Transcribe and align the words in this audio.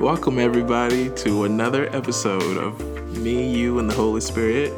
Welcome, 0.00 0.38
everybody, 0.38 1.10
to 1.10 1.44
another 1.44 1.88
episode 1.94 2.56
of 2.56 2.80
Me, 3.18 3.50
You, 3.52 3.78
and 3.78 3.90
the 3.90 3.94
Holy 3.94 4.20
Spirit. 4.20 4.72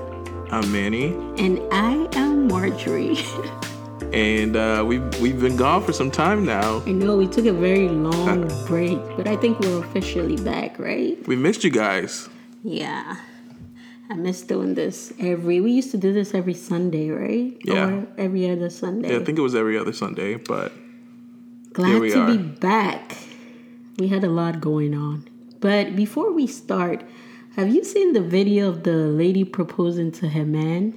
I'm 0.50 0.70
Manny, 0.72 1.12
And 1.38 1.60
I 1.70 2.08
am 2.14 2.48
Marjorie. 2.48 3.18
and 4.12 4.56
uh, 4.56 4.82
we've, 4.86 5.20
we've 5.20 5.38
been 5.40 5.56
gone 5.56 5.82
for 5.84 5.92
some 5.92 6.10
time 6.10 6.44
now. 6.46 6.82
I 6.86 6.92
know 6.92 7.16
we 7.16 7.26
took 7.26 7.44
a 7.46 7.52
very 7.52 7.88
long 7.88 8.48
break, 8.66 8.98
but 9.16 9.26
I 9.28 9.36
think 9.36 9.60
we're 9.60 9.80
officially 9.84 10.36
back, 10.36 10.78
right? 10.78 11.18
We 11.28 11.36
missed 11.36 11.64
you 11.64 11.70
guys. 11.70 12.28
Yeah. 12.64 13.16
I 14.08 14.14
miss 14.14 14.42
doing 14.42 14.74
this 14.74 15.12
every. 15.20 15.60
We 15.60 15.70
used 15.72 15.90
to 15.92 15.98
do 15.98 16.12
this 16.12 16.34
every 16.34 16.54
Sunday, 16.54 17.10
right? 17.10 17.56
Yeah. 17.64 17.88
Or 17.90 18.06
every 18.18 18.50
other 18.50 18.70
Sunday. 18.70 19.10
Yeah, 19.12 19.18
I 19.20 19.24
think 19.24 19.38
it 19.38 19.42
was 19.42 19.54
every 19.54 19.76
other 19.78 19.92
Sunday, 19.92 20.34
but 20.36 20.72
Glad 21.74 22.00
we 22.00 22.10
to 22.10 22.20
are. 22.22 22.30
be 22.32 22.38
back. 22.38 23.16
We 24.00 24.08
had 24.08 24.24
a 24.24 24.30
lot 24.30 24.62
going 24.62 24.94
on. 24.94 25.28
But 25.60 25.94
before 25.94 26.32
we 26.32 26.46
start, 26.46 27.04
have 27.56 27.68
you 27.68 27.84
seen 27.84 28.14
the 28.14 28.22
video 28.22 28.70
of 28.70 28.84
the 28.84 28.96
lady 28.96 29.44
proposing 29.44 30.10
to 30.12 30.30
her 30.30 30.46
man 30.46 30.94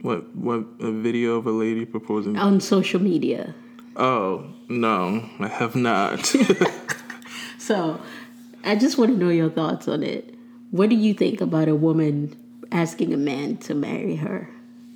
what 0.00 0.34
what 0.34 0.64
a 0.80 0.90
video 0.90 1.36
of 1.36 1.46
a 1.46 1.50
lady 1.50 1.84
proposing? 1.84 2.38
on 2.38 2.58
social 2.60 3.00
media? 3.00 3.54
Oh 3.96 4.46
no, 4.70 5.28
I 5.38 5.48
have 5.48 5.76
not. 5.76 6.34
So, 7.58 8.00
I 8.64 8.74
just 8.74 8.98
want 8.98 9.12
to 9.12 9.16
know 9.16 9.28
your 9.28 9.48
thoughts 9.48 9.86
on 9.86 10.02
it. 10.02 10.34
What 10.72 10.88
do 10.88 10.96
you 10.96 11.14
think 11.14 11.40
about 11.40 11.68
a 11.68 11.76
woman 11.76 12.34
asking 12.72 13.14
a 13.14 13.16
man 13.16 13.58
to 13.58 13.74
marry 13.74 14.16
her 14.16 14.50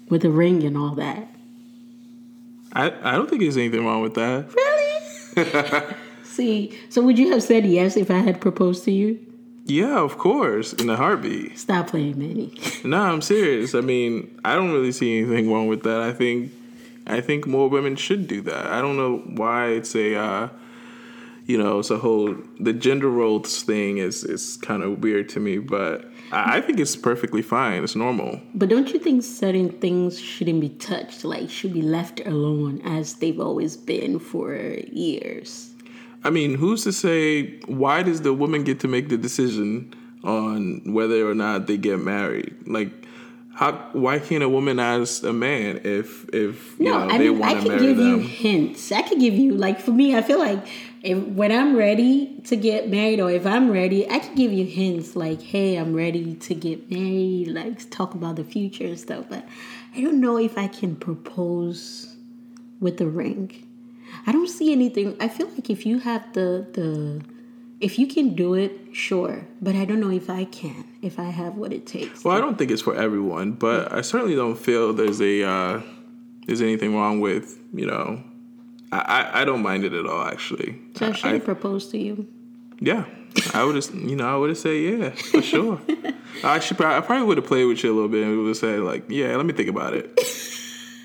with 0.08 0.24
a 0.24 0.30
ring 0.30 0.64
and 0.64 0.76
all 0.76 0.94
that? 0.96 1.28
I 2.72 2.86
I 3.02 3.12
don't 3.12 3.28
think 3.28 3.42
there's 3.42 3.58
anything 3.58 3.84
wrong 3.84 4.00
with 4.00 4.14
that. 4.14 4.52
Really? 5.36 5.94
See, 6.36 6.78
so 6.90 7.00
would 7.00 7.18
you 7.18 7.30
have 7.32 7.42
said 7.42 7.64
yes 7.64 7.96
if 7.96 8.10
I 8.10 8.18
had 8.18 8.42
proposed 8.42 8.84
to 8.84 8.90
you? 8.90 9.18
Yeah, 9.64 10.00
of 10.00 10.18
course, 10.18 10.74
in 10.74 10.90
a 10.90 10.94
heartbeat. 10.94 11.58
Stop 11.58 11.86
playing, 11.88 12.18
Manny. 12.18 12.52
No, 12.84 13.00
I'm 13.00 13.22
serious. 13.22 13.74
I 13.74 13.80
mean, 13.80 14.38
I 14.44 14.54
don't 14.54 14.70
really 14.70 14.92
see 14.92 15.18
anything 15.18 15.50
wrong 15.50 15.66
with 15.66 15.82
that. 15.84 16.02
I 16.02 16.12
think, 16.12 16.52
I 17.06 17.22
think 17.22 17.46
more 17.46 17.70
women 17.70 17.96
should 17.96 18.28
do 18.28 18.42
that. 18.42 18.66
I 18.66 18.82
don't 18.82 18.98
know 18.98 19.22
why 19.34 19.68
it's 19.68 19.96
a, 19.96 20.14
uh, 20.14 20.48
you 21.46 21.56
know, 21.56 21.78
it's 21.78 21.90
a 21.90 21.96
whole 21.96 22.36
the 22.60 22.74
gender 22.74 23.08
roles 23.08 23.62
thing 23.62 23.96
is 23.96 24.22
is 24.24 24.58
kind 24.58 24.82
of 24.82 25.02
weird 25.02 25.30
to 25.30 25.40
me, 25.40 25.56
but 25.56 26.04
I, 26.32 26.58
I 26.58 26.60
think 26.60 26.78
it's 26.78 26.96
perfectly 26.96 27.40
fine. 27.40 27.82
It's 27.82 27.96
normal. 27.96 28.40
But 28.54 28.68
don't 28.68 28.92
you 28.92 28.98
think 28.98 29.22
certain 29.22 29.70
things 29.70 30.20
shouldn't 30.20 30.60
be 30.60 30.68
touched, 30.68 31.24
like 31.24 31.48
should 31.48 31.72
be 31.72 31.82
left 31.82 32.20
alone 32.26 32.82
as 32.84 33.14
they've 33.14 33.40
always 33.40 33.76
been 33.76 34.18
for 34.18 34.54
years? 34.92 35.70
I 36.26 36.30
mean, 36.30 36.54
who's 36.54 36.82
to 36.84 36.92
say 36.92 37.58
why 37.66 38.02
does 38.02 38.22
the 38.22 38.32
woman 38.34 38.64
get 38.64 38.80
to 38.80 38.88
make 38.88 39.08
the 39.08 39.16
decision 39.16 39.94
on 40.24 40.82
whether 40.92 41.28
or 41.30 41.34
not 41.34 41.68
they 41.68 41.76
get 41.76 42.00
married? 42.00 42.52
Like, 42.66 42.90
how 43.54 43.72
why 43.92 44.18
can't 44.18 44.42
a 44.42 44.48
woman 44.48 44.78
ask 44.80 45.22
a 45.22 45.32
man 45.32 45.80
if 45.84 46.28
if 46.34 46.78
you 46.80 46.86
No, 46.86 46.98
know 46.98 47.14
I 47.14 47.18
they 47.18 47.30
mean 47.30 47.42
I 47.42 47.52
want 47.52 47.62
to 47.62 47.68
marry 47.68 47.80
give 47.86 47.98
you 47.98 48.18
them? 48.18 48.20
hints. 48.22 48.90
I 48.92 49.02
could 49.02 49.20
give 49.20 49.34
you 49.34 49.54
like 49.54 49.80
for 49.80 49.92
me, 49.92 50.16
I 50.16 50.22
feel 50.22 50.40
like 50.40 50.66
if 51.02 51.16
when 51.40 51.52
I'm 51.52 51.76
ready 51.76 52.40
to 52.46 52.56
get 52.56 52.90
married 52.90 53.20
or 53.20 53.30
if 53.30 53.46
I'm 53.46 53.70
ready, 53.70 54.10
I 54.10 54.18
could 54.18 54.34
give 54.36 54.52
you 54.52 54.66
hints 54.66 55.14
like, 55.14 55.40
hey, 55.40 55.76
I'm 55.76 55.94
ready 55.94 56.34
to 56.34 56.54
get 56.54 56.90
married, 56.90 57.48
like 57.48 57.88
talk 57.90 58.14
about 58.14 58.34
the 58.36 58.44
future 58.44 58.84
and 58.84 58.98
stuff. 58.98 59.26
But 59.28 59.46
I 59.94 60.00
don't 60.02 60.20
know 60.20 60.38
if 60.38 60.58
I 60.58 60.66
can 60.66 60.96
propose 60.96 62.16
with 62.80 63.00
a 63.00 63.06
ring. 63.06 63.62
I 64.26 64.32
don't 64.32 64.48
see 64.48 64.72
anything. 64.72 65.16
I 65.20 65.28
feel 65.28 65.48
like 65.48 65.70
if 65.70 65.86
you 65.86 66.00
have 66.00 66.32
the 66.32 66.66
the 66.72 67.22
if 67.80 67.98
you 67.98 68.06
can 68.06 68.34
do 68.34 68.54
it, 68.54 68.72
sure. 68.92 69.46
But 69.60 69.76
I 69.76 69.84
don't 69.84 70.00
know 70.00 70.10
if 70.10 70.30
I 70.30 70.44
can, 70.44 70.84
if 71.02 71.18
I 71.18 71.24
have 71.24 71.56
what 71.56 71.72
it 71.72 71.86
takes. 71.86 72.24
Well, 72.24 72.36
I 72.36 72.40
don't 72.40 72.56
think 72.56 72.70
it's 72.70 72.82
for 72.82 72.94
everyone, 72.96 73.52
but 73.52 73.92
I 73.92 74.00
certainly 74.00 74.34
don't 74.34 74.56
feel 74.56 74.92
there's 74.92 75.20
a 75.20 75.42
uh, 75.44 75.80
there's 76.46 76.60
anything 76.62 76.94
wrong 76.94 77.20
with 77.20 77.58
you 77.72 77.86
know. 77.86 78.22
I, 78.92 78.98
I, 78.98 79.40
I 79.42 79.44
don't 79.44 79.62
mind 79.62 79.84
it 79.84 79.92
at 79.92 80.06
all, 80.06 80.24
actually. 80.24 80.78
so 80.94 81.08
I 81.08 81.12
should 81.12 81.30
I, 81.30 81.32
have 81.34 81.44
proposed 81.44 81.90
to 81.90 81.98
you. 81.98 82.26
yeah, 82.80 83.04
I 83.52 83.64
would 83.64 83.74
have, 83.74 83.92
you 83.94 84.14
know, 84.14 84.32
I 84.32 84.36
would 84.36 84.50
have 84.50 84.58
said 84.58 84.80
yeah 84.80 85.10
for 85.10 85.42
sure. 85.42 85.80
I 86.44 86.60
should, 86.60 86.80
I 86.80 87.00
probably 87.00 87.26
would 87.26 87.38
have 87.38 87.46
played 87.46 87.64
with 87.64 87.82
you 87.82 87.92
a 87.92 87.94
little 87.94 88.08
bit 88.08 88.22
and 88.22 88.38
would 88.38 88.48
have 88.48 88.56
said 88.56 88.80
like, 88.80 89.04
yeah, 89.08 89.34
let 89.36 89.44
me 89.46 89.52
think 89.54 89.68
about 89.68 89.94
it, 89.94 90.18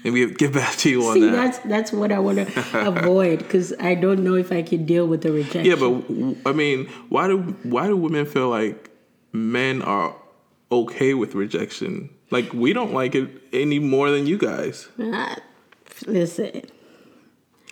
and 0.03 0.13
we 0.13 0.31
get 0.33 0.53
back 0.53 0.75
to 0.77 0.89
you 0.89 1.05
on 1.05 1.13
See, 1.15 1.21
that. 1.21 1.31
that's 1.31 1.59
that's 1.59 1.91
what 1.91 2.11
I 2.11 2.19
want 2.19 2.37
to 2.47 2.87
avoid 2.87 3.39
because 3.39 3.73
I 3.79 3.95
don't 3.95 4.23
know 4.23 4.35
if 4.35 4.51
I 4.51 4.61
can 4.61 4.85
deal 4.85 5.07
with 5.07 5.21
the 5.21 5.31
rejection. 5.31 5.65
Yeah, 5.65 5.75
but 5.75 6.49
I 6.49 6.53
mean, 6.53 6.87
why 7.09 7.27
do 7.27 7.39
why 7.63 7.87
do 7.87 7.97
women 7.97 8.25
feel 8.25 8.49
like 8.49 8.89
men 9.31 9.81
are 9.81 10.15
okay 10.71 11.13
with 11.13 11.35
rejection? 11.35 12.09
Like 12.29 12.53
we 12.53 12.73
don't 12.73 12.93
like 12.93 13.15
it 13.15 13.29
any 13.53 13.79
more 13.79 14.09
than 14.09 14.25
you 14.25 14.37
guys. 14.37 14.87
Listen, 16.07 16.63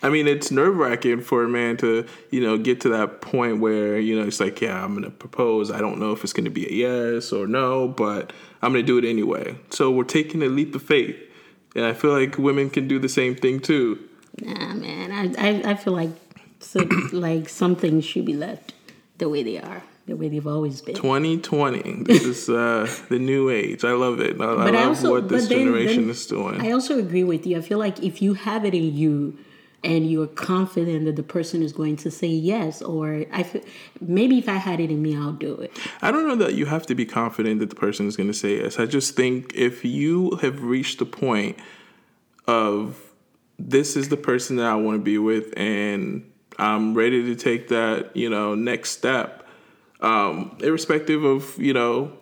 I 0.02 0.08
mean, 0.08 0.26
it's 0.26 0.50
nerve 0.50 0.76
wracking 0.76 1.20
for 1.20 1.44
a 1.44 1.48
man 1.48 1.76
to, 1.78 2.06
you 2.30 2.40
know, 2.40 2.56
get 2.56 2.80
to 2.82 2.88
that 2.90 3.20
point 3.20 3.60
where, 3.60 3.98
you 3.98 4.18
know, 4.18 4.26
it's 4.26 4.40
like, 4.40 4.60
yeah, 4.60 4.82
I'm 4.82 4.92
going 4.92 5.04
to 5.04 5.10
propose. 5.10 5.70
I 5.70 5.80
don't 5.80 5.98
know 5.98 6.12
if 6.12 6.24
it's 6.24 6.32
going 6.32 6.44
to 6.44 6.50
be 6.50 6.66
a 6.66 6.72
yes 6.72 7.32
or 7.32 7.46
no, 7.46 7.88
but 7.88 8.32
I'm 8.62 8.72
going 8.72 8.84
to 8.84 8.86
do 8.86 8.98
it 8.98 9.08
anyway. 9.08 9.56
So 9.70 9.90
we're 9.90 10.04
taking 10.04 10.42
a 10.42 10.46
leap 10.46 10.74
of 10.74 10.82
faith. 10.82 11.16
And 11.76 11.84
I 11.84 11.92
feel 11.92 12.12
like 12.12 12.36
women 12.38 12.70
can 12.70 12.88
do 12.88 12.98
the 12.98 13.08
same 13.08 13.34
thing 13.36 13.60
too. 13.60 13.98
nah, 14.40 14.74
man. 14.74 15.12
I 15.12 15.48
I, 15.48 15.70
I 15.72 15.74
feel 15.74 15.92
like 15.92 16.10
so, 16.60 16.80
like 17.12 17.48
some 17.48 17.76
things 17.76 18.04
should 18.04 18.24
be 18.26 18.34
left 18.34 18.74
the 19.18 19.28
way 19.28 19.42
they 19.42 19.58
are, 19.58 19.82
the 20.06 20.14
way 20.16 20.28
they've 20.28 20.46
always 20.46 20.80
been. 20.82 20.94
2020, 20.94 22.04
this 22.04 22.24
is 22.24 22.48
uh, 22.48 22.88
the 23.08 23.18
new 23.18 23.50
age. 23.50 23.84
I 23.84 23.92
love 23.92 24.20
it. 24.20 24.40
I, 24.40 24.44
I 24.44 24.52
love 24.54 24.74
I 24.74 24.84
also, 24.84 25.10
what 25.12 25.28
this 25.28 25.48
then- 25.48 25.58
generation 25.58 26.02
then 26.02 26.10
is 26.10 26.26
doing. 26.26 26.60
I 26.60 26.70
also 26.72 26.98
agree 26.98 27.24
with 27.24 27.46
you. 27.46 27.58
I 27.58 27.60
feel 27.60 27.78
like 27.78 28.02
if 28.02 28.20
you 28.22 28.34
have 28.34 28.64
it 28.64 28.74
in 28.74 28.94
you 28.94 29.38
and 29.82 30.10
you're 30.10 30.26
confident 30.26 31.06
that 31.06 31.16
the 31.16 31.22
person 31.22 31.62
is 31.62 31.72
going 31.72 31.96
to 31.96 32.10
say 32.10 32.26
yes, 32.26 32.82
or 32.82 33.24
I 33.32 33.62
maybe 34.00 34.38
if 34.38 34.48
I 34.48 34.54
had 34.54 34.80
it 34.80 34.90
in 34.90 35.02
me, 35.02 35.16
I'll 35.16 35.32
do 35.32 35.54
it. 35.54 35.72
I 36.02 36.10
don't 36.10 36.26
know 36.28 36.36
that 36.36 36.54
you 36.54 36.66
have 36.66 36.86
to 36.86 36.94
be 36.94 37.06
confident 37.06 37.60
that 37.60 37.70
the 37.70 37.76
person 37.76 38.06
is 38.06 38.16
going 38.16 38.28
to 38.28 38.34
say 38.34 38.58
yes. 38.58 38.78
I 38.78 38.86
just 38.86 39.16
think 39.16 39.52
if 39.54 39.84
you 39.84 40.32
have 40.42 40.62
reached 40.62 40.98
the 40.98 41.06
point 41.06 41.58
of 42.46 43.00
this 43.58 43.96
is 43.96 44.08
the 44.08 44.16
person 44.16 44.56
that 44.56 44.66
I 44.66 44.74
want 44.74 44.96
to 44.96 45.02
be 45.02 45.18
with 45.18 45.52
and 45.56 46.30
I'm 46.58 46.94
ready 46.94 47.24
to 47.24 47.34
take 47.34 47.68
that, 47.68 48.14
you 48.16 48.28
know, 48.28 48.54
next 48.54 48.90
step, 48.90 49.46
um, 50.00 50.56
irrespective 50.60 51.24
of, 51.24 51.56
you 51.58 51.72
know, 51.72 52.12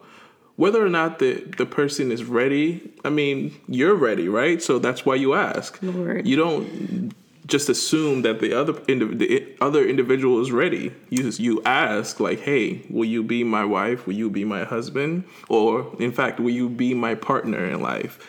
whether 0.56 0.84
or 0.84 0.88
not 0.88 1.18
the, 1.20 1.34
the 1.56 1.66
person 1.66 2.10
is 2.10 2.24
ready, 2.24 2.92
I 3.04 3.10
mean, 3.10 3.54
you're 3.68 3.94
ready, 3.94 4.28
right? 4.28 4.60
So 4.60 4.78
that's 4.78 5.06
why 5.06 5.14
you 5.14 5.34
ask. 5.34 5.78
Lord. 5.82 6.26
You 6.26 6.36
don't 6.36 7.14
just 7.48 7.68
assume 7.68 8.22
that 8.22 8.40
the 8.40 8.52
other 8.52 8.74
indi- 8.86 9.16
the 9.16 9.56
other 9.60 9.84
individual 9.84 10.40
is 10.40 10.52
ready. 10.52 10.92
You 11.08 11.22
just, 11.24 11.40
you 11.40 11.62
ask 11.64 12.20
like, 12.20 12.40
"Hey, 12.40 12.84
will 12.88 13.06
you 13.06 13.22
be 13.22 13.42
my 13.42 13.64
wife? 13.64 14.06
Will 14.06 14.14
you 14.14 14.30
be 14.30 14.44
my 14.44 14.64
husband? 14.64 15.24
Or 15.48 15.96
in 15.98 16.12
fact, 16.12 16.38
will 16.38 16.50
you 16.50 16.68
be 16.68 16.94
my 16.94 17.14
partner 17.14 17.64
in 17.64 17.80
life?" 17.80 18.24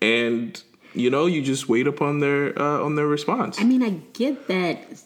And 0.00 0.62
you 0.94 1.10
know, 1.10 1.26
you 1.26 1.42
just 1.42 1.68
wait 1.68 1.86
upon 1.86 2.20
their 2.20 2.56
uh, 2.58 2.80
on 2.80 2.94
their 2.94 3.06
response. 3.06 3.60
I 3.60 3.64
mean, 3.64 3.82
I 3.82 3.90
get 4.12 4.48
that 4.48 5.02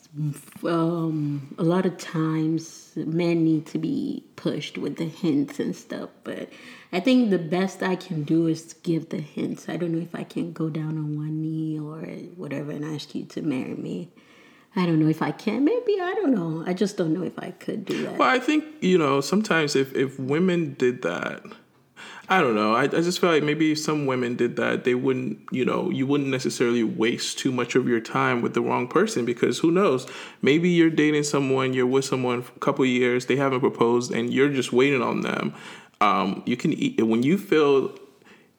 um, 0.64 1.54
a 1.58 1.62
lot 1.62 1.86
of 1.86 1.96
times 1.98 2.92
men 2.96 3.44
need 3.44 3.66
to 3.66 3.78
be 3.78 4.24
pushed 4.36 4.76
with 4.76 4.96
the 4.96 5.06
hints 5.06 5.58
and 5.58 5.74
stuff, 5.74 6.10
but 6.24 6.50
I 6.92 7.00
think 7.00 7.30
the 7.30 7.38
best 7.38 7.82
I 7.82 7.96
can 7.96 8.22
do 8.22 8.46
is 8.46 8.74
give 8.82 9.08
the 9.08 9.20
hints. 9.20 9.68
I 9.68 9.78
don't 9.78 9.92
know 9.92 10.02
if 10.02 10.14
I 10.14 10.24
can 10.24 10.52
go 10.52 10.68
down 10.68 10.98
on 10.98 11.16
one 11.16 11.40
knee 11.40 11.80
or 11.80 12.00
whatever 12.36 12.70
and 12.70 12.84
ask 12.84 13.14
you 13.14 13.24
to 13.24 13.40
marry 13.40 13.74
me. 13.74 14.10
I 14.76 14.86
don't 14.86 14.98
know 14.98 15.08
if 15.08 15.22
I 15.22 15.32
can. 15.32 15.64
Maybe 15.64 16.00
I 16.00 16.14
don't 16.14 16.34
know. 16.34 16.64
I 16.66 16.74
just 16.74 16.96
don't 16.96 17.14
know 17.14 17.22
if 17.22 17.38
I 17.38 17.50
could 17.52 17.84
do 17.84 18.04
that. 18.04 18.18
Well, 18.18 18.28
I 18.28 18.38
think 18.38 18.64
you 18.80 18.98
know 18.98 19.20
sometimes 19.20 19.74
if 19.76 19.94
if 19.94 20.18
women 20.18 20.74
did 20.74 21.02
that, 21.02 21.42
I 22.28 22.40
don't 22.40 22.54
know. 22.54 22.74
I, 22.74 22.84
I 22.84 22.88
just 22.88 23.20
feel 23.20 23.30
like 23.30 23.42
maybe 23.42 23.72
if 23.72 23.78
some 23.78 24.06
women 24.06 24.36
did 24.36 24.56
that, 24.56 24.84
they 24.84 24.94
wouldn't. 24.94 25.40
You 25.50 25.66
know, 25.66 25.90
you 25.90 26.06
wouldn't 26.06 26.30
necessarily 26.30 26.82
waste 26.84 27.38
too 27.38 27.52
much 27.52 27.74
of 27.74 27.86
your 27.86 28.00
time 28.00 28.40
with 28.40 28.54
the 28.54 28.62
wrong 28.62 28.88
person 28.88 29.26
because 29.26 29.58
who 29.58 29.70
knows? 29.70 30.06
Maybe 30.40 30.70
you're 30.70 30.88
dating 30.88 31.24
someone, 31.24 31.74
you're 31.74 31.86
with 31.86 32.06
someone 32.06 32.40
for 32.42 32.52
a 32.56 32.60
couple 32.60 32.86
years, 32.86 33.26
they 33.26 33.36
haven't 33.36 33.60
proposed, 33.60 34.10
and 34.12 34.32
you're 34.32 34.48
just 34.48 34.72
waiting 34.72 35.02
on 35.02 35.20
them. 35.20 35.54
Um, 36.02 36.42
you 36.46 36.56
can 36.56 36.72
eat 36.72 37.00
when 37.00 37.22
you 37.22 37.38
feel 37.38 37.96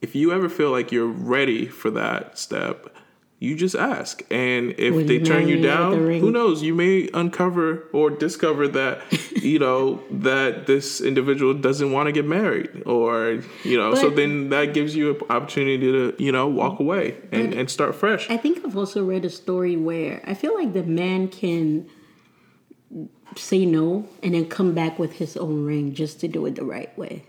if 0.01 0.16
you 0.16 0.31
ever 0.31 0.48
feel 0.48 0.72
like 0.72 0.92
you're 0.92 1.07
ready 1.07 1.68
for 1.68 1.92
that 1.92 2.38
step. 2.38 2.95
You 3.40 3.57
just 3.57 3.75
ask, 3.75 4.24
and 4.31 4.74
if 4.78 5.06
they 5.06 5.16
you 5.16 5.25
turn 5.25 5.50
you 5.50 5.57
marry 5.57 5.57
me 5.57 5.62
with 5.62 5.63
down, 5.63 6.22
who 6.22 6.31
knows? 6.31 6.63
You 6.63 6.74
may 6.74 7.10
uncover 7.13 7.90
or 7.92 8.10
discover 8.10 8.69
that 8.69 9.01
you 9.44 9.60
know 9.60 10.01
that 10.12 10.66
this 10.66 11.01
individual 11.01 11.54
doesn't 11.54 11.92
want 11.92 12.07
to 12.07 12.13
get 12.13 12.25
married, 12.25 12.84
or 12.86 13.42
you 13.66 13.78
know. 13.78 13.96
so 13.96 14.10
then 14.10 14.48
that 14.51 14.74
gives 14.74 14.96
you 14.96 15.16
an 15.16 15.22
opportunity 15.30 15.92
to 15.92 16.16
you 16.19 16.31
know 16.31 16.48
walk 16.48 16.80
away 16.80 17.18
and, 17.34 17.54
and 17.54 17.69
start 17.69 17.96
fresh. 17.96 18.30
I 18.30 18.38
think 18.38 18.66
I've 18.66 18.78
also 18.78 19.04
read 19.04 19.25
a 19.25 19.30
story 19.30 19.75
where 19.75 20.24
I 20.25 20.36
feel 20.36 20.56
like 20.56 20.72
the 20.72 20.84
man 20.84 21.28
can 21.28 21.89
say 23.38 23.66
no 23.66 24.07
and 24.22 24.34
then 24.34 24.46
come 24.46 24.74
back 24.74 25.00
with 25.00 25.13
his 25.13 25.36
own 25.38 25.66
ring 25.66 25.94
just 25.94 26.19
to 26.22 26.28
do 26.28 26.46
it 26.46 26.56
the 26.56 26.63
right 26.63 26.96
way? 26.98 27.25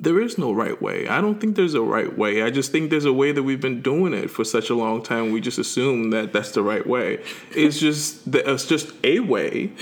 There 0.00 0.20
is 0.20 0.38
no 0.38 0.52
right 0.52 0.80
way. 0.80 1.08
I 1.08 1.20
don't 1.20 1.40
think 1.40 1.56
there's 1.56 1.74
a 1.74 1.80
right 1.80 2.16
way. 2.16 2.42
I 2.42 2.50
just 2.50 2.72
think 2.72 2.90
there's 2.90 3.04
a 3.04 3.12
way 3.12 3.32
that 3.32 3.42
we've 3.42 3.60
been 3.60 3.80
doing 3.80 4.12
it 4.12 4.30
for 4.30 4.44
such 4.44 4.70
a 4.70 4.74
long 4.74 5.02
time. 5.02 5.30
We 5.30 5.40
just 5.40 5.58
assume 5.58 6.10
that 6.10 6.32
that's 6.32 6.50
the 6.50 6.62
right 6.62 6.86
way. 6.86 7.22
It's 7.52 7.78
just 7.86 8.30
that 8.32 8.50
it's 8.50 8.66
just 8.66 8.92
a 9.04 9.20
way, 9.20 9.72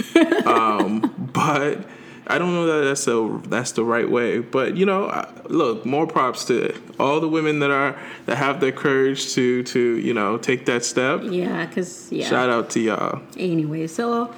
um, 0.47 1.01
but 1.33 1.87
I 2.27 2.39
don't 2.39 2.55
know 2.55 2.67
that 2.67 2.85
that's 2.85 3.07
a 3.09 3.41
that's 3.49 3.73
the 3.73 3.85
right 3.85 4.09
way. 4.09 4.39
But 4.39 4.77
you 4.77 4.87
know, 4.87 5.27
look, 5.47 5.85
more 5.85 6.07
props 6.07 6.45
to 6.47 6.75
all 7.01 7.21
the 7.21 7.29
women 7.29 7.59
that 7.61 7.71
are 7.71 7.99
that 8.27 8.37
have 8.37 8.61
the 8.61 8.71
courage 8.71 9.33
to 9.35 9.63
to 9.65 9.99
you 9.99 10.15
know 10.15 10.39
take 10.39 10.67
that 10.67 10.85
step. 10.85 11.21
Yeah, 11.25 11.67
because 11.67 12.13
yeah. 12.13 12.29
Shout 12.29 12.49
out 12.49 12.71
to 12.71 12.81
y'all. 12.81 13.23
Anyway, 13.37 13.87
so 13.87 14.33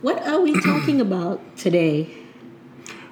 what 0.00 0.26
are 0.26 0.40
we 0.40 0.60
talking 0.60 1.00
about 1.00 1.40
today? 1.56 2.08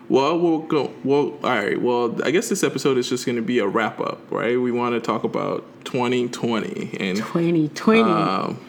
Well, 0.08 0.38
we'll 0.38 0.60
go. 0.60 0.92
Well, 1.02 1.32
all 1.42 1.50
right. 1.50 1.80
Well, 1.80 2.20
I 2.24 2.30
guess 2.30 2.48
this 2.48 2.62
episode 2.62 2.96
is 2.96 3.08
just 3.08 3.26
going 3.26 3.36
to 3.36 3.42
be 3.42 3.58
a 3.58 3.66
wrap 3.66 4.00
up, 4.00 4.20
right? 4.30 4.60
We 4.60 4.70
want 4.70 4.94
to 4.94 5.00
talk 5.00 5.24
about 5.24 5.64
2020 5.84 6.96
and 7.00 7.16
2020, 7.18 8.00
um, 8.02 8.60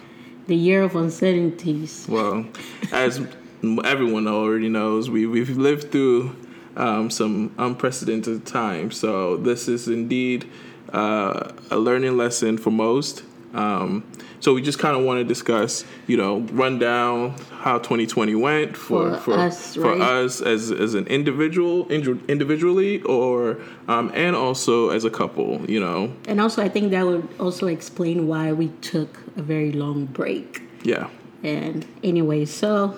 the 0.48 0.56
year 0.56 0.82
of 0.84 0.96
uncertainties. 0.96 2.08
Well, 2.10 2.46
as 2.92 3.22
everyone 3.84 4.28
already 4.28 4.70
knows, 4.70 5.10
we 5.10 5.28
we've 5.28 5.58
lived 5.58 5.92
through 5.92 6.36
um, 6.76 7.10
some 7.10 7.54
unprecedented 7.58 8.46
times. 8.46 8.98
So 8.98 9.38
this 9.38 9.68
is 9.68 9.88
indeed 9.88 10.50
uh, 10.94 11.52
a 11.70 11.78
learning 11.78 12.18
lesson 12.18 12.58
for 12.58 12.72
most. 12.72 13.24
Um, 13.58 14.04
so 14.40 14.54
we 14.54 14.62
just 14.62 14.78
kind 14.78 14.96
of 14.96 15.04
want 15.04 15.20
to 15.20 15.24
discuss, 15.24 15.84
you 16.06 16.16
know, 16.16 16.42
run 16.52 16.78
down 16.78 17.32
how 17.52 17.80
2020 17.80 18.36
went 18.36 18.78
for 18.78 19.16
for, 19.16 19.20
for 19.20 19.34
us, 19.34 19.76
for 19.76 19.94
us 19.94 20.42
as 20.42 20.72
as 20.72 20.94
an 20.94 21.08
individual, 21.08 21.90
individually, 21.90 23.02
or 23.02 23.60
um, 23.88 24.12
and 24.14 24.36
also 24.36 24.90
as 24.90 25.06
a 25.06 25.10
couple, 25.10 25.70
you 25.70 25.80
know. 25.80 26.14
And 26.28 26.40
also, 26.40 26.62
I 26.62 26.70
think 26.70 26.92
that 26.92 27.06
would 27.06 27.28
also 27.40 27.68
explain 27.68 28.28
why 28.28 28.54
we 28.54 28.68
took 28.82 29.18
a 29.36 29.42
very 29.42 29.72
long 29.72 30.06
break. 30.06 30.62
Yeah. 30.84 31.10
And 31.44 31.86
anyway, 32.04 32.46
so 32.46 32.98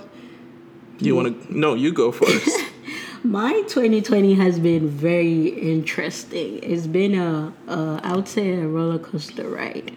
you 0.99 1.15
want 1.15 1.41
to? 1.41 1.57
No, 1.57 1.73
you 1.73 1.93
go 1.93 2.11
first. 2.11 2.49
My 3.23 3.51
2020 3.67 4.33
has 4.35 4.59
been 4.59 4.87
very 4.87 5.47
interesting. 5.47 6.59
It's 6.63 6.87
been 6.87 7.15
a, 7.15 7.53
a 7.67 7.99
I 8.03 8.15
would 8.15 8.27
say 8.27 8.53
a 8.53 8.67
roller 8.67 8.99
coaster 8.99 9.49
ride, 9.49 9.91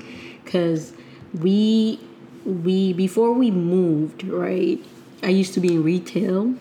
because 0.44 0.92
we 1.38 2.00
we 2.44 2.92
before 2.92 3.32
we 3.32 3.50
moved 3.50 4.24
right. 4.24 4.78
I 5.22 5.28
used 5.28 5.54
to 5.54 5.60
be 5.60 5.74
in 5.74 5.82
retail. 5.82 6.54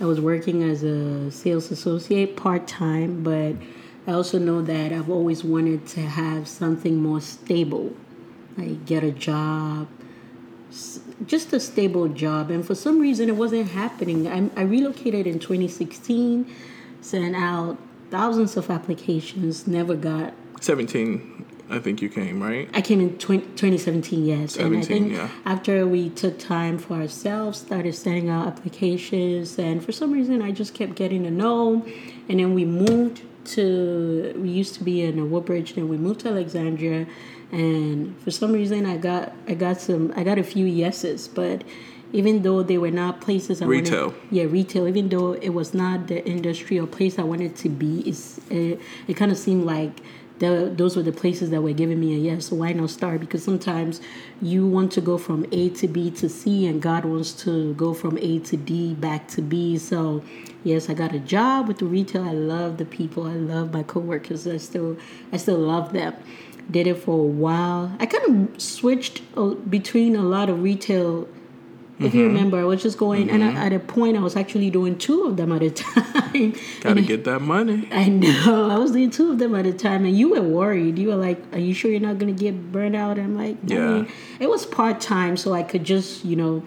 I 0.00 0.04
was 0.04 0.20
working 0.20 0.62
as 0.62 0.82
a 0.82 1.30
sales 1.30 1.70
associate 1.70 2.36
part 2.36 2.66
time, 2.66 3.22
but 3.22 3.54
I 4.06 4.12
also 4.12 4.38
know 4.38 4.62
that 4.62 4.92
I've 4.92 5.10
always 5.10 5.44
wanted 5.44 5.86
to 5.88 6.00
have 6.00 6.48
something 6.48 6.96
more 6.96 7.20
stable, 7.20 7.94
like 8.56 8.86
get 8.86 9.04
a 9.04 9.12
job, 9.12 9.86
just 11.26 11.52
a 11.52 11.60
stable 11.60 12.08
job. 12.08 12.50
And 12.50 12.66
for 12.66 12.74
some 12.74 12.98
reason, 12.98 13.28
it 13.28 13.36
wasn't 13.36 13.68
happening. 13.68 14.26
I, 14.26 14.50
I 14.60 14.64
relocated 14.64 15.26
in 15.26 15.38
2016, 15.38 16.50
sent 17.02 17.36
out 17.36 17.78
thousands 18.10 18.56
of 18.56 18.70
applications, 18.70 19.66
never 19.66 19.94
got 19.94 20.32
17 20.60 21.39
I 21.70 21.78
think 21.78 22.02
you 22.02 22.08
came, 22.08 22.42
right? 22.42 22.68
I 22.74 22.80
came 22.80 23.00
in 23.00 23.16
20, 23.18 23.42
2017, 23.56 24.24
yes. 24.24 24.54
17, 24.54 24.74
and 24.74 24.82
I 24.82 24.86
think 24.86 25.12
yeah. 25.12 25.28
after 25.44 25.86
we 25.86 26.10
took 26.10 26.38
time 26.38 26.78
for 26.78 26.94
ourselves, 26.94 27.58
started 27.60 27.94
sending 27.94 28.28
out 28.28 28.46
applications, 28.46 29.58
and 29.58 29.84
for 29.84 29.92
some 29.92 30.12
reason 30.12 30.42
I 30.42 30.50
just 30.50 30.74
kept 30.74 30.94
getting 30.94 31.26
a 31.26 31.30
no. 31.30 31.86
And 32.28 32.40
then 32.40 32.54
we 32.54 32.64
moved 32.64 33.22
to, 33.46 34.34
we 34.36 34.50
used 34.50 34.74
to 34.74 34.84
be 34.84 35.02
in 35.02 35.30
Woodbridge, 35.30 35.74
then 35.74 35.88
we 35.88 35.96
moved 35.96 36.20
to 36.20 36.28
Alexandria 36.28 37.06
and 37.52 38.18
for 38.20 38.30
some 38.30 38.52
reason 38.52 38.86
I 38.86 38.96
got 38.96 39.32
I 39.48 39.54
got 39.54 39.80
some 39.80 40.12
I 40.16 40.22
got 40.22 40.38
a 40.38 40.44
few 40.44 40.66
yeses, 40.66 41.28
but 41.28 41.64
even 42.12 42.42
though 42.42 42.62
they 42.62 42.78
were 42.78 42.90
not 42.90 43.20
places 43.20 43.62
I 43.62 43.66
retail. 43.66 44.08
wanted, 44.08 44.20
yeah, 44.30 44.44
retail. 44.44 44.88
Even 44.88 45.08
though 45.08 45.32
it 45.32 45.50
was 45.50 45.74
not 45.74 46.08
the 46.08 46.26
industry 46.26 46.78
or 46.78 46.86
place 46.86 47.18
I 47.18 47.22
wanted 47.22 47.56
to 47.56 47.68
be, 47.68 48.00
it's 48.00 48.38
it, 48.50 48.80
it 49.06 49.14
kind 49.14 49.30
of 49.30 49.38
seemed 49.38 49.64
like 49.64 50.00
the, 50.40 50.72
those 50.74 50.96
were 50.96 51.02
the 51.02 51.12
places 51.12 51.50
that 51.50 51.62
were 51.62 51.72
giving 51.72 52.00
me 52.00 52.14
a 52.14 52.18
yes. 52.18 52.46
So 52.46 52.56
why 52.56 52.72
not 52.72 52.90
start? 52.90 53.20
Because 53.20 53.44
sometimes 53.44 54.00
you 54.42 54.66
want 54.66 54.90
to 54.92 55.00
go 55.00 55.16
from 55.16 55.46
A 55.52 55.70
to 55.70 55.86
B 55.86 56.10
to 56.12 56.28
C, 56.28 56.66
and 56.66 56.82
God 56.82 57.04
wants 57.04 57.32
to 57.44 57.72
go 57.74 57.94
from 57.94 58.18
A 58.18 58.40
to 58.40 58.56
D 58.56 58.94
back 58.94 59.28
to 59.28 59.42
B. 59.42 59.78
So 59.78 60.24
yes, 60.64 60.90
I 60.90 60.94
got 60.94 61.14
a 61.14 61.20
job 61.20 61.68
with 61.68 61.78
the 61.78 61.86
retail. 61.86 62.24
I 62.24 62.32
love 62.32 62.78
the 62.78 62.84
people. 62.84 63.26
I 63.26 63.34
love 63.34 63.72
my 63.72 63.84
coworkers. 63.84 64.46
I 64.46 64.56
still 64.56 64.96
I 65.32 65.36
still 65.36 65.58
love 65.58 65.92
them 65.92 66.14
did 66.70 66.86
it 66.86 66.94
for 66.94 67.18
a 67.18 67.22
while. 67.22 67.92
I 67.98 68.06
kind 68.06 68.52
of 68.54 68.62
switched 68.62 69.22
uh, 69.36 69.54
between 69.54 70.14
a 70.14 70.22
lot 70.22 70.48
of 70.48 70.62
retail. 70.62 71.26
If 72.00 72.06
mm-hmm. 72.06 72.18
you 72.18 72.26
remember, 72.28 72.58
I 72.58 72.64
was 72.64 72.82
just 72.82 72.96
going, 72.96 73.26
mm-hmm. 73.26 73.42
and 73.42 73.58
I, 73.58 73.66
at 73.66 73.74
a 73.74 73.78
point, 73.78 74.16
I 74.16 74.20
was 74.20 74.34
actually 74.34 74.70
doing 74.70 74.96
two 74.96 75.24
of 75.24 75.36
them 75.36 75.52
at 75.52 75.62
a 75.62 75.70
time. 75.84 76.54
Gotta 76.80 77.02
get 77.02 77.24
that 77.24 77.40
money. 77.40 77.86
I 77.92 78.08
know. 78.08 78.70
I 78.70 78.78
was 78.78 78.92
doing 78.92 79.10
two 79.10 79.32
of 79.32 79.38
them 79.38 79.54
at 79.54 79.66
a 79.66 79.72
time, 79.74 80.06
and 80.06 80.16
you 80.16 80.30
were 80.30 80.40
worried. 80.40 80.98
You 80.98 81.08
were 81.08 81.16
like, 81.16 81.38
"Are 81.52 81.58
you 81.58 81.74
sure 81.74 81.90
you're 81.90 82.00
not 82.00 82.18
gonna 82.18 82.32
get 82.32 82.72
burned 82.72 82.96
out?" 82.96 83.18
I'm 83.18 83.36
like, 83.36 83.58
"Yeah." 83.66 83.84
I 83.84 83.92
mean, 83.92 84.12
it 84.38 84.48
was 84.48 84.64
part 84.64 85.02
time, 85.02 85.36
so 85.36 85.52
I 85.52 85.62
could 85.62 85.84
just, 85.84 86.24
you 86.24 86.36
know, 86.36 86.64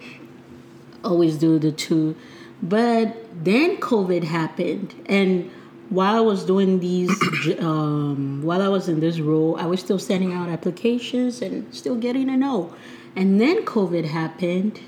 always 1.02 1.36
do 1.36 1.58
the 1.58 1.72
two. 1.72 2.14
But 2.62 3.16
then 3.44 3.78
COVID 3.78 4.22
happened, 4.22 4.94
and 5.06 5.50
while 5.90 6.16
I 6.16 6.20
was 6.20 6.44
doing 6.44 6.80
these, 6.80 7.10
um, 7.58 8.42
while 8.42 8.62
I 8.62 8.68
was 8.68 8.88
in 8.88 9.00
this 9.00 9.18
role, 9.18 9.56
I 9.56 9.66
was 9.66 9.80
still 9.80 9.98
sending 9.98 10.32
out 10.32 10.48
applications 10.48 11.42
and 11.42 11.74
still 11.74 11.96
getting 11.96 12.28
a 12.30 12.36
no. 12.36 12.74
And 13.16 13.40
then 13.40 13.64
COVID 13.64 14.06
happened. 14.06 14.80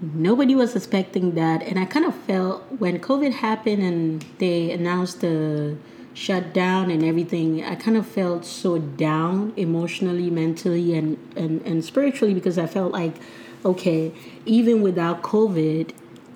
Nobody 0.00 0.54
was 0.54 0.76
expecting 0.76 1.34
that. 1.34 1.62
And 1.62 1.78
I 1.78 1.84
kind 1.84 2.06
of 2.06 2.14
felt 2.14 2.62
when 2.78 2.98
COVID 3.00 3.32
happened 3.32 3.82
and 3.82 4.24
they 4.38 4.70
announced 4.70 5.20
the 5.20 5.76
shutdown 6.14 6.90
and 6.90 7.04
everything, 7.04 7.64
I 7.64 7.74
kind 7.74 7.96
of 7.96 8.06
felt 8.06 8.44
so 8.44 8.78
down 8.78 9.52
emotionally, 9.56 10.30
mentally, 10.30 10.94
and, 10.94 11.18
and, 11.36 11.62
and 11.62 11.84
spiritually 11.84 12.34
because 12.34 12.58
I 12.58 12.66
felt 12.66 12.92
like, 12.92 13.16
okay, 13.64 14.12
even 14.46 14.82
without 14.82 15.22
COVID, 15.22 15.90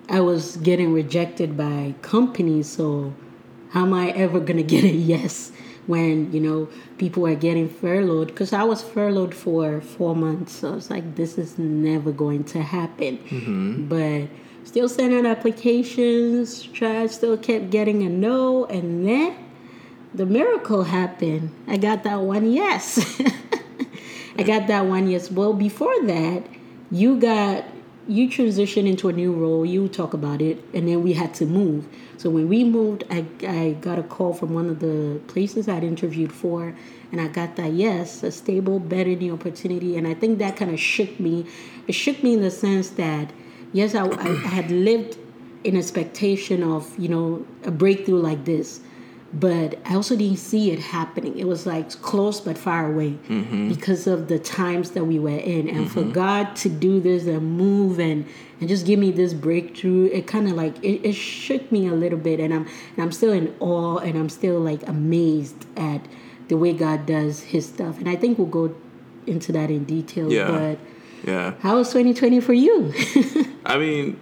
I 0.09 0.21
was 0.21 0.57
getting 0.59 0.93
rejected 0.93 1.57
by 1.57 1.95
companies. 2.03 2.69
So 2.69 3.15
how 3.71 3.83
am 3.83 3.95
I 3.95 4.11
ever 4.11 4.41
gonna 4.41 4.63
get 4.63 4.85
a 4.85 4.89
yes 5.15 5.53
when 5.87 6.33
you 6.33 6.41
know 6.41 6.69
people 6.99 7.27
are 7.27 7.35
getting 7.35 7.69
furloughed? 7.69 8.29
Because 8.29 8.53
I 8.53 8.65
was 8.65 8.83
furloughed 8.83 9.35
for 9.35 9.81
four 9.81 10.15
months, 10.15 10.53
so 10.53 10.75
it's 10.75 10.91
like 10.91 11.17
this 11.17 11.39
is 11.39 11.59
never 11.59 12.13
going 12.13 12.45
to 12.45 12.63
happen. 12.63 13.19
Mm-hmm. 13.19 13.89
But 13.89 14.29
still 14.65 14.89
sending 14.89 15.27
applications, 15.27 16.63
tried, 16.63 17.11
still 17.11 17.37
kept 17.37 17.71
getting 17.71 18.03
a 18.03 18.09
no, 18.09 18.65
and 18.67 19.07
then 19.07 19.37
the 20.15 20.27
miracle 20.27 20.85
happened. 20.85 21.51
I 21.67 21.77
got 21.77 22.05
that 22.05 22.21
one 22.21 22.51
yes. 22.51 23.21
I 24.39 24.43
got 24.43 24.67
that 24.69 24.87
one 24.87 25.09
yes. 25.09 25.31
Well, 25.31 25.53
before 25.53 25.95
that, 26.07 26.45
you 26.91 27.19
got 27.19 27.65
you 28.09 28.29
transitioned 28.29 28.89
into 28.89 29.09
a 29.09 29.13
new 29.13 29.33
role. 29.33 29.65
You 29.65 29.89
talk 29.89 30.13
about 30.15 30.43
it, 30.43 30.63
and 30.75 30.89
then 30.89 31.03
we 31.03 31.13
had 31.13 31.35
to 31.35 31.47
move. 31.47 31.87
So 32.17 32.31
when 32.31 32.49
we 32.49 32.65
moved, 32.65 33.05
I, 33.11 33.25
I 33.47 33.77
got 33.81 33.99
a 33.99 34.03
call 34.03 34.35
from 34.35 34.55
one 34.55 34.69
of 34.69 34.81
the 34.81 35.21
places 35.29 35.69
I'd 35.69 35.85
interviewed 35.85 36.33
for, 36.33 36.75
and 37.11 37.21
I 37.21 37.29
got 37.29 37.57
that 37.57 37.73
yes, 37.73 38.23
a 38.23 38.31
stable, 38.33 38.79
better 38.79 39.15
new 39.15 39.35
opportunity. 39.35 39.97
And 39.97 40.07
I 40.07 40.15
think 40.15 40.39
that 40.39 40.57
kind 40.57 40.71
of 40.71 40.81
shook 40.81 41.19
me. 41.21 41.47
It 41.87 41.93
shook 41.93 42.23
me 42.23 42.35
in 42.35 42.43
the 42.43 42.51
sense 42.51 42.91
that, 42.91 43.33
yes, 43.73 43.95
I, 43.95 44.09
I 44.09 44.35
had 44.47 44.71
lived 44.71 45.19
in 45.65 45.77
expectation 45.77 46.63
of, 46.63 46.99
you 46.99 47.09
know, 47.09 47.47
a 47.65 47.71
breakthrough 47.71 48.21
like 48.21 48.45
this 48.45 48.81
but 49.33 49.79
I 49.87 49.95
also 49.95 50.15
didn't 50.15 50.39
see 50.39 50.73
it 50.73 50.79
happening. 50.79 51.39
It 51.39 51.47
was 51.47 51.65
like 51.65 51.91
close 52.03 52.41
but 52.41 52.59
far 52.59 52.93
away 52.93 53.13
mm-hmm. 53.29 53.69
because 53.69 54.07
of 54.07 54.29
the 54.29 54.39
times 54.39 54.91
that 54.91 55.05
we 55.05 55.19
were 55.19 55.31
in. 55.31 55.69
And 55.69 55.87
mm-hmm. 55.87 55.87
for 55.87 56.03
God 56.03 56.55
to 56.57 56.69
do 56.69 57.01
this 57.01 57.27
and 57.27 57.57
move 57.57 57.99
and 57.99 58.27
and 58.61 58.69
just 58.69 58.87
give 58.87 58.99
me 58.99 59.11
this 59.11 59.35
breakthrough, 59.35 60.07
it 60.13 60.29
kind 60.29 60.49
of 60.49 60.55
like 60.55 60.79
it, 60.85 61.05
it, 61.05 61.15
shook 61.15 61.73
me 61.73 61.89
a 61.89 61.95
little 61.95 62.19
bit. 62.19 62.41
And 62.41 62.53
I'm 62.53 62.63
and 62.65 62.99
I'm 62.99 63.13
still 63.13 63.33
in 63.33 63.55
awe 63.59 63.99
and 63.99 64.19
I'm 64.19 64.29
still 64.29 64.61
like 64.61 64.87
amazed 64.87 65.67
at 65.77 66.07
the 66.49 66.57
way 66.57 66.75
God 66.75 67.07
does 67.07 67.41
His 67.41 67.67
stuff. 67.67 67.99
And 67.99 68.09
I 68.09 68.17
think 68.17 68.39
we'll 68.39 68.47
go 68.49 68.75
into 69.27 69.51
that 69.53 69.71
in 69.71 69.85
detail. 69.85 70.31
Yeah. 70.31 70.51
But 70.51 70.79
yeah, 71.27 71.55
how 71.61 71.77
was 71.77 71.89
2020 71.89 72.41
for 72.41 72.53
you? 72.53 72.93
I 73.65 73.79
mean, 73.79 74.21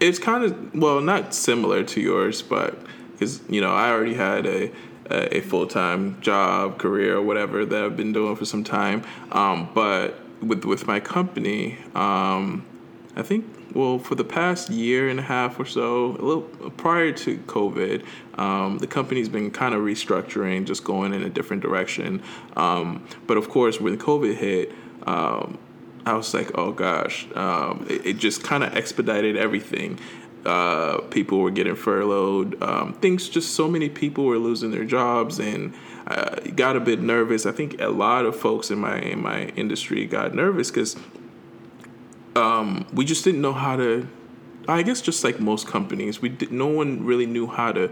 it's 0.00 0.18
kind 0.18 0.42
of 0.42 0.74
well, 0.74 1.00
not 1.00 1.34
similar 1.34 1.84
to 1.84 2.00
yours, 2.00 2.42
but 2.42 2.76
because 3.20 3.40
you 3.50 3.60
know 3.60 3.72
I 3.72 3.90
already 3.90 4.14
had 4.14 4.46
a 4.46 4.72
a 5.10 5.40
full 5.40 5.66
time 5.66 6.20
job, 6.20 6.78
career, 6.78 7.20
whatever 7.20 7.66
that 7.66 7.84
I've 7.84 7.96
been 7.96 8.12
doing 8.12 8.36
for 8.36 8.44
some 8.44 8.64
time. 8.64 9.02
Um, 9.32 9.68
but 9.74 10.18
with 10.40 10.64
with 10.64 10.86
my 10.86 11.00
company, 11.00 11.78
um, 11.94 12.64
I 13.16 13.22
think 13.22 13.44
well, 13.74 13.98
for 13.98 14.14
the 14.14 14.24
past 14.24 14.70
year 14.70 15.08
and 15.08 15.20
a 15.20 15.22
half 15.22 15.60
or 15.60 15.64
so, 15.64 16.06
a 16.16 16.22
little 16.22 16.42
prior 16.76 17.12
to 17.12 17.38
COVID, 17.38 18.04
um, 18.36 18.78
the 18.78 18.86
company's 18.86 19.28
been 19.28 19.50
kind 19.50 19.74
of 19.74 19.82
restructuring, 19.82 20.64
just 20.64 20.82
going 20.82 21.12
in 21.12 21.22
a 21.22 21.28
different 21.28 21.62
direction. 21.62 22.22
Um, 22.56 23.06
but 23.26 23.36
of 23.36 23.48
course, 23.48 23.80
when 23.80 23.96
COVID 23.96 24.34
hit, 24.34 24.72
um, 25.06 25.58
I 26.06 26.14
was 26.14 26.32
like, 26.34 26.56
oh 26.56 26.72
gosh, 26.72 27.28
um, 27.34 27.86
it, 27.88 28.06
it, 28.06 28.18
just 28.18 28.42
kind 28.42 28.64
of 28.64 28.76
expedited 28.76 29.36
everything. 29.36 29.98
Uh, 30.44 30.98
people 31.10 31.38
were 31.38 31.50
getting 31.50 31.74
furloughed. 31.74 32.62
Um, 32.62 32.94
things 32.94 33.28
just 33.28 33.54
so 33.54 33.68
many 33.68 33.88
people 33.88 34.24
were 34.24 34.38
losing 34.38 34.70
their 34.70 34.84
jobs 34.84 35.38
and 35.38 35.74
uh, 36.06 36.36
got 36.56 36.76
a 36.76 36.80
bit 36.80 37.00
nervous. 37.00 37.44
I 37.44 37.52
think 37.52 37.80
a 37.80 37.88
lot 37.88 38.24
of 38.24 38.34
folks 38.36 38.70
in 38.70 38.78
my 38.78 38.98
in 38.98 39.22
my 39.22 39.46
industry 39.48 40.06
got 40.06 40.34
nervous 40.34 40.70
because 40.70 40.96
um, 42.36 42.86
we 42.92 43.04
just 43.04 43.24
didn't 43.24 43.40
know 43.40 43.52
how 43.52 43.76
to. 43.76 44.08
I 44.68 44.82
guess 44.82 45.00
just 45.00 45.24
like 45.24 45.40
most 45.40 45.66
companies, 45.66 46.22
we 46.22 46.28
did, 46.28 46.52
no 46.52 46.66
one 46.66 47.04
really 47.04 47.26
knew 47.26 47.46
how 47.46 47.72
to 47.72 47.88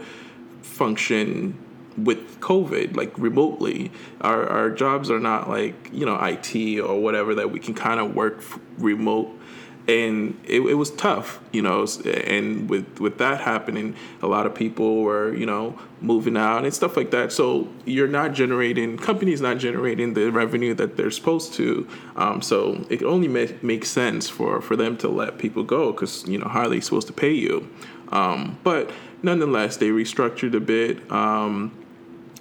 function 0.63 1.59
with 1.97 2.41
COVID, 2.41 2.97
like 2.97 3.17
remotely. 3.19 3.91
Our 4.21 4.47
our 4.49 4.71
jobs 4.71 5.11
are 5.11 5.21
not 5.21 5.49
like 5.49 5.91
you 5.93 6.07
know 6.07 6.17
IT 6.17 6.81
or 6.81 7.01
whatever 7.01 7.35
that 7.35 7.51
we 7.51 7.61
can 7.61 7.75
kind 7.75 8.01
of 8.01 8.15
work 8.15 8.43
remote 8.79 9.31
and 9.89 10.39
it, 10.45 10.61
it 10.61 10.75
was 10.75 10.91
tough, 10.91 11.41
you 11.51 11.63
know. 11.63 11.87
And 12.05 12.69
with 12.69 13.01
with 13.01 13.17
that 13.19 13.41
happening, 13.41 13.97
a 14.23 14.27
lot 14.27 14.45
of 14.45 14.55
people 14.55 15.03
were, 15.03 15.35
you 15.35 15.47
know, 15.47 15.79
moving 16.03 16.37
out 16.37 16.65
and 16.65 16.75
stuff 16.75 16.97
like 16.97 17.11
that. 17.13 17.33
So 17.33 17.69
you're 17.87 18.07
not 18.07 18.35
generating 18.35 18.99
companies 18.99 19.41
not 19.41 19.57
generating 19.57 20.13
the 20.13 20.31
revenue 20.31 20.75
that 20.75 20.99
they're 20.99 21.11
supposed 21.11 21.55
to. 21.55 21.89
Um, 22.17 22.43
so 22.43 22.85
it 22.91 23.03
only 23.03 23.29
make, 23.29 23.63
makes 23.63 23.89
sense 23.89 24.29
for 24.29 24.61
for 24.61 24.77
them 24.77 24.99
to 24.99 25.09
let 25.09 25.39
people 25.39 25.65
go 25.65 25.93
because 25.93 26.29
you 26.29 26.39
know 26.39 26.49
how 26.49 26.61
are 26.63 26.69
they 26.69 26.81
supposed 26.81 27.07
to 27.07 27.15
pay 27.15 27.33
you? 27.33 27.69
Um, 28.13 28.59
but 28.63 28.91
nonetheless, 29.23 29.79
they 29.79 29.89
restructured 29.89 30.55
a 30.55 30.61
bit. 30.61 31.11
Um, 31.11 31.73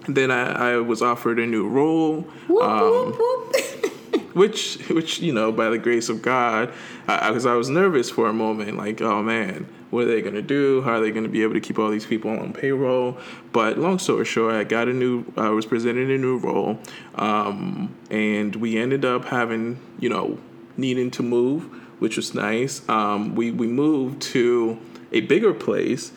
then 0.08 0.32
I, 0.32 0.74
I, 0.74 0.78
was 0.78 1.02
offered 1.02 1.38
a 1.38 1.46
new 1.46 1.68
role. 1.68 2.22
Whoop, 2.48 2.62
whoop, 2.62 2.64
um, 2.64 3.12
whoop. 3.14 3.94
which 4.38 4.76
which 4.90 5.20
you 5.20 5.34
know 5.34 5.52
by 5.52 5.70
the 5.70 5.78
grace 5.78 6.10
of 6.10 6.22
God, 6.22 6.72
because 7.06 7.46
I, 7.46 7.52
I, 7.52 7.54
I, 7.54 7.58
was 7.58 7.70
nervous 7.70 8.10
for 8.10 8.28
a 8.28 8.34
moment, 8.34 8.78
like 8.78 9.02
oh 9.02 9.22
man, 9.22 9.68
what 9.90 10.06
are 10.06 10.08
they 10.08 10.22
gonna 10.22 10.42
do? 10.42 10.82
How 10.82 10.94
are 10.94 11.00
they 11.00 11.12
gonna 11.12 11.28
be 11.28 11.44
able 11.44 11.54
to 11.54 11.60
keep 11.60 11.80
all 11.80 11.90
these 11.90 12.06
people 12.06 12.32
on 12.32 12.54
payroll? 12.54 13.18
But 13.52 13.78
long 13.78 14.00
story 14.00 14.26
short, 14.26 14.54
I 14.54 14.64
got 14.64 14.88
a 14.88 14.94
new, 14.94 15.26
I 15.36 15.50
was 15.50 15.66
presented 15.66 16.10
a 16.10 16.18
new 16.18 16.38
role, 16.38 16.80
um, 17.16 17.96
and 18.10 18.56
we 18.56 18.78
ended 18.78 19.04
up 19.04 19.26
having 19.26 19.80
you 20.00 20.10
know 20.10 20.38
needing 20.78 21.12
to 21.12 21.24
move, 21.24 21.64
which 22.00 22.18
was 22.18 22.34
nice. 22.34 22.88
Um, 22.88 23.36
we 23.36 23.52
we 23.52 23.68
moved 23.68 24.22
to 24.34 24.80
a 25.12 25.22
bigger 25.22 25.54
place. 25.54 26.12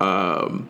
Um, 0.00 0.68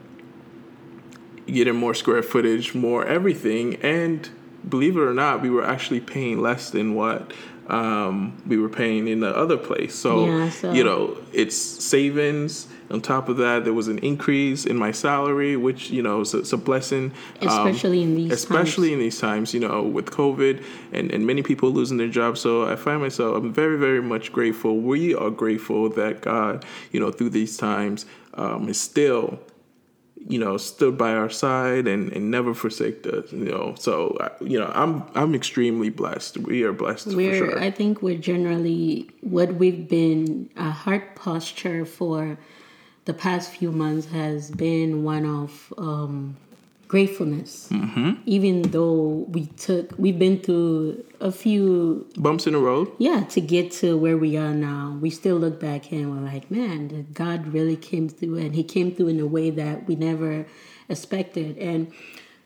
getting 1.47 1.77
more 1.77 1.95
square 1.95 2.23
footage, 2.23 2.75
more 2.75 3.05
everything, 3.05 3.77
and 3.77 4.29
believe 4.69 4.97
it 4.97 5.01
or 5.01 5.15
not, 5.15 5.43
we 5.43 5.51
were 5.51 5.65
actually 5.65 6.01
paying 6.01 6.41
less 6.41 6.71
than 6.71 6.95
what 6.95 7.33
um, 7.69 8.43
we 8.47 8.59
were 8.59 8.69
paying 8.69 9.09
in 9.09 9.21
the 9.21 9.35
other 9.35 9.57
place. 9.57 9.95
So, 9.95 10.27
yeah, 10.27 10.51
so, 10.51 10.73
you 10.73 10.85
know, 10.85 11.17
it's 11.33 11.57
savings. 11.57 12.69
On 12.91 13.01
top 13.01 13.31
of 13.31 13.39
that, 13.39 13.65
there 13.65 13.73
was 13.73 13.89
an 13.89 13.99
increase 14.01 14.67
in 14.67 14.77
my 14.77 14.93
salary, 14.93 15.57
which 15.57 15.91
you 15.91 16.03
know 16.03 16.21
is 16.21 16.35
a, 16.35 16.55
a 16.55 16.59
blessing. 16.59 17.13
Um, 17.41 17.49
especially 17.49 18.03
um, 18.03 18.11
in 18.11 18.15
these 18.17 18.33
especially 18.33 18.89
times. 18.91 18.93
in 18.93 18.99
these 19.01 19.19
times, 19.19 19.55
you 19.55 19.61
know, 19.61 19.83
with 19.83 20.07
COVID 20.07 20.63
and, 20.93 21.11
and 21.11 21.27
many 21.27 21.43
people 21.43 21.71
losing 21.71 21.97
their 21.97 22.09
jobs. 22.09 22.41
So 22.41 22.71
I 22.71 22.77
find 22.77 23.01
myself 23.01 23.37
I'm 23.37 23.53
very 23.53 23.79
very 23.79 24.03
much 24.03 24.33
grateful. 24.33 24.77
We 24.77 25.15
are 25.15 25.31
grateful 25.31 25.89
that 25.91 26.21
God, 26.21 26.65
you 26.93 27.01
know, 27.01 27.11
through 27.11 27.31
these 27.31 27.57
times, 27.57 28.05
um, 28.35 28.69
is 28.69 28.79
still 28.79 29.41
you 30.29 30.39
know 30.39 30.57
stood 30.57 30.97
by 30.97 31.13
our 31.13 31.29
side 31.29 31.87
and, 31.87 32.13
and 32.13 32.31
never 32.31 32.55
forsaked 32.55 33.07
us 33.07 33.31
you 33.33 33.45
know 33.45 33.75
so 33.79 34.17
you 34.41 34.59
know 34.59 34.71
i'm 34.75 35.05
i'm 35.15 35.35
extremely 35.35 35.91
blessed 35.91 36.39
we 36.39 36.63
are 36.63 36.73
blessed 36.73 37.09
we're 37.09 37.37
sure. 37.37 37.61
i 37.61 37.71
think 37.71 38.01
we're 38.01 38.19
generally 38.19 39.09
what 39.21 39.55
we've 39.55 39.89
been 39.89 40.49
a 40.57 40.71
heart 40.71 41.15
posture 41.15 41.85
for 41.85 42.39
the 43.05 43.15
past 43.15 43.51
few 43.51 43.71
months 43.71 44.07
has 44.07 44.51
been 44.51 45.05
one 45.05 45.27
of 45.27 45.73
um, 45.77 46.37
gratefulness. 46.95 47.69
Mm-hmm. 47.73 48.23
Even 48.25 48.63
though 48.71 49.27
we 49.29 49.47
took, 49.57 49.99
we've 49.99 50.17
been 50.17 50.39
through 50.39 51.05
a 51.19 51.33
few 51.33 52.07
bumps 52.17 52.47
in 52.47 52.53
the 52.53 52.61
road. 52.61 52.89
Yeah, 52.99 53.25
to 53.31 53.41
get 53.41 53.73
to 53.83 53.99
where 53.99 54.17
we 54.17 54.37
are 54.37 54.55
now, 54.55 54.97
we 55.01 55.11
still 55.11 55.37
look 55.37 55.59
back 55.59 55.91
and 55.91 56.13
we're 56.13 56.25
like, 56.25 56.53
man, 56.53 57.09
God 57.13 57.49
really 57.49 57.75
came 57.75 58.09
through, 58.09 58.37
and 58.37 58.55
He 58.55 58.63
came 58.63 58.95
through 58.95 59.09
in 59.09 59.19
a 59.19 59.27
way 59.27 59.51
that 59.51 59.89
we 59.89 59.97
never 59.97 60.47
expected. 60.89 61.59
And 61.59 61.93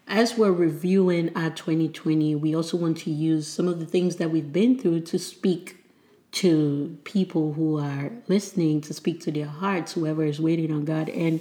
as 0.06 0.38
we're 0.38 0.50
reviewing 0.50 1.36
our 1.36 1.50
2020, 1.50 2.34
we 2.36 2.56
also 2.56 2.78
want 2.78 2.96
to 3.00 3.10
use 3.10 3.46
some 3.46 3.68
of 3.68 3.80
the 3.80 3.86
things 3.86 4.16
that 4.16 4.30
we've 4.30 4.50
been 4.50 4.78
through 4.78 5.00
to 5.12 5.18
speak 5.18 5.84
to 6.30 6.96
people 7.04 7.52
who 7.52 7.78
are 7.78 8.12
listening, 8.28 8.80
to 8.80 8.94
speak 8.94 9.20
to 9.24 9.30
their 9.30 9.52
hearts, 9.62 9.92
whoever 9.92 10.24
is 10.24 10.40
waiting 10.40 10.72
on 10.72 10.86
God, 10.86 11.10
and 11.10 11.38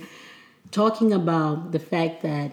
talking 0.72 1.14
about 1.14 1.72
the 1.72 1.80
fact 1.80 2.22
that 2.24 2.52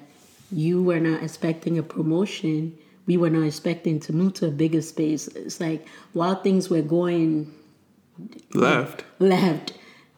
you 0.54 0.82
were 0.82 1.00
not 1.00 1.23
expecting 1.23 1.78
a 1.78 1.82
promotion. 1.82 2.78
We 3.06 3.16
were 3.16 3.30
not 3.30 3.44
expecting 3.44 3.99
to 4.00 4.12
move 4.12 4.34
to 4.34 4.46
a 4.46 4.50
bigger 4.50 4.82
space. 4.82 5.26
It's 5.28 5.61
like 5.61 5.87
while 6.12 6.37
things 6.37 6.70
were 6.70 6.82
going 6.82 7.52
left, 8.54 9.04
left, 9.18 9.75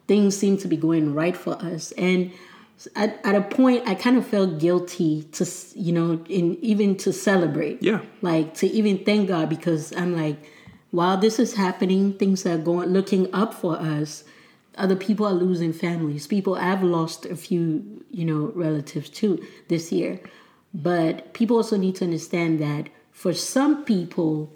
things 0.07 0.37
seemed 0.37 0.61
to 0.61 0.69
be 0.69 0.77
going 0.77 1.15
right 1.15 1.37
for 1.37 1.55
us. 1.55 1.93
And 1.93 2.33
at, 2.95 3.19
at 3.25 3.35
a 3.35 3.41
point, 3.41 3.89
I 3.89 3.95
kind 3.95 4.19
of 4.19 4.27
felt 4.27 4.59
guilty 4.59 5.23
to, 5.33 5.47
you 5.75 5.93
know, 5.93 6.23
in 6.29 6.59
even 6.63 6.97
to 6.99 7.13
celebrate. 7.13 7.83
Yeah. 7.83 8.03
Like 8.21 8.55
to 8.57 8.67
even 8.67 9.05
thank 9.05 9.29
God 9.29 9.49
because 9.49 9.97
I'm 9.97 10.15
like, 10.15 10.37
while 10.91 11.17
this 11.17 11.39
is 11.39 11.55
happening, 11.55 12.13
things 12.13 12.45
are 12.45 12.59
going 12.59 12.91
looking 12.91 13.33
up 13.35 13.55
for 13.55 13.77
us 13.77 14.25
other 14.77 14.97
people 14.97 15.27
are 15.27 15.33
losing 15.33 15.73
families. 15.73 16.27
People 16.27 16.55
have 16.57 16.83
lost 16.83 17.27
a 17.27 17.37
few, 17.37 18.05
you 18.11 18.25
know, 18.25 18.53
relatives 18.55 19.09
too 19.09 19.45
this 19.69 19.91
year. 19.91 20.21
But 20.75 21.33
people 21.33 21.57
also 21.57 21.77
need 21.77 21.97
to 21.97 22.05
understand 22.05 22.61
that 22.61 22.89
for 23.11 23.33
some 23.33 23.85
people, 23.85 24.53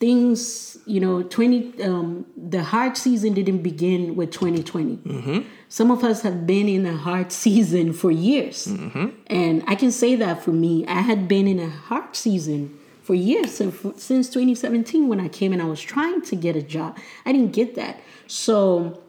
things, 0.00 0.78
you 0.86 1.00
know, 1.00 1.22
20, 1.22 1.82
um, 1.82 2.26
the 2.36 2.62
hard 2.62 2.96
season 2.96 3.34
didn't 3.34 3.62
begin 3.62 4.16
with 4.16 4.30
2020. 4.30 4.96
Mm-hmm. 4.96 5.40
Some 5.68 5.90
of 5.90 6.02
us 6.02 6.22
have 6.22 6.46
been 6.46 6.68
in 6.68 6.86
a 6.86 6.96
hard 6.96 7.30
season 7.44 7.92
for 7.92 8.10
years. 8.10 8.66
Mm-hmm. 8.66 9.08
And 9.26 9.62
I 9.66 9.74
can 9.74 9.90
say 9.90 10.16
that 10.16 10.42
for 10.42 10.52
me, 10.52 10.86
I 10.86 11.00
had 11.00 11.28
been 11.28 11.46
in 11.46 11.58
a 11.58 11.68
hard 11.68 12.16
season 12.16 12.78
for 13.02 13.14
years 13.14 13.54
since 13.54 14.30
2017 14.30 15.08
when 15.08 15.20
I 15.20 15.28
came 15.28 15.52
and 15.52 15.60
I 15.60 15.66
was 15.66 15.80
trying 15.80 16.22
to 16.22 16.36
get 16.36 16.56
a 16.56 16.62
job. 16.62 16.98
I 17.26 17.32
didn't 17.32 17.52
get 17.52 17.74
that. 17.74 18.00
So 18.26 19.03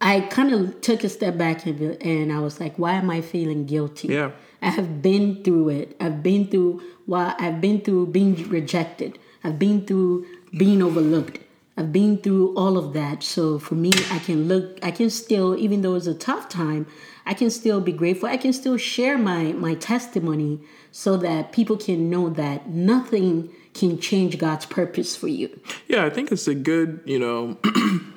I 0.00 0.20
kind 0.20 0.52
of 0.52 0.80
took 0.80 1.04
a 1.04 1.08
step 1.08 1.38
back 1.38 1.66
and, 1.66 1.80
and 2.02 2.32
I 2.32 2.40
was 2.40 2.60
like, 2.60 2.78
why 2.78 2.94
am 2.94 3.10
I 3.10 3.20
feeling 3.20 3.66
guilty? 3.66 4.08
Yeah. 4.08 4.32
I 4.60 4.70
have 4.70 5.02
been 5.02 5.42
through 5.42 5.70
it. 5.70 5.96
I've 6.00 6.22
been 6.22 6.48
through 6.48 6.82
why 7.06 7.34
I've 7.38 7.60
been 7.60 7.80
through 7.80 8.08
being 8.08 8.48
rejected. 8.48 9.18
I've 9.44 9.58
been 9.58 9.86
through 9.86 10.26
being 10.56 10.82
overlooked. 10.82 11.38
I've 11.78 11.92
been 11.92 12.18
through 12.18 12.56
all 12.56 12.78
of 12.78 12.94
that. 12.94 13.22
So 13.22 13.58
for 13.58 13.74
me, 13.74 13.92
I 14.10 14.18
can 14.18 14.48
look 14.48 14.78
I 14.82 14.90
can 14.90 15.10
still 15.10 15.56
even 15.56 15.82
though 15.82 15.94
it's 15.94 16.06
a 16.06 16.14
tough 16.14 16.48
time, 16.48 16.86
I 17.24 17.34
can 17.34 17.50
still 17.50 17.80
be 17.80 17.92
grateful. 17.92 18.28
I 18.28 18.38
can 18.38 18.52
still 18.52 18.76
share 18.76 19.18
my 19.18 19.52
my 19.52 19.74
testimony 19.74 20.60
so 20.90 21.16
that 21.18 21.52
people 21.52 21.76
can 21.76 22.08
know 22.08 22.30
that 22.30 22.68
nothing 22.70 23.50
can 23.74 24.00
change 24.00 24.38
God's 24.38 24.64
purpose 24.64 25.14
for 25.14 25.28
you. 25.28 25.60
Yeah, 25.86 26.06
I 26.06 26.10
think 26.10 26.32
it's 26.32 26.48
a 26.48 26.54
good, 26.54 27.02
you 27.04 27.18
know, 27.18 27.58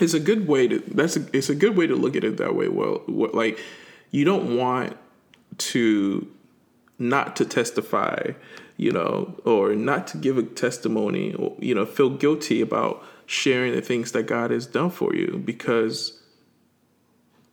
it's 0.00 0.14
a 0.14 0.20
good 0.20 0.46
way 0.48 0.68
to 0.68 0.78
that's 0.78 1.16
a, 1.16 1.26
it's 1.36 1.48
a 1.48 1.54
good 1.54 1.76
way 1.76 1.86
to 1.86 1.94
look 1.94 2.16
at 2.16 2.24
it 2.24 2.36
that 2.38 2.54
way. 2.54 2.68
Well 2.68 3.02
what, 3.06 3.34
like 3.34 3.58
you 4.10 4.24
don't 4.24 4.56
want 4.56 4.96
to 5.58 6.30
not 6.98 7.36
to 7.36 7.44
testify 7.44 8.32
you 8.76 8.90
know 8.90 9.40
or 9.44 9.74
not 9.74 10.06
to 10.08 10.16
give 10.18 10.38
a 10.38 10.42
testimony 10.42 11.34
or 11.34 11.54
you 11.58 11.74
know 11.74 11.86
feel 11.86 12.10
guilty 12.10 12.60
about 12.60 13.04
sharing 13.26 13.72
the 13.72 13.80
things 13.80 14.12
that 14.12 14.24
god 14.24 14.50
has 14.50 14.66
done 14.66 14.90
for 14.90 15.14
you 15.14 15.40
because 15.44 16.20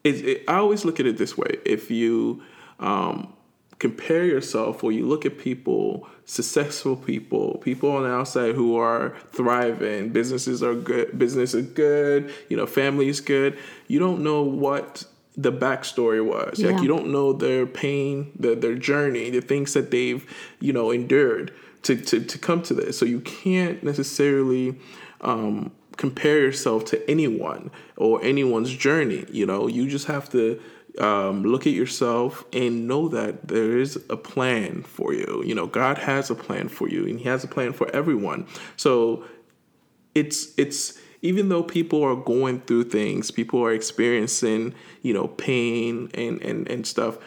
it, 0.03 0.15
it, 0.25 0.43
i 0.47 0.55
always 0.55 0.83
look 0.83 0.99
at 0.99 1.05
it 1.05 1.17
this 1.17 1.37
way. 1.37 1.57
If 1.65 1.91
you 1.91 2.43
um, 2.79 3.33
compare 3.81 4.23
yourself 4.23 4.83
or 4.83 4.91
you 4.91 5.07
look 5.07 5.25
at 5.25 5.39
people, 5.39 6.07
successful 6.25 6.95
people, 6.95 7.57
people 7.63 7.91
on 7.91 8.03
the 8.03 8.09
outside 8.09 8.53
who 8.53 8.77
are 8.77 9.15
thriving, 9.31 10.09
businesses 10.09 10.61
are 10.61 10.75
good, 10.75 11.17
business 11.17 11.55
is 11.55 11.65
good, 11.65 12.31
you 12.47 12.55
know, 12.55 12.67
family 12.67 13.07
is 13.09 13.19
good, 13.19 13.57
you 13.87 13.97
don't 13.97 14.21
know 14.21 14.43
what 14.43 15.03
the 15.35 15.51
backstory 15.51 16.23
was. 16.23 16.59
Yeah. 16.59 16.69
Like 16.69 16.83
you 16.83 16.87
don't 16.87 17.07
know 17.07 17.33
their 17.33 17.65
pain, 17.65 18.31
the, 18.37 18.53
their 18.53 18.75
journey, 18.75 19.31
the 19.31 19.41
things 19.41 19.73
that 19.73 19.89
they've, 19.89 20.23
you 20.59 20.71
know, 20.71 20.91
endured 20.91 21.51
to, 21.81 21.95
to, 21.95 22.23
to 22.23 22.37
come 22.37 22.61
to 22.61 22.75
this. 22.75 22.99
So 22.99 23.05
you 23.05 23.21
can't 23.21 23.81
necessarily 23.81 24.79
um, 25.21 25.71
compare 25.97 26.37
yourself 26.37 26.85
to 26.85 27.09
anyone 27.09 27.71
or 27.97 28.23
anyone's 28.23 28.71
journey. 28.71 29.25
You 29.31 29.47
know, 29.47 29.65
you 29.65 29.89
just 29.89 30.05
have 30.05 30.29
to 30.33 30.61
um, 30.99 31.43
look 31.43 31.65
at 31.65 31.73
yourself 31.73 32.43
and 32.53 32.87
know 32.87 33.07
that 33.09 33.47
there 33.47 33.77
is 33.77 33.97
a 34.09 34.17
plan 34.17 34.83
for 34.83 35.13
you. 35.13 35.43
You 35.45 35.55
know, 35.55 35.67
God 35.67 35.97
has 35.97 36.29
a 36.29 36.35
plan 36.35 36.67
for 36.67 36.89
you, 36.89 37.05
and 37.05 37.19
He 37.19 37.25
has 37.25 37.43
a 37.43 37.47
plan 37.47 37.73
for 37.73 37.89
everyone. 37.95 38.47
So 38.77 39.23
it's 40.15 40.53
it's 40.57 40.99
even 41.21 41.49
though 41.49 41.63
people 41.63 42.03
are 42.03 42.15
going 42.15 42.61
through 42.61 42.85
things, 42.85 43.31
people 43.31 43.63
are 43.63 43.71
experiencing 43.71 44.73
you 45.01 45.13
know 45.13 45.27
pain 45.27 46.09
and 46.13 46.41
and 46.41 46.67
and 46.69 46.85
stuff. 46.85 47.17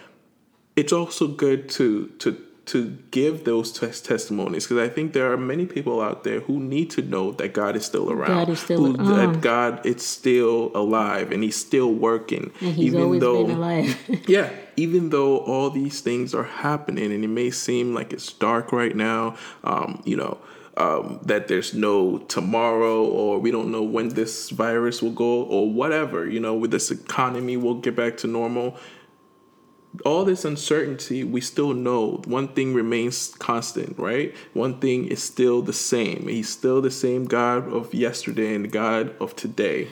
It's 0.77 0.93
also 0.93 1.29
good 1.29 1.69
to 1.71 2.09
to 2.19 2.37
to 2.67 2.97
give 3.11 3.45
those 3.45 3.73
tes- 3.73 4.01
testimonies 4.01 4.65
because 4.65 4.79
I 4.79 4.89
think 4.89 5.13
there 5.13 5.31
are 5.33 5.37
many 5.37 5.67
people 5.67 6.01
out 6.01 6.25
there 6.25 6.41
who 6.41 6.59
need 6.59 6.91
to 6.93 7.03
know 7.03 7.33
that 7.33 7.53
God 7.53 7.77
is 7.77 7.85
still 7.85 8.11
around. 8.11 8.29
God 8.29 8.49
is 8.49 8.61
still 8.61 8.85
who, 8.85 9.15
that 9.15 9.41
God 9.43 9.85
is 9.85 10.05
still 10.05 10.71
alive 10.75 11.31
and 11.31 11.43
He's 11.43 11.57
still 11.57 11.93
working. 11.93 12.53
And 12.61 12.75
he's 12.75 12.87
even 12.87 13.03
always 13.03 13.21
though, 13.21 13.47
been 13.47 13.57
alive. 13.57 14.25
yeah, 14.29 14.51
even 14.77 15.11
though 15.11 15.39
all 15.39 15.71
these 15.71 16.01
things 16.01 16.35
are 16.35 16.45
happening 16.45 17.13
and 17.13 17.23
it 17.23 17.29
may 17.29 17.51
seem 17.51 17.95
like 17.95 18.13
it's 18.13 18.33
dark 18.33 18.73
right 18.73 18.97
now, 18.97 19.37
um, 19.63 20.03
you 20.05 20.17
know. 20.17 20.39
Um, 20.77 21.21
that 21.23 21.47
there's 21.47 21.73
no 21.73 22.19
tomorrow, 22.19 23.05
or 23.05 23.39
we 23.39 23.53
don't 23.53 23.71
know 23.71 23.85
when 23.85 24.09
this 24.09 24.51
virus 24.51 25.01
will 25.01 25.13
go, 25.13 25.45
or 25.45 25.71
whatever, 25.73 26.29
you 26.29 26.41
know, 26.41 26.53
with 26.57 26.73
this 26.73 26.91
economy, 26.91 27.57
we'll 27.57 27.75
get 27.79 27.95
back 27.95 28.17
to 28.17 28.27
normal 28.27 28.77
all 30.05 30.25
this 30.25 30.45
uncertainty, 30.45 31.25
we 31.25 31.41
still 31.41 31.73
know 31.73 32.23
one 32.25 32.49
thing 32.49 32.75
remains 32.75 33.35
constant, 33.39 33.99
right? 33.99 34.35
One 34.53 34.81
thing 34.81 35.07
is 35.07 35.23
still 35.23 35.63
the 35.63 35.73
same. 35.73 36.27
He's 36.29 36.49
still 36.49 36.81
the 36.83 36.91
same 36.91 37.27
God 37.27 37.73
of 37.73 37.95
yesterday 37.95 38.55
and 38.55 38.65
the 38.65 38.69
God 38.69 39.15
of 39.21 39.37
today. 39.37 39.89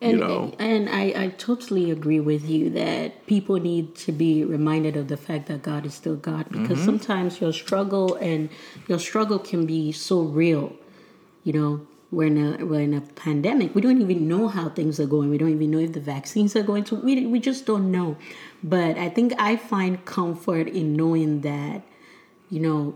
And, 0.00 0.12
you 0.12 0.18
know, 0.18 0.52
and 0.58 0.88
I, 0.90 1.02
I 1.16 1.28
totally 1.38 1.90
agree 1.90 2.20
with 2.20 2.46
you 2.48 2.68
that 2.70 3.26
people 3.26 3.56
need 3.58 3.94
to 3.96 4.12
be 4.12 4.44
reminded 4.44 4.96
of 4.96 5.08
the 5.08 5.16
fact 5.16 5.46
that 5.46 5.62
God 5.62 5.86
is 5.86 5.94
still 5.94 6.16
God 6.16 6.46
because 6.50 6.78
Mm-hmm. 6.78 6.84
sometimes 6.84 7.40
your 7.40 7.52
struggle 7.52 8.16
and 8.16 8.50
your 8.86 8.98
struggle 8.98 9.38
can 9.38 9.64
be 9.64 9.92
so 9.92 10.20
real. 10.20 10.74
You 11.44 11.52
know, 11.54 11.86
we're 12.14 12.28
in 12.28 12.38
a 12.38 12.64
we're 12.64 12.80
in 12.80 12.94
a 12.94 13.00
pandemic. 13.00 13.74
We 13.74 13.80
don't 13.80 14.00
even 14.00 14.28
know 14.28 14.48
how 14.48 14.68
things 14.68 15.00
are 15.00 15.06
going. 15.06 15.30
We 15.30 15.38
don't 15.38 15.50
even 15.50 15.70
know 15.70 15.78
if 15.78 15.92
the 15.92 16.00
vaccines 16.00 16.54
are 16.56 16.62
going 16.62 16.84
to. 16.84 16.96
We 16.96 17.26
we 17.26 17.40
just 17.40 17.66
don't 17.66 17.90
know. 17.90 18.16
But 18.62 18.96
I 18.96 19.08
think 19.08 19.34
I 19.38 19.56
find 19.56 20.04
comfort 20.04 20.68
in 20.68 20.94
knowing 20.94 21.42
that, 21.42 21.82
you 22.48 22.60
know, 22.60 22.94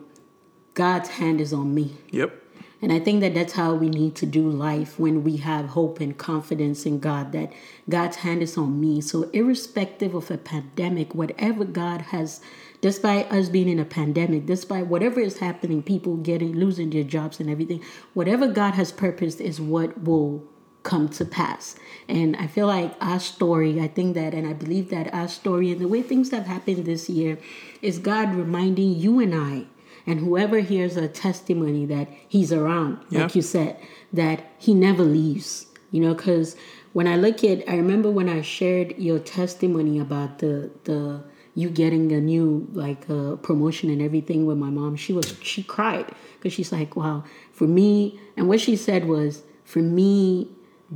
God's 0.74 1.08
hand 1.10 1.40
is 1.40 1.52
on 1.52 1.74
me. 1.74 1.96
yep, 2.10 2.32
And 2.80 2.92
I 2.92 3.00
think 3.00 3.20
that 3.20 3.34
that's 3.34 3.54
how 3.54 3.74
we 3.74 3.88
need 3.88 4.14
to 4.16 4.26
do 4.26 4.48
life 4.48 4.98
when 4.98 5.24
we 5.24 5.38
have 5.38 5.70
hope 5.70 6.00
and 6.00 6.16
confidence 6.16 6.86
in 6.86 7.00
God, 7.00 7.32
that 7.32 7.52
God's 7.88 8.18
hand 8.18 8.42
is 8.42 8.56
on 8.56 8.80
me. 8.80 9.00
So, 9.00 9.24
irrespective 9.32 10.14
of 10.14 10.30
a 10.30 10.38
pandemic, 10.38 11.14
whatever 11.14 11.64
God 11.64 12.02
has, 12.12 12.40
despite 12.80 13.30
us 13.32 13.48
being 13.48 13.68
in 13.68 13.78
a 13.78 13.84
pandemic, 13.84 14.46
despite 14.46 14.86
whatever 14.86 15.20
is 15.20 15.38
happening, 15.38 15.82
people 15.82 16.16
getting 16.16 16.54
losing 16.54 16.90
their 16.90 17.04
jobs 17.04 17.40
and 17.40 17.50
everything, 17.50 17.82
whatever 18.14 18.48
God 18.48 18.74
has 18.74 18.92
purposed 18.92 19.40
is 19.40 19.60
what 19.60 20.02
will 20.02 20.44
come 20.82 21.08
to 21.08 21.24
pass. 21.24 21.76
And 22.08 22.36
I 22.36 22.46
feel 22.46 22.66
like 22.66 22.94
our 23.00 23.20
story, 23.20 23.80
I 23.80 23.88
think 23.88 24.14
that, 24.14 24.32
and 24.32 24.46
I 24.46 24.52
believe 24.52 24.90
that 24.90 25.12
our 25.12 25.28
story 25.28 25.70
and 25.70 25.80
the 25.80 25.88
way 25.88 26.02
things 26.02 26.30
have 26.30 26.46
happened 26.46 26.84
this 26.84 27.10
year 27.10 27.38
is 27.82 27.98
God 27.98 28.34
reminding 28.34 28.94
you 28.94 29.20
and 29.20 29.34
I 29.34 29.66
and 30.08 30.20
whoever 30.20 30.60
hears 30.60 30.96
a 30.96 31.06
testimony 31.06 31.84
that 31.84 32.08
he's 32.26 32.50
around 32.50 32.98
like 33.10 33.34
you 33.34 33.42
said 33.42 33.78
that 34.12 34.42
he 34.58 34.72
never 34.72 35.02
leaves 35.02 35.66
you 35.90 36.00
know 36.00 36.14
because 36.14 36.56
when 36.94 37.06
i 37.06 37.14
look 37.14 37.44
at 37.44 37.62
i 37.68 37.76
remember 37.76 38.10
when 38.10 38.28
i 38.28 38.40
shared 38.40 38.96
your 38.96 39.18
testimony 39.18 39.98
about 39.98 40.38
the 40.38 40.70
the 40.84 41.22
you 41.60 41.68
getting 41.82 42.06
a 42.12 42.20
new 42.32 42.46
like 42.84 43.02
uh, 43.10 43.34
promotion 43.48 43.86
and 43.94 44.00
everything 44.08 44.40
with 44.48 44.58
my 44.66 44.70
mom 44.78 44.92
she 45.04 45.12
was 45.18 45.26
she 45.42 45.60
cried 45.74 46.06
because 46.34 46.52
she's 46.56 46.72
like 46.78 46.90
wow 47.02 47.18
for 47.58 47.66
me 47.78 47.88
and 48.36 48.42
what 48.50 48.60
she 48.66 48.74
said 48.76 49.02
was 49.14 49.42
for 49.72 49.80
me 49.98 50.48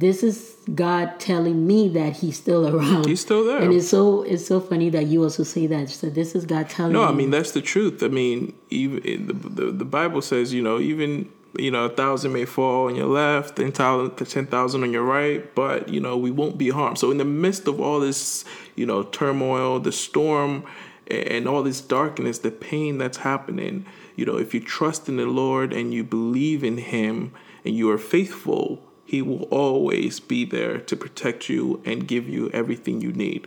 this 0.05 0.23
is 0.29 0.37
god 0.75 1.07
telling 1.29 1.59
me 1.67 1.81
that 1.99 2.13
he's 2.21 2.37
still 2.45 2.63
around 2.73 3.05
He's 3.11 3.21
still 3.21 3.45
there. 3.49 3.59
and 3.63 3.71
it's 3.77 3.89
so 3.97 4.23
it's 4.33 4.47
so 4.53 4.59
funny 4.71 4.89
that 4.97 5.07
you 5.13 5.19
also 5.27 5.43
say 5.55 5.65
that 5.75 5.91
so 5.91 6.09
this 6.09 6.35
is 6.37 6.47
god 6.47 6.67
telling 6.77 6.93
No, 6.93 7.03
I 7.05 7.13
mean 7.21 7.31
that's 7.31 7.53
the 7.59 7.61
truth. 7.73 7.97
I 8.03 8.09
mean, 8.21 8.55
even 8.71 9.27
the, 9.29 9.35
the 9.59 9.67
the 9.83 9.85
Bible 9.99 10.23
says, 10.23 10.47
you 10.57 10.63
know, 10.63 10.79
even 10.93 11.11
you 11.59 11.71
know, 11.71 11.85
a 11.85 11.89
thousand 11.89 12.33
may 12.33 12.45
fall 12.45 12.89
on 12.89 12.97
your 12.97 13.07
left, 13.07 13.57
ten 13.57 13.73
thousand 13.73 14.83
on 14.83 14.93
your 14.93 15.03
right, 15.03 15.55
but 15.55 15.89
you 15.89 16.01
know, 16.01 16.17
we 16.17 16.31
won't 16.31 16.57
be 16.57 16.71
harmed. 16.71 16.99
So 16.99 17.11
in 17.11 17.19
the 17.19 17.25
midst 17.25 17.69
of 17.69 17.81
all 17.81 18.01
this, 18.01 18.45
you 18.75 18.87
know, 18.87 19.03
turmoil, 19.03 19.79
the 19.81 19.93
storm, 19.93 20.65
and 21.11 21.47
all 21.47 21.63
this 21.63 21.81
darkness, 21.81 22.39
the 22.39 22.51
pain 22.51 22.99
that's 22.99 23.19
happening, 23.19 23.85
you 24.17 24.25
know, 24.25 24.39
if 24.39 24.55
you 24.55 24.61
trust 24.61 25.09
in 25.09 25.17
the 25.17 25.27
Lord 25.27 25.73
and 25.73 25.93
you 25.93 26.05
believe 26.05 26.65
in 26.65 26.79
Him 26.79 27.33
and 27.65 27.77
you 27.77 27.91
are 27.91 27.99
faithful, 27.99 28.83
He 29.05 29.21
will 29.21 29.45
always 29.45 30.21
be 30.21 30.45
there 30.45 30.79
to 30.79 30.97
protect 30.97 31.49
you 31.49 31.83
and 31.85 32.09
give 32.09 32.29
you 32.29 32.51
everything 32.51 33.01
you 33.01 33.13
need. 33.13 33.47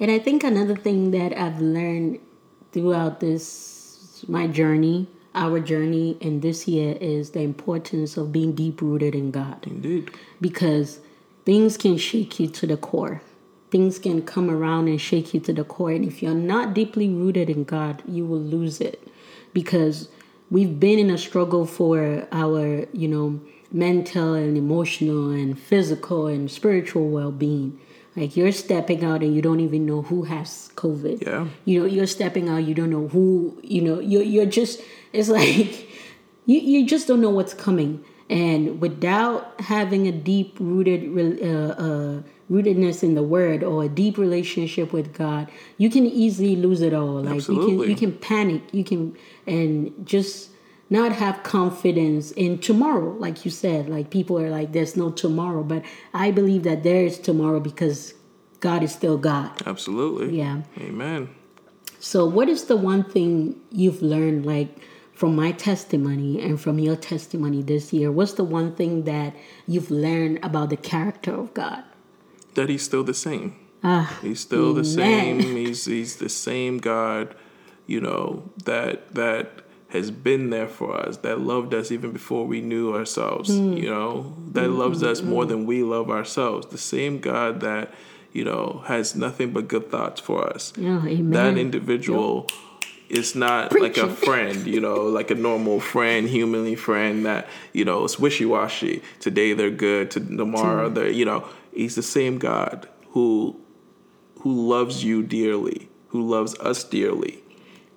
And 0.00 0.10
I 0.10 0.18
think 0.18 0.44
another 0.44 0.76
thing 0.76 1.10
that 1.10 1.36
I've 1.36 1.60
learned 1.60 2.20
throughout 2.72 3.20
this 3.20 4.24
my 4.28 4.46
journey, 4.46 5.06
our 5.34 5.60
journey 5.60 6.16
in 6.20 6.40
this 6.40 6.68
year 6.68 6.96
is 7.00 7.30
the 7.30 7.40
importance 7.40 8.16
of 8.16 8.32
being 8.32 8.52
deep 8.52 8.80
rooted 8.80 9.14
in 9.14 9.30
God. 9.30 9.66
Indeed. 9.66 10.10
Because 10.40 11.00
things 11.44 11.76
can 11.76 11.96
shake 11.96 12.38
you 12.38 12.46
to 12.48 12.66
the 12.66 12.76
core. 12.76 13.22
Things 13.70 13.98
can 13.98 14.22
come 14.22 14.50
around 14.50 14.88
and 14.88 15.00
shake 15.00 15.34
you 15.34 15.40
to 15.40 15.52
the 15.52 15.64
core. 15.64 15.90
And 15.90 16.04
if 16.04 16.22
you're 16.22 16.34
not 16.34 16.74
deeply 16.74 17.08
rooted 17.08 17.50
in 17.50 17.64
God, 17.64 18.02
you 18.06 18.24
will 18.24 18.40
lose 18.40 18.80
it. 18.80 19.08
Because 19.52 20.08
we've 20.50 20.78
been 20.78 20.98
in 20.98 21.10
a 21.10 21.18
struggle 21.18 21.66
for 21.66 22.28
our, 22.30 22.86
you 22.92 23.08
know, 23.08 23.40
mental 23.72 24.34
and 24.34 24.56
emotional 24.56 25.30
and 25.30 25.58
physical 25.58 26.28
and 26.28 26.50
spiritual 26.50 27.08
well 27.08 27.32
being. 27.32 27.80
Like 28.16 28.36
you're 28.36 28.52
stepping 28.52 29.04
out 29.04 29.22
and 29.22 29.34
you 29.34 29.42
don't 29.42 29.60
even 29.60 29.86
know 29.86 30.02
who 30.02 30.22
has 30.24 30.70
COVID. 30.76 31.22
Yeah. 31.22 31.48
You 31.64 31.80
know, 31.80 31.86
you're 31.86 32.06
stepping 32.06 32.48
out, 32.48 32.58
you 32.58 32.74
don't 32.74 32.90
know 32.90 33.08
who, 33.08 33.58
you 33.62 33.82
know, 33.82 33.98
you're 33.98 34.22
you're 34.22 34.46
just 34.46 34.80
it's 35.12 35.28
like 35.40 35.88
you, 36.46 36.60
you 36.60 36.86
just 36.86 37.08
don't 37.08 37.20
know 37.20 37.30
what's 37.30 37.54
coming. 37.54 38.04
And 38.30 38.80
without 38.80 39.60
having 39.60 40.06
a 40.06 40.12
deep 40.12 40.56
rooted 40.58 41.42
uh, 41.42 41.74
uh, 41.74 42.22
rootedness 42.50 43.02
in 43.02 43.14
the 43.14 43.22
word 43.22 43.62
or 43.62 43.84
a 43.84 43.88
deep 43.88 44.16
relationship 44.16 44.92
with 44.92 45.12
God, 45.12 45.50
you 45.76 45.90
can 45.90 46.06
easily 46.06 46.56
lose 46.56 46.80
it 46.80 46.94
all. 46.94 47.22
Like 47.22 47.24
you 47.24 47.28
can 47.28 47.36
Absolutely. 47.36 47.88
you 47.90 47.96
can 47.96 48.12
panic, 48.12 48.62
you 48.72 48.84
can 48.84 49.16
and 49.46 49.92
just 50.06 50.50
not 50.98 51.10
have 51.24 51.36
confidence 51.56 52.26
in 52.44 52.52
tomorrow 52.68 53.10
like 53.24 53.36
you 53.44 53.50
said 53.64 53.82
like 53.96 54.06
people 54.18 54.34
are 54.42 54.50
like 54.58 54.68
there's 54.76 54.96
no 55.02 55.08
tomorrow 55.24 55.62
but 55.72 55.82
i 56.24 56.26
believe 56.38 56.62
that 56.68 56.80
there 56.88 57.02
is 57.10 57.18
tomorrow 57.28 57.60
because 57.70 58.14
god 58.66 58.80
is 58.86 58.92
still 59.00 59.18
god 59.30 59.50
Absolutely. 59.66 60.26
yeah 60.42 60.56
Amen. 60.88 61.20
so 61.98 62.18
what 62.36 62.48
is 62.54 62.64
the 62.72 62.76
one 62.92 63.02
thing 63.14 63.28
you've 63.82 64.02
learned 64.14 64.44
like 64.54 64.70
from 65.20 65.32
my 65.42 65.50
testimony 65.52 66.30
and 66.46 66.60
from 66.64 66.76
your 66.86 66.96
testimony 66.96 67.60
this 67.62 67.92
year 67.92 68.08
what's 68.18 68.34
the 68.34 68.44
one 68.60 68.70
thing 68.74 69.04
that 69.04 69.30
you've 69.66 69.90
learned 69.90 70.36
about 70.48 70.70
the 70.70 70.76
character 70.92 71.32
of 71.42 71.52
god 71.54 71.82
that 72.54 72.68
he's 72.68 72.84
still 72.84 73.04
the 73.04 73.14
same. 73.14 73.48
ah 73.82 74.18
He's 74.22 74.40
still 74.40 74.72
the 74.74 74.84
same. 74.84 75.40
He's 75.40 75.84
he's 75.86 76.16
the 76.16 76.28
same 76.28 76.78
God, 76.78 77.34
you 77.86 78.00
know, 78.00 78.24
that 78.64 79.12
that 79.14 79.63
has 79.94 80.10
been 80.10 80.50
there 80.50 80.66
for 80.66 80.96
us, 80.96 81.18
that 81.18 81.40
loved 81.40 81.72
us 81.72 81.92
even 81.92 82.10
before 82.10 82.44
we 82.46 82.60
knew 82.60 82.92
ourselves, 82.92 83.48
Hmm. 83.48 83.74
you 83.74 83.88
know, 83.88 84.34
that 84.52 84.66
hmm, 84.66 84.76
loves 84.76 85.00
hmm, 85.00 85.06
us 85.06 85.22
more 85.22 85.44
hmm. 85.44 85.50
than 85.50 85.66
we 85.66 85.84
love 85.84 86.10
ourselves. 86.10 86.66
The 86.66 86.78
same 86.78 87.20
God 87.20 87.60
that, 87.60 87.94
you 88.32 88.44
know, 88.44 88.82
has 88.86 89.14
nothing 89.14 89.52
but 89.52 89.68
good 89.68 89.90
thoughts 89.92 90.20
for 90.20 90.44
us. 90.52 90.72
amen 90.76 91.30
That 91.30 91.56
individual 91.56 92.48
is 93.08 93.36
not 93.36 93.72
like 93.78 93.96
a 93.96 94.08
friend, 94.26 94.66
you 94.66 94.80
know, 94.80 95.04
like 95.04 95.30
a 95.30 95.36
normal 95.36 95.78
friend, 95.78 96.28
humanly 96.28 96.74
friend 96.74 97.24
that, 97.24 97.46
you 97.72 97.84
know, 97.84 98.02
is 98.04 98.18
wishy 98.18 98.44
washy. 98.44 99.00
Today 99.20 99.52
they're 99.52 99.70
good, 99.70 100.10
to 100.12 100.18
tomorrow 100.20 100.88
they're, 100.88 101.08
you 101.10 101.24
know, 101.24 101.46
he's 101.72 101.94
the 101.94 102.02
same 102.02 102.38
God 102.38 102.88
who 103.10 103.60
who 104.40 104.68
loves 104.68 105.04
you 105.04 105.22
dearly, 105.22 105.88
who 106.08 106.20
loves 106.28 106.58
us 106.58 106.82
dearly. 106.82 107.43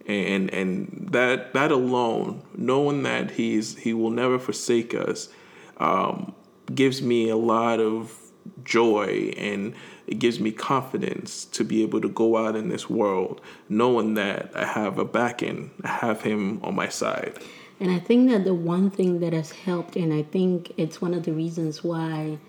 And 0.08 0.50
and 0.54 1.10
that 1.12 1.54
that 1.54 1.72
alone, 1.72 2.42
knowing 2.56 3.04
that 3.04 3.32
he's 3.32 3.78
he 3.78 3.94
will 3.94 4.10
never 4.10 4.40
forsake 4.40 4.96
us, 4.96 5.30
um, 5.78 6.34
gives 6.74 7.02
me 7.02 7.30
a 7.30 7.38
lot 7.38 7.80
of 7.80 8.18
joy 8.64 9.34
and 9.38 9.74
it 10.08 10.20
gives 10.20 10.40
me 10.40 10.52
confidence 10.52 11.46
to 11.46 11.64
be 11.64 11.84
able 11.84 12.02
to 12.02 12.10
go 12.10 12.38
out 12.38 12.56
in 12.56 12.70
this 12.70 12.90
world 12.90 13.42
knowing 13.68 14.14
that 14.14 14.52
I 14.56 14.66
have 14.66 14.98
a 14.98 15.06
backing, 15.06 15.72
I 15.84 15.90
have 15.90 16.22
him 16.22 16.64
on 16.64 16.76
my 16.76 16.88
side. 16.88 17.38
And 17.80 17.92
I 17.92 18.00
think 18.00 18.32
that 18.32 18.44
the 18.44 18.54
one 18.54 18.90
thing 18.90 19.20
that 19.20 19.34
has 19.34 19.52
helped, 19.52 19.96
and 19.96 20.14
I 20.14 20.24
think 20.24 20.74
it's 20.78 21.02
one 21.02 21.14
of 21.14 21.24
the 21.24 21.34
reasons 21.34 21.84
why 21.84 22.40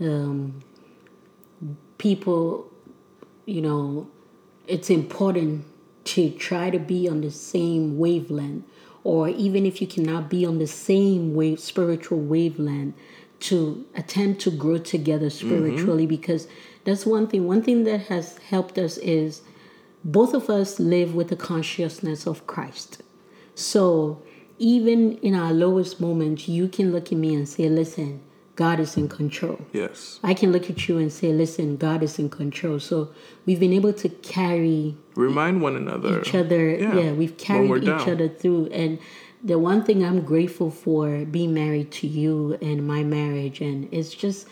um, 0.00 0.62
people, 1.98 2.70
you 3.44 3.60
know, 3.60 4.08
it's 4.66 4.88
important 4.88 5.66
to 6.10 6.30
try 6.30 6.70
to 6.70 6.78
be 6.78 7.08
on 7.08 7.20
the 7.20 7.30
same 7.30 7.98
wavelength, 7.98 8.64
or 9.04 9.28
even 9.28 9.64
if 9.64 9.80
you 9.80 9.86
cannot 9.86 10.28
be 10.28 10.44
on 10.44 10.58
the 10.58 10.66
same 10.66 11.34
wave, 11.34 11.60
spiritual 11.60 12.18
wavelength, 12.18 12.94
to 13.40 13.84
attempt 13.94 14.40
to 14.42 14.50
grow 14.50 14.78
together 14.78 15.26
mm-hmm. 15.26 15.48
spiritually, 15.48 16.06
because 16.06 16.48
that's 16.84 17.06
one 17.06 17.26
thing. 17.26 17.46
One 17.46 17.62
thing 17.62 17.84
that 17.84 18.02
has 18.08 18.38
helped 18.38 18.76
us 18.78 18.98
is 18.98 19.42
both 20.04 20.34
of 20.34 20.50
us 20.50 20.80
live 20.80 21.14
with 21.14 21.28
the 21.28 21.36
consciousness 21.36 22.26
of 22.26 22.46
Christ. 22.46 23.02
So 23.54 24.22
even 24.58 25.18
in 25.18 25.34
our 25.34 25.52
lowest 25.52 26.00
moments, 26.00 26.48
you 26.48 26.68
can 26.68 26.92
look 26.92 27.12
at 27.12 27.18
me 27.18 27.34
and 27.34 27.48
say, 27.48 27.68
listen, 27.68 28.20
God 28.60 28.78
is 28.78 28.94
in 28.98 29.08
control. 29.08 29.58
Yes. 29.72 30.20
I 30.22 30.34
can 30.34 30.52
look 30.52 30.68
at 30.68 30.86
you 30.86 30.98
and 30.98 31.10
say, 31.10 31.32
listen, 31.32 31.78
God 31.78 32.02
is 32.02 32.18
in 32.18 32.28
control. 32.28 32.78
So 32.78 33.08
we've 33.46 33.58
been 33.58 33.72
able 33.72 33.94
to 33.94 34.08
carry 34.10 34.98
Remind 35.14 35.62
one 35.62 35.76
another. 35.76 36.20
each 36.20 36.34
other. 36.34 36.68
Yeah, 36.68 36.94
Yeah, 36.94 37.12
we've 37.12 37.38
carried 37.38 37.70
each 37.78 37.86
down. 37.86 38.10
other 38.10 38.28
through. 38.28 38.66
And 38.66 38.98
the 39.42 39.58
one 39.58 39.82
thing 39.82 40.04
I'm 40.04 40.20
grateful 40.20 40.70
for 40.70 41.24
being 41.24 41.54
married 41.54 41.90
to 42.00 42.06
you 42.06 42.58
and 42.60 42.86
my 42.86 43.02
marriage, 43.02 43.62
and 43.62 43.88
it's 43.92 44.12
just, 44.12 44.46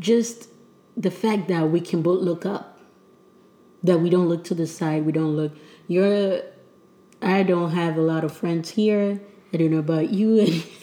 just 0.00 0.48
the 0.96 1.12
fact 1.12 1.46
that 1.46 1.70
we 1.70 1.80
can 1.80 2.02
both 2.02 2.20
look 2.20 2.44
up, 2.44 2.80
that 3.84 3.98
we 4.00 4.10
don't 4.10 4.28
look 4.28 4.42
to 4.50 4.54
the 4.56 4.66
side, 4.66 5.06
we 5.06 5.12
don't 5.12 5.36
look. 5.36 5.52
You're, 5.86 6.40
I 7.22 7.44
don't 7.44 7.70
have 7.70 7.96
a 7.96 8.02
lot 8.02 8.24
of 8.24 8.36
friends 8.36 8.70
here. 8.70 9.20
I 9.52 9.56
don't 9.56 9.70
know 9.70 9.78
about 9.78 10.10
you. 10.10 10.40
And 10.40 10.64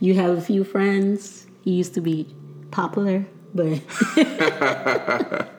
you 0.00 0.14
have 0.14 0.36
a 0.36 0.40
few 0.40 0.64
friends. 0.64 1.46
You 1.64 1.74
used 1.74 1.94
to 1.94 2.00
be 2.00 2.26
popular, 2.70 3.26
but 3.54 3.80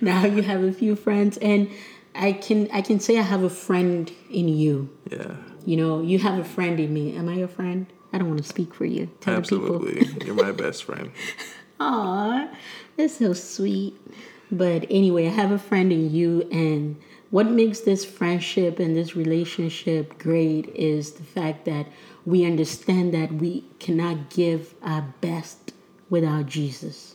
now 0.00 0.24
you 0.24 0.42
have 0.42 0.62
a 0.62 0.72
few 0.72 0.96
friends 0.96 1.36
and 1.38 1.70
I 2.14 2.32
can 2.32 2.68
I 2.72 2.80
can 2.80 2.98
say 2.98 3.18
I 3.18 3.22
have 3.22 3.42
a 3.42 3.50
friend 3.50 4.10
in 4.30 4.48
you. 4.48 4.90
Yeah. 5.10 5.36
You 5.64 5.76
know, 5.76 6.00
you 6.00 6.18
have 6.20 6.38
a 6.38 6.44
friend 6.44 6.80
in 6.80 6.94
me. 6.94 7.14
Am 7.16 7.28
I 7.28 7.34
your 7.34 7.48
friend? 7.48 7.86
I 8.12 8.18
don't 8.18 8.28
want 8.28 8.42
to 8.42 8.48
speak 8.48 8.72
for 8.72 8.84
you. 8.84 9.10
Tell 9.20 9.34
the 9.34 9.42
people. 9.42 9.76
Absolutely. 9.76 10.26
You're 10.26 10.34
my 10.34 10.52
best 10.52 10.84
friend. 10.84 11.10
Aw, 11.80 12.48
that's 12.96 13.18
so 13.18 13.32
sweet. 13.34 13.94
But 14.50 14.86
anyway, 14.88 15.26
I 15.26 15.30
have 15.30 15.50
a 15.50 15.58
friend 15.58 15.92
in 15.92 16.14
you, 16.14 16.48
and 16.52 16.96
what 17.30 17.46
makes 17.46 17.80
this 17.80 18.04
friendship 18.04 18.78
and 18.78 18.96
this 18.96 19.16
relationship 19.16 20.18
great 20.18 20.68
is 20.68 21.12
the 21.12 21.24
fact 21.24 21.64
that 21.64 21.86
we 22.26 22.44
understand 22.44 23.14
that 23.14 23.32
we 23.32 23.64
cannot 23.78 24.28
give 24.28 24.74
our 24.82 25.14
best 25.20 25.72
without 26.10 26.46
Jesus. 26.46 27.14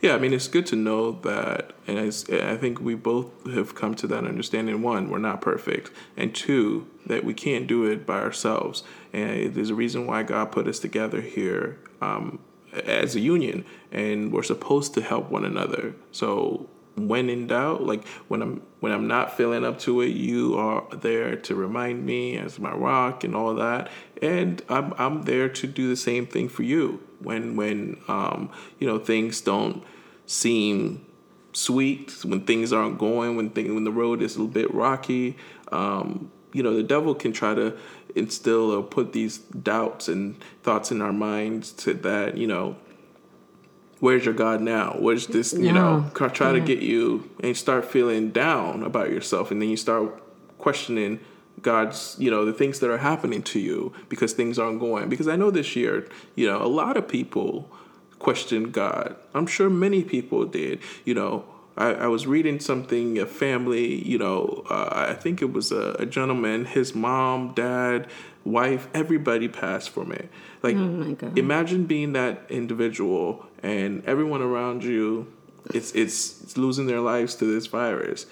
Yeah, 0.00 0.14
I 0.14 0.18
mean, 0.18 0.32
it's 0.32 0.46
good 0.46 0.66
to 0.66 0.76
know 0.76 1.12
that, 1.22 1.72
and 1.88 1.98
I 1.98 2.56
think 2.56 2.80
we 2.80 2.94
both 2.94 3.50
have 3.52 3.74
come 3.74 3.94
to 3.96 4.06
that 4.08 4.24
understanding. 4.24 4.80
One, 4.82 5.10
we're 5.10 5.18
not 5.18 5.40
perfect, 5.40 5.90
and 6.16 6.32
two, 6.32 6.86
that 7.06 7.24
we 7.24 7.34
can't 7.34 7.66
do 7.66 7.84
it 7.84 8.06
by 8.06 8.20
ourselves. 8.20 8.84
And 9.12 9.54
there's 9.54 9.70
a 9.70 9.74
reason 9.74 10.06
why 10.06 10.22
God 10.22 10.52
put 10.52 10.68
us 10.68 10.78
together 10.78 11.20
here 11.20 11.80
um, 12.00 12.38
as 12.72 13.16
a 13.16 13.20
union, 13.20 13.64
and 13.90 14.32
we're 14.32 14.44
supposed 14.44 14.94
to 14.94 15.02
help 15.02 15.30
one 15.30 15.44
another. 15.44 15.94
So 16.12 16.68
when 16.96 17.30
in 17.30 17.46
doubt, 17.46 17.82
like 17.82 18.06
when 18.28 18.42
I'm 18.42 18.62
when 18.80 18.92
I'm 18.92 19.06
not 19.06 19.36
feeling 19.36 19.64
up 19.64 19.78
to 19.80 20.00
it, 20.00 20.08
you 20.08 20.56
are 20.58 20.86
there 20.92 21.36
to 21.36 21.54
remind 21.54 22.04
me 22.04 22.36
as 22.36 22.58
my 22.58 22.72
rock 22.72 23.24
and 23.24 23.34
all 23.34 23.54
that, 23.54 23.90
and 24.20 24.62
I'm 24.68 24.92
I'm 24.98 25.22
there 25.22 25.48
to 25.48 25.66
do 25.66 25.88
the 25.88 25.96
same 25.96 26.26
thing 26.26 26.48
for 26.48 26.62
you 26.62 27.02
when 27.20 27.56
when 27.56 28.00
um, 28.08 28.50
you 28.78 28.86
know 28.86 28.98
things 28.98 29.40
don't 29.40 29.82
seem 30.26 31.04
sweet, 31.52 32.24
when 32.24 32.44
things 32.44 32.72
aren't 32.72 32.98
going, 32.98 33.36
when 33.36 33.50
thing, 33.50 33.74
when 33.74 33.84
the 33.84 33.92
road 33.92 34.22
is 34.22 34.36
a 34.36 34.38
little 34.38 34.52
bit 34.52 34.72
rocky. 34.74 35.36
Um, 35.70 36.30
you 36.52 36.62
know, 36.62 36.74
the 36.74 36.82
devil 36.82 37.14
can 37.14 37.32
try 37.32 37.54
to 37.54 37.76
instill 38.14 38.70
or 38.70 38.82
put 38.82 39.12
these 39.12 39.38
doubts 39.38 40.08
and 40.08 40.36
thoughts 40.62 40.90
in 40.90 41.00
our 41.00 41.12
minds 41.12 41.72
to 41.72 41.94
that, 41.94 42.36
you 42.36 42.46
know, 42.46 42.76
where's 44.02 44.24
your 44.24 44.34
God 44.34 44.60
now? 44.60 44.96
Where's 44.98 45.28
this, 45.28 45.52
you 45.52 45.70
know, 45.70 46.10
try 46.12 46.26
try 46.26 46.50
to 46.50 46.58
get 46.58 46.80
you 46.80 47.30
and 47.38 47.56
start 47.56 47.84
feeling 47.84 48.32
down 48.32 48.82
about 48.82 49.10
yourself 49.10 49.52
and 49.52 49.62
then 49.62 49.68
you 49.68 49.76
start 49.76 50.20
questioning 50.58 51.20
God's, 51.60 52.16
you 52.18 52.28
know, 52.28 52.44
the 52.44 52.52
things 52.52 52.80
that 52.80 52.90
are 52.90 52.98
happening 52.98 53.44
to 53.44 53.60
you 53.60 53.92
because 54.08 54.32
things 54.32 54.58
aren't 54.58 54.80
going. 54.80 55.08
Because 55.08 55.28
I 55.28 55.36
know 55.36 55.52
this 55.52 55.76
year, 55.76 56.08
you 56.34 56.48
know, 56.48 56.60
a 56.60 56.66
lot 56.66 56.96
of 56.96 57.06
people 57.06 57.70
questioned 58.18 58.72
God. 58.72 59.14
I'm 59.34 59.46
sure 59.46 59.70
many 59.70 60.02
people 60.02 60.46
did. 60.46 60.80
You 61.04 61.14
know, 61.14 61.44
I, 61.76 61.94
I 61.94 62.06
was 62.08 62.26
reading 62.26 62.58
something, 62.58 63.20
a 63.20 63.26
family, 63.26 64.02
you 64.04 64.18
know, 64.18 64.64
uh, 64.68 65.06
I 65.10 65.14
think 65.14 65.42
it 65.42 65.52
was 65.52 65.70
a, 65.70 65.94
a 66.00 66.06
gentleman, 66.06 66.64
his 66.64 66.92
mom, 66.92 67.54
dad, 67.54 68.08
wife, 68.44 68.88
everybody 68.92 69.46
passed 69.46 69.90
from 69.90 70.10
it. 70.10 70.28
Like, 70.60 70.74
Oh 70.74 71.16
imagine 71.36 71.86
being 71.86 72.14
that 72.14 72.46
individual 72.48 73.46
and 73.62 74.04
everyone 74.06 74.42
around 74.42 74.84
you 74.84 75.32
it's, 75.72 75.92
it's 75.92 76.42
it's 76.42 76.56
losing 76.56 76.86
their 76.86 77.00
lives 77.00 77.36
to 77.36 77.44
this 77.44 77.66
virus. 77.66 78.26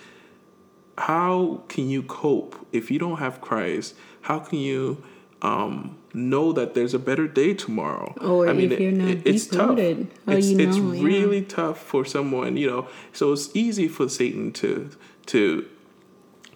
How 0.99 1.63
can 1.69 1.89
you 1.89 2.03
cope? 2.03 2.67
If 2.73 2.91
you 2.91 2.99
don't 2.99 3.19
have 3.19 3.41
christ 3.41 3.95
how 4.23 4.39
can 4.39 4.59
you 4.59 5.03
um, 5.43 5.97
know 6.13 6.53
that 6.53 6.75
there's 6.75 6.93
a 6.93 6.99
better 6.99 7.27
day 7.27 7.55
tomorrow? 7.55 8.15
Or 8.21 8.47
if 8.47 8.79
you're 8.79 8.93
not 8.93 9.27
it's 9.27 9.47
tough. 9.47 9.79
it's, 9.79 10.49
you 10.49 10.59
it's 10.59 10.77
know, 10.77 10.93
yeah. 10.93 11.03
really 11.03 11.43
tough 11.43 11.79
for 11.79 12.05
someone 12.05 12.57
you 12.57 12.69
know. 12.69 12.89
So 13.13 13.33
it's 13.33 13.55
easy 13.55 13.89
for 13.89 14.09
satan 14.09 14.53
to 14.55 14.91
to 15.27 15.67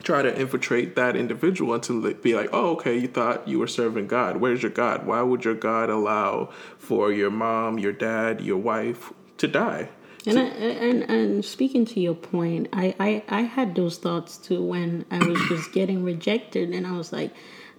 try 0.04 0.22
to 0.22 0.40
infiltrate 0.40 0.94
that 0.96 1.16
individual 1.16 1.74
and 1.74 1.82
to 1.84 2.14
be 2.14 2.34
like, 2.34 2.48
oh, 2.52 2.72
okay, 2.72 2.96
you 2.96 3.08
thought 3.08 3.48
you 3.48 3.58
were 3.58 3.66
serving 3.66 4.06
God. 4.06 4.36
Where's 4.36 4.62
your 4.62 4.70
God? 4.70 5.06
Why 5.06 5.22
would 5.22 5.44
your 5.44 5.54
God 5.54 5.90
allow 5.90 6.50
for 6.78 7.12
your 7.12 7.30
mom, 7.30 7.78
your 7.78 7.92
dad, 7.92 8.40
your 8.40 8.58
wife 8.58 9.12
to 9.38 9.48
die? 9.48 9.88
And 10.26 10.38
I, 10.38 10.42
and 10.42 11.02
and 11.10 11.44
speaking 11.44 11.84
to 11.86 12.00
your 12.00 12.14
point, 12.14 12.68
I, 12.72 12.94
I 12.98 13.22
I 13.28 13.40
had 13.42 13.74
those 13.74 13.98
thoughts 13.98 14.38
too 14.38 14.62
when 14.62 15.04
I 15.10 15.18
was 15.18 15.38
just 15.48 15.72
getting 15.72 16.02
rejected, 16.02 16.70
and 16.70 16.86
I 16.86 16.92
was 16.92 17.12
like, 17.12 17.30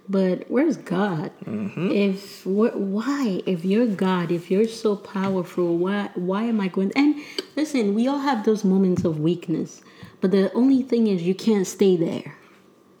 but 0.08 0.44
where's 0.48 0.76
God? 0.76 1.32
Mm-hmm. 1.44 1.90
If 1.90 2.44
wh- 2.44 2.76
why 2.76 3.42
if 3.46 3.64
you're 3.64 3.88
God, 3.88 4.30
if 4.30 4.50
you're 4.50 4.68
so 4.68 4.94
powerful, 4.94 5.76
why 5.76 6.10
why 6.14 6.44
am 6.44 6.60
I 6.60 6.68
going? 6.68 6.92
And 6.94 7.16
listen, 7.56 7.94
we 7.94 8.06
all 8.06 8.20
have 8.20 8.44
those 8.44 8.64
moments 8.64 9.04
of 9.04 9.18
weakness, 9.18 9.82
but 10.20 10.30
the 10.30 10.52
only 10.54 10.82
thing 10.82 11.06
is 11.06 11.22
you 11.22 11.34
can't 11.34 11.66
stay 11.66 11.96
there. 11.96 12.34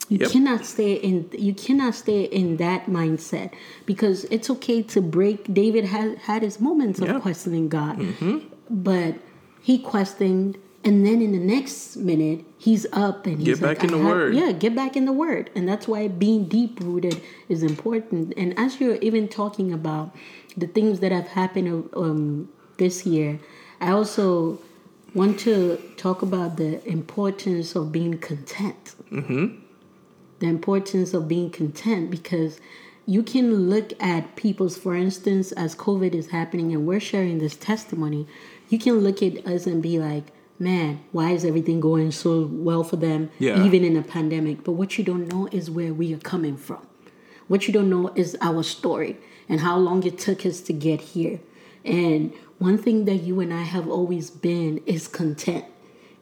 You 0.08 0.18
Yep. 0.18 0.30
cannot 0.30 0.64
stay 0.64 0.92
in 0.94 1.28
you 1.36 1.52
cannot 1.52 1.94
stay 1.96 2.22
in 2.24 2.58
that 2.58 2.86
mindset 2.86 3.50
because 3.86 4.24
it's 4.30 4.48
okay 4.50 4.80
to 4.82 5.00
break. 5.00 5.52
David 5.52 5.84
had 5.86 6.18
had 6.18 6.42
his 6.42 6.60
moments 6.60 7.00
of 7.00 7.08
Yep. 7.08 7.22
questioning 7.22 7.68
God, 7.68 7.98
but 8.70 9.14
he 9.60 9.78
questioned, 9.78 10.58
and 10.84 11.04
then 11.04 11.20
in 11.20 11.32
the 11.32 11.40
next 11.40 11.96
minute 11.96 12.44
he's 12.56 12.86
up 12.92 13.26
and 13.26 13.38
he's 13.38 13.58
Get 13.58 13.62
like, 13.66 13.78
back 13.78 13.84
in 13.88 13.90
"I 13.94 13.98
the 13.98 14.04
have-" 14.04 14.14
Word. 14.16 14.34
Yeah, 14.34 14.52
get 14.52 14.74
back 14.76 14.96
in 14.96 15.06
the 15.06 15.12
word, 15.12 15.50
and 15.56 15.68
that's 15.68 15.88
why 15.88 16.06
being 16.06 16.44
deep 16.46 16.78
rooted 16.80 17.20
is 17.48 17.64
important. 17.64 18.32
And 18.36 18.56
as 18.56 18.78
you're 18.80 18.96
even 19.08 19.26
talking 19.26 19.72
about 19.72 20.14
the 20.56 20.68
things 20.68 21.00
that 21.00 21.10
have 21.10 21.28
happened 21.28 21.90
um, 21.96 22.48
this 22.78 23.04
year, 23.04 23.40
I 23.80 23.90
also 23.90 24.60
want 25.16 25.40
to 25.40 25.78
talk 25.96 26.22
about 26.22 26.56
the 26.56 26.86
importance 26.88 27.74
of 27.74 27.90
being 27.90 28.18
content. 28.18 28.94
Mm-hmm. 29.10 29.46
The 30.38 30.46
importance 30.46 31.14
of 31.14 31.26
being 31.28 31.50
content 31.50 32.10
because 32.10 32.60
you 33.06 33.22
can 33.22 33.46
look 33.70 33.92
at 34.02 34.36
people's 34.36 34.76
for 34.76 34.94
instance 34.94 35.52
as 35.52 35.74
covid 35.86 36.12
is 36.12 36.28
happening 36.38 36.72
and 36.74 36.86
we're 36.88 37.00
sharing 37.12 37.38
this 37.38 37.54
testimony 37.56 38.26
you 38.68 38.78
can 38.84 38.94
look 39.06 39.22
at 39.22 39.34
us 39.46 39.64
and 39.66 39.80
be 39.82 39.94
like 39.98 40.24
man 40.58 41.00
why 41.12 41.30
is 41.30 41.44
everything 41.44 41.78
going 41.80 42.10
so 42.10 42.46
well 42.50 42.82
for 42.90 42.96
them 42.96 43.30
Yeah. 43.38 43.64
even 43.64 43.84
in 43.84 43.96
a 43.96 44.02
pandemic? 44.02 44.56
But 44.64 44.72
what 44.72 44.98
you 44.98 45.04
don't 45.04 45.26
know 45.32 45.48
is 45.52 45.70
where 45.70 45.94
we 45.94 46.12
are 46.14 46.18
coming 46.32 46.56
from. 46.56 46.82
What 47.48 47.60
you 47.66 47.72
don't 47.72 47.88
know 47.88 48.08
is 48.14 48.36
our 48.40 48.62
story 48.64 49.12
and 49.48 49.60
how 49.60 49.76
long 49.78 50.02
it 50.04 50.18
took 50.18 50.44
us 50.44 50.60
to 50.62 50.72
get 50.72 51.00
here. 51.14 51.38
And 51.84 52.32
one 52.58 52.78
thing 52.78 53.04
that 53.04 53.16
you 53.16 53.40
and 53.40 53.52
i 53.52 53.62
have 53.62 53.88
always 53.88 54.30
been 54.30 54.78
is 54.86 55.08
content 55.08 55.64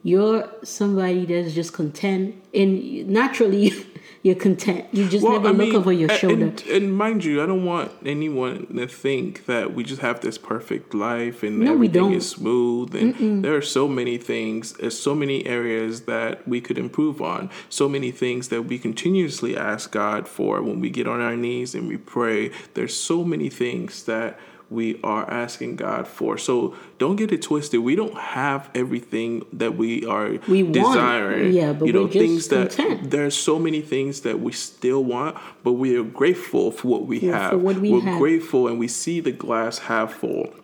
you're 0.02 0.50
somebody 0.62 1.24
that's 1.24 1.54
just 1.54 1.72
content 1.72 2.34
and 2.52 3.08
naturally 3.08 3.72
you're 4.24 4.34
content. 4.34 4.86
You 4.90 5.06
just 5.06 5.24
never 5.24 5.52
look 5.52 5.74
over 5.74 5.92
your 5.92 6.08
shoulder. 6.08 6.46
And, 6.46 6.62
and 6.66 6.96
mind 6.96 7.24
you, 7.24 7.42
I 7.42 7.46
don't 7.46 7.66
want 7.66 7.92
anyone 8.06 8.66
to 8.74 8.86
think 8.86 9.44
that 9.44 9.74
we 9.74 9.84
just 9.84 10.00
have 10.00 10.20
this 10.20 10.38
perfect 10.38 10.94
life 10.94 11.42
and 11.42 11.60
No, 11.60 11.74
everything 11.74 12.12
is 12.12 12.30
smooth. 12.30 12.94
And 12.94 13.44
there 13.44 13.54
are 13.54 13.62
so 13.62 13.86
many 13.86 14.16
things, 14.16 14.72
there's 14.74 14.98
so 14.98 15.14
many 15.14 15.46
areas 15.46 16.02
that 16.02 16.48
we 16.48 16.62
could 16.62 16.78
improve 16.78 17.20
on, 17.20 17.50
so 17.68 17.86
many 17.86 18.10
things 18.10 18.48
that 18.48 18.62
we 18.62 18.78
continuously 18.78 19.54
ask 19.56 19.90
God 19.90 20.26
for 20.26 20.62
when 20.62 20.80
we 20.80 20.88
get 20.88 21.06
on 21.06 21.20
our 21.20 21.36
knees 21.36 21.74
and 21.74 21.86
we 21.86 21.98
pray. 21.98 22.50
There's 22.72 22.96
so 22.96 23.24
many 23.24 23.50
things 23.50 24.04
that 24.04 24.38
we 24.70 24.98
are 25.04 25.28
asking 25.30 25.76
God 25.76 26.06
for. 26.08 26.36
So 26.38 26.74
don't 26.98 27.16
get 27.16 27.30
it 27.32 27.42
twisted. 27.42 27.80
We 27.80 27.94
don't 27.96 28.16
have 28.16 28.70
everything 28.74 29.44
that 29.52 29.76
we 29.76 30.04
are 30.06 30.38
We 30.48 30.62
want, 30.62 30.74
desiring. 30.74 31.52
yeah, 31.52 31.72
but 31.72 31.86
you 31.86 31.92
know, 31.92 32.08
things 32.08 32.48
that 32.48 32.70
content. 32.74 33.10
there's 33.10 33.36
so 33.36 33.58
many 33.58 33.80
things 33.82 34.22
that 34.22 34.40
we 34.40 34.52
still 34.52 35.04
want, 35.04 35.36
but 35.62 35.72
we 35.72 35.96
are 35.96 36.02
grateful 36.02 36.70
for 36.70 36.88
what 36.88 37.06
we 37.06 37.20
For- 37.20 37.32
have. 37.32 37.50
for 37.50 37.58
what 37.58 37.76
we 37.78 37.92
We're 37.92 38.00
have. 38.02 38.18
grateful 38.18 38.66
and 38.68 38.78
we 38.78 38.88
see 38.88 39.20
the 39.20 39.32
glass 39.32 39.78
half 39.80 40.14
full. 40.14 40.54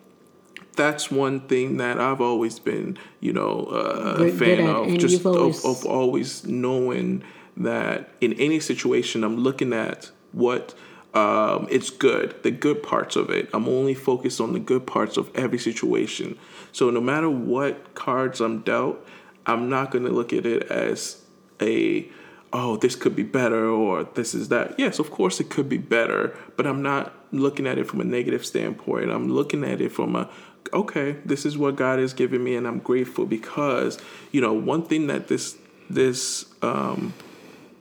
That's 0.75 1.11
one 1.11 1.41
thing 1.41 1.77
that 1.77 1.99
I've 1.99 2.21
always 2.21 2.57
been, 2.59 2.97
you 3.19 3.33
know, 3.33 3.65
uh, 3.71 4.23
a 4.23 4.31
fan 4.31 4.67
of. 4.67 4.87
and 4.87 4.99
Just 4.99 5.25
always- 5.25 5.63
of, 5.65 5.79
of 5.79 5.85
always 5.85 6.45
knowing 6.47 7.23
that 7.57 8.09
in 8.21 8.33
any 8.33 8.59
situation, 8.59 9.23
I'm 9.23 9.37
looking 9.37 9.73
at 9.73 10.09
what 10.31 10.73
um, 11.13 11.67
it's 11.69 11.89
good, 11.89 12.41
the 12.43 12.51
good 12.51 12.83
parts 12.83 13.15
of 13.15 13.29
it. 13.29 13.49
I'm 13.53 13.67
only 13.67 13.93
focused 13.93 14.39
on 14.39 14.53
the 14.53 14.59
good 14.59 14.87
parts 14.87 15.17
of 15.17 15.29
every 15.35 15.59
situation. 15.59 16.37
So 16.71 16.89
no 16.89 17.01
matter 17.01 17.29
what 17.29 17.93
cards 17.95 18.39
I'm 18.39 18.61
dealt, 18.61 19.05
I'm 19.45 19.69
not 19.69 19.91
going 19.91 20.05
to 20.05 20.11
look 20.11 20.31
at 20.31 20.45
it 20.45 20.63
as 20.71 21.21
a 21.61 22.07
oh 22.53 22.75
this 22.77 22.95
could 22.95 23.15
be 23.15 23.23
better 23.23 23.67
or 23.67 24.03
this 24.03 24.33
is 24.33 24.49
that. 24.49 24.75
Yes, 24.79 24.99
of 24.99 25.11
course 25.11 25.39
it 25.39 25.49
could 25.49 25.67
be 25.67 25.77
better, 25.77 26.35
but 26.55 26.65
I'm 26.65 26.81
not 26.81 27.13
looking 27.31 27.67
at 27.67 27.77
it 27.77 27.87
from 27.87 28.01
a 28.01 28.05
negative 28.05 28.45
standpoint. 28.45 29.11
I'm 29.11 29.29
looking 29.29 29.63
at 29.63 29.81
it 29.81 29.91
from 29.91 30.15
a 30.15 30.29
okay, 30.73 31.17
this 31.25 31.45
is 31.45 31.57
what 31.57 31.75
God 31.75 31.99
has 31.99 32.13
given 32.13 32.43
me 32.43 32.55
and 32.55 32.65
I'm 32.65 32.79
grateful 32.79 33.25
because 33.25 33.99
you 34.31 34.39
know, 34.39 34.53
one 34.53 34.83
thing 34.83 35.07
that 35.07 35.27
this 35.27 35.57
this 35.89 36.45
um 36.61 37.13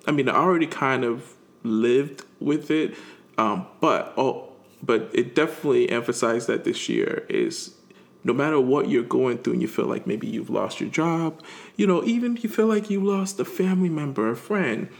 I 0.06 0.12
mean, 0.12 0.28
I 0.28 0.34
already 0.34 0.66
kind 0.66 1.04
of 1.04 1.34
lived 1.62 2.24
with 2.40 2.70
it, 2.70 2.94
um, 3.40 3.66
but 3.80 4.12
oh, 4.18 4.50
but 4.82 5.08
it 5.14 5.34
definitely 5.34 5.88
emphasized 5.88 6.46
that 6.48 6.64
this 6.64 6.90
year 6.90 7.24
is 7.30 7.74
no 8.22 8.34
matter 8.34 8.60
what 8.60 8.90
you're 8.90 9.02
going 9.02 9.38
through 9.38 9.54
and 9.54 9.62
you 9.62 9.68
feel 9.68 9.86
like 9.86 10.06
maybe 10.06 10.26
you've 10.26 10.50
lost 10.50 10.78
your 10.78 10.90
job, 10.90 11.42
you 11.74 11.86
know, 11.86 12.04
even 12.04 12.36
if 12.36 12.44
you 12.44 12.50
feel 12.50 12.66
like 12.66 12.90
you 12.90 13.02
lost 13.02 13.40
a 13.40 13.46
family 13.46 13.88
member, 13.88 14.28
a 14.28 14.36
friend, 14.36 14.90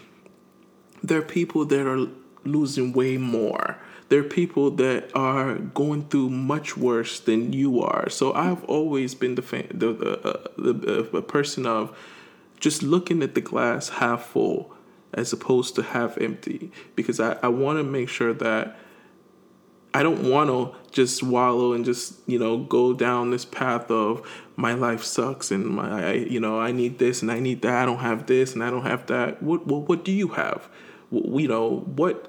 there 1.03 1.19
are 1.19 1.23
people 1.23 1.67
that 1.67 1.87
are 1.87 2.09
losing 2.45 2.95
way 2.95 3.19
more. 3.19 3.77
There 4.09 4.21
are 4.21 4.25
people 4.25 4.71
that 4.73 5.15
are 5.15 5.57
going 5.57 6.09
through 6.09 6.31
much 6.31 6.79
worse 6.79 7.21
than 7.21 7.53
you 7.53 7.83
are. 7.83 8.09
So 8.09 8.33
I've 8.33 8.65
always 8.65 9.15
been 9.15 9.35
the 9.35 9.43
fan, 9.43 9.67
the 9.71 9.93
the, 9.93 10.27
uh, 10.27 10.49
the, 10.57 10.73
the, 10.73 11.09
the 11.13 11.23
person 11.23 11.67
of 11.67 11.95
just 12.59 12.83
looking 12.83 13.23
at 13.23 13.35
the 13.35 13.43
glass 13.43 13.91
half 13.91 14.25
full 14.25 14.75
as 15.15 15.33
opposed 15.33 15.75
to 15.75 15.83
half 15.83 16.19
empty 16.19 16.71
because 16.95 17.21
I, 17.21 17.39
I 17.43 17.49
want 17.49 17.79
to 17.79 17.85
make 17.85 18.09
sure 18.09 18.33
that 18.35 18.77
I 19.93 20.03
don't 20.05 20.31
want 20.31 20.51
to 20.51 20.77
just 20.93 21.23
wallow 21.23 21.73
and 21.73 21.85
just 21.85 22.17
you 22.27 22.39
know 22.39 22.59
go 22.59 22.93
down 22.93 23.31
this 23.31 23.45
path 23.45 23.91
of 23.91 24.27
my 24.57 24.75
life 24.75 25.03
sucks 25.03 25.51
and 25.51 25.67
my 25.67 26.11
I, 26.11 26.13
you 26.13 26.39
know 26.39 26.61
I 26.61 26.73
need 26.73 26.99
this 26.99 27.23
and 27.23 27.31
I 27.31 27.41
need 27.41 27.63
that 27.63 27.83
I 27.83 27.87
don't 27.87 27.99
have 27.99 28.27
this 28.27 28.55
and 28.55 28.63
I 28.63 28.71
don't 28.71 28.87
have 28.87 29.07
that 29.07 29.43
what 29.43 29.67
what, 29.67 29.89
what 29.89 30.05
do 30.05 30.13
you 30.13 30.29
have 30.29 30.69
you 31.11 31.49
know 31.49 31.81
what 31.97 32.29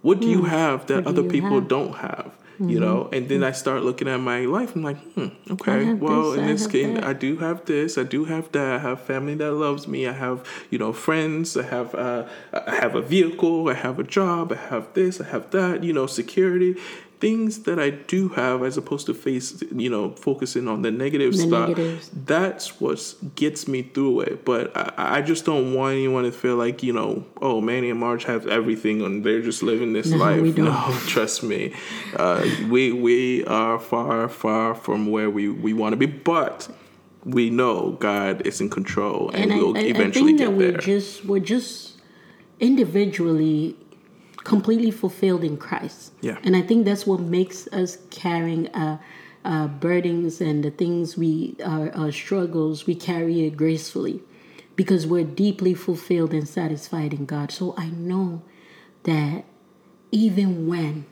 what 0.00 0.20
do 0.20 0.28
you 0.28 0.44
have 0.44 0.86
that 0.86 1.00
Hmm. 1.00 1.04
What 1.04 1.14
do 1.14 1.20
other 1.20 1.30
people 1.30 1.60
have? 1.60 1.68
don't 1.68 1.94
have 1.96 2.36
you 2.58 2.78
know? 2.80 3.08
And 3.12 3.28
then 3.28 3.42
I 3.44 3.52
start 3.52 3.82
looking 3.82 4.08
at 4.08 4.18
my 4.18 4.40
life. 4.40 4.74
I'm 4.76 4.82
like 4.82 4.98
hmm 5.14 5.28
okay 5.50 5.94
well 5.94 6.32
this, 6.32 6.40
in 6.40 6.46
this 6.46 6.66
case 6.66 6.94
that. 6.94 7.04
I 7.04 7.12
do 7.12 7.36
have 7.38 7.64
this 7.66 7.98
I 7.98 8.04
do 8.04 8.24
have 8.24 8.50
that 8.52 8.74
I 8.74 8.78
have 8.78 9.00
family 9.02 9.34
that 9.36 9.52
loves 9.52 9.86
me 9.88 10.06
I 10.06 10.12
have 10.12 10.44
you 10.70 10.78
know 10.78 10.92
friends 10.92 11.56
I 11.56 11.62
have 11.64 11.94
uh, 11.94 12.26
I 12.52 12.74
have 12.76 12.94
a 12.94 13.02
vehicle 13.02 13.68
I 13.68 13.74
have 13.74 13.98
a 13.98 14.04
job 14.04 14.52
I 14.52 14.56
have 14.56 14.92
this 14.94 15.20
I 15.20 15.24
have 15.28 15.50
that 15.50 15.82
you 15.84 15.92
know 15.92 16.06
security 16.06 16.76
things 17.22 17.60
that 17.66 17.78
I 17.78 17.90
do 18.14 18.20
have 18.40 18.64
as 18.64 18.76
opposed 18.76 19.06
to 19.06 19.14
face 19.14 19.62
you 19.84 19.88
know 19.94 20.10
focusing 20.28 20.66
on 20.66 20.82
the 20.82 20.90
negative 20.90 21.32
The 21.32 21.38
stuff 21.48 21.68
negatives. 21.68 22.10
that's 22.12 22.80
what 22.80 22.98
gets 23.42 23.68
me 23.68 23.80
through 23.94 24.22
it. 24.26 24.44
But 24.44 24.64
I, 24.76 25.18
I 25.18 25.22
just 25.22 25.44
don't 25.44 25.72
want 25.78 25.92
anyone 25.94 26.24
to 26.24 26.32
feel 26.32 26.56
like 26.56 26.82
you 26.82 26.92
know 26.92 27.24
oh 27.40 27.60
Manny 27.60 27.90
and 27.90 28.00
Marge 28.00 28.24
have 28.24 28.46
everything 28.48 28.96
and 29.06 29.24
they're 29.24 29.40
just 29.50 29.62
living 29.62 29.92
this 29.98 30.10
No, 30.10 30.16
life. 30.16 30.56
No 30.70 30.74
trust 31.06 31.42
me. 31.44 31.62
Uh, 32.16 32.44
we 32.68 32.82
we 32.92 33.44
are 33.46 33.78
far 33.78 34.28
far 34.28 34.74
from 34.74 35.00
where 35.14 35.30
we 35.30 35.44
we 35.48 35.72
want 35.80 35.92
to 35.92 35.96
be 35.96 36.06
but 36.06 36.68
we 37.24 37.50
know 37.50 37.92
God 38.00 38.34
is 38.50 38.60
in 38.60 38.68
control 38.68 39.30
and, 39.30 39.52
and 39.52 39.60
we'll 39.60 39.76
I, 39.76 39.80
I, 39.80 39.82
I 39.84 39.86
eventually 39.94 40.36
think 40.36 40.38
that 40.40 40.48
get 40.48 40.58
we're 40.58 40.72
there. 40.72 40.80
just 40.80 41.24
we're 41.24 41.46
just 41.56 42.00
individually 42.58 43.76
completely 44.52 44.90
fulfilled 44.90 45.44
in 45.44 45.56
Christ. 45.56 46.12
Yeah. 46.20 46.36
And 46.44 46.54
I 46.54 46.60
think 46.60 46.84
that's 46.84 47.06
what 47.06 47.20
makes 47.20 47.66
us 47.68 47.96
carrying 48.10 48.68
uh, 48.74 48.98
uh, 49.46 49.66
burdens 49.66 50.42
and 50.42 50.62
the 50.62 50.70
things 50.70 51.16
we 51.16 51.56
our, 51.64 51.90
our 51.96 52.12
struggles 52.12 52.86
we 52.86 52.94
carry 52.94 53.46
it 53.46 53.56
gracefully 53.56 54.20
because 54.76 55.06
we're 55.06 55.24
deeply 55.24 55.72
fulfilled 55.72 56.34
and 56.34 56.46
satisfied 56.46 57.14
in 57.14 57.24
God. 57.24 57.50
So 57.50 57.74
I 57.78 57.86
know 57.86 58.42
that 59.04 59.46
even 60.10 60.68
when 60.68 61.06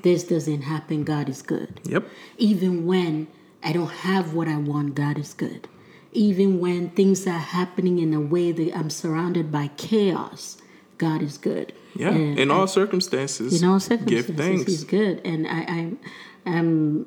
this 0.00 0.24
doesn't 0.24 0.62
happen, 0.62 1.04
God 1.04 1.28
is 1.28 1.42
good. 1.42 1.80
yep 1.84 2.04
Even 2.38 2.86
when 2.86 3.28
I 3.62 3.74
don't 3.74 3.92
have 4.08 4.32
what 4.32 4.48
I 4.48 4.56
want, 4.56 4.94
God 4.94 5.18
is 5.18 5.34
good. 5.34 5.68
Even 6.12 6.60
when 6.60 6.88
things 6.88 7.26
are 7.26 7.44
happening 7.58 7.98
in 7.98 8.14
a 8.14 8.20
way 8.22 8.52
that 8.52 8.74
I'm 8.74 8.88
surrounded 8.88 9.52
by 9.52 9.68
chaos, 9.76 10.56
God 10.98 11.22
is 11.22 11.38
good. 11.38 11.72
yeah 11.94 12.10
And 12.10 12.38
in 12.38 12.50
I- 12.50 12.54
all 12.54 12.66
circumstances 12.66 13.60
in 13.60 13.68
all 13.68 13.78
give 13.78 13.82
circumstances, 13.82 14.36
thanks 14.36 14.64
He's 14.66 14.84
good. 14.84 15.20
And 15.24 15.46
I, 15.46 15.60
I, 15.78 15.92
am 16.58 17.06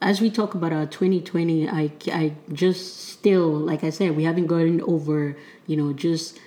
as 0.00 0.20
we 0.20 0.30
talk 0.30 0.54
about 0.54 0.72
our 0.72 0.86
2020, 0.86 1.68
I, 1.68 1.90
I 2.12 2.34
just 2.52 3.08
still, 3.08 3.48
like 3.48 3.82
I 3.84 3.90
said, 3.90 4.16
we 4.16 4.24
haven't 4.24 4.46
gotten 4.48 4.82
over, 4.82 5.36
you 5.66 5.76
know, 5.76 5.92
just 5.94 6.38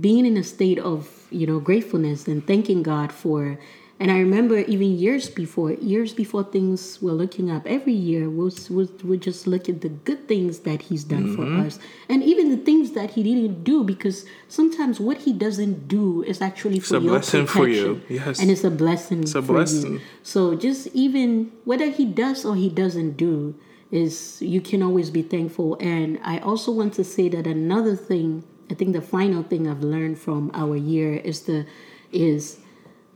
being 0.00 0.24
in 0.26 0.36
a 0.36 0.44
state 0.44 0.78
of, 0.78 1.26
you 1.30 1.46
know, 1.46 1.58
gratefulness 1.58 2.28
and 2.28 2.46
thanking 2.46 2.82
God 2.82 3.12
for. 3.12 3.58
And 4.00 4.10
I 4.10 4.18
remember 4.18 4.58
even 4.58 4.98
years 4.98 5.30
before, 5.30 5.72
years 5.72 6.12
before 6.12 6.42
things 6.42 7.00
were 7.00 7.12
looking 7.12 7.48
up, 7.48 7.64
every 7.64 7.92
year 7.92 8.28
we'll, 8.28 8.50
we'll, 8.68 8.90
we'll 9.04 9.20
just 9.20 9.46
look 9.46 9.68
at 9.68 9.82
the 9.82 9.88
good 9.88 10.26
things 10.26 10.60
that 10.60 10.82
He's 10.82 11.04
done 11.04 11.24
Mm-hmm. 11.28 11.60
for 11.60 11.66
us. 11.66 11.78
And 12.08 12.22
even 12.24 12.50
the 12.50 12.56
things 12.56 12.90
that 12.92 13.10
He 13.12 13.22
didn't 13.22 13.62
do, 13.62 13.84
because 13.84 14.26
sometimes 14.48 14.98
what 14.98 15.18
He 15.18 15.32
doesn't 15.32 15.86
do 15.86 16.22
is 16.24 16.42
actually 16.42 16.80
for 16.80 16.96
a 16.96 17.00
your 17.00 17.10
blessing 17.12 17.46
for 17.46 17.68
you. 17.68 18.02
Yes. 18.08 18.40
And 18.40 18.50
it's 18.50 18.64
a 18.64 18.70
blessing 18.70 19.22
a 19.24 19.26
for 19.28 19.42
blessing. 19.42 19.92
you. 19.94 20.00
So 20.24 20.56
just 20.56 20.88
even 20.88 21.52
whether 21.64 21.88
he 21.88 22.04
does 22.04 22.44
or 22.44 22.56
he 22.56 22.68
doesn't 22.68 23.16
do 23.16 23.54
is 23.92 24.42
you 24.42 24.60
can 24.60 24.82
always 24.82 25.10
be 25.10 25.22
thankful. 25.22 25.76
And 25.80 26.18
I 26.24 26.38
also 26.38 26.72
want 26.72 26.94
to 26.94 27.04
say 27.04 27.28
that 27.28 27.46
another 27.46 27.94
thing, 27.94 28.42
I 28.68 28.74
think 28.74 28.92
the 28.92 29.00
final 29.02 29.44
thing 29.44 29.68
I've 29.68 29.84
learned 29.84 30.18
from 30.18 30.50
our 30.52 30.74
year 30.76 31.14
is 31.14 31.42
the 31.42 31.64
is 32.10 32.58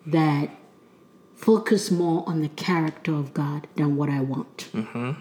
that 0.07 0.51
focus 1.39 1.91
more 1.91 2.29
on 2.29 2.43
the 2.43 2.49
character 2.49 3.15
of 3.15 3.33
God 3.33 3.69
than 3.77 3.97
what 3.97 4.11
I 4.11 4.21
want. 4.21 4.69
Mm-hmm. 4.75 5.13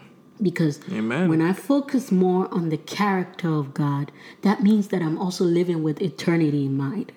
Because 0.41 0.79
Amen. 0.91 1.29
when 1.29 1.41
I 1.41 1.53
focus 1.53 2.11
more 2.11 2.51
on 2.53 2.69
the 2.69 2.77
character 2.77 3.49
of 3.53 3.73
God, 3.73 4.11
that 4.41 4.61
means 4.61 4.87
that 4.89 5.01
I'm 5.01 5.17
also 5.17 5.43
living 5.43 5.83
with 5.83 6.01
eternity 6.01 6.65
in 6.65 6.75
mind. 6.75 7.11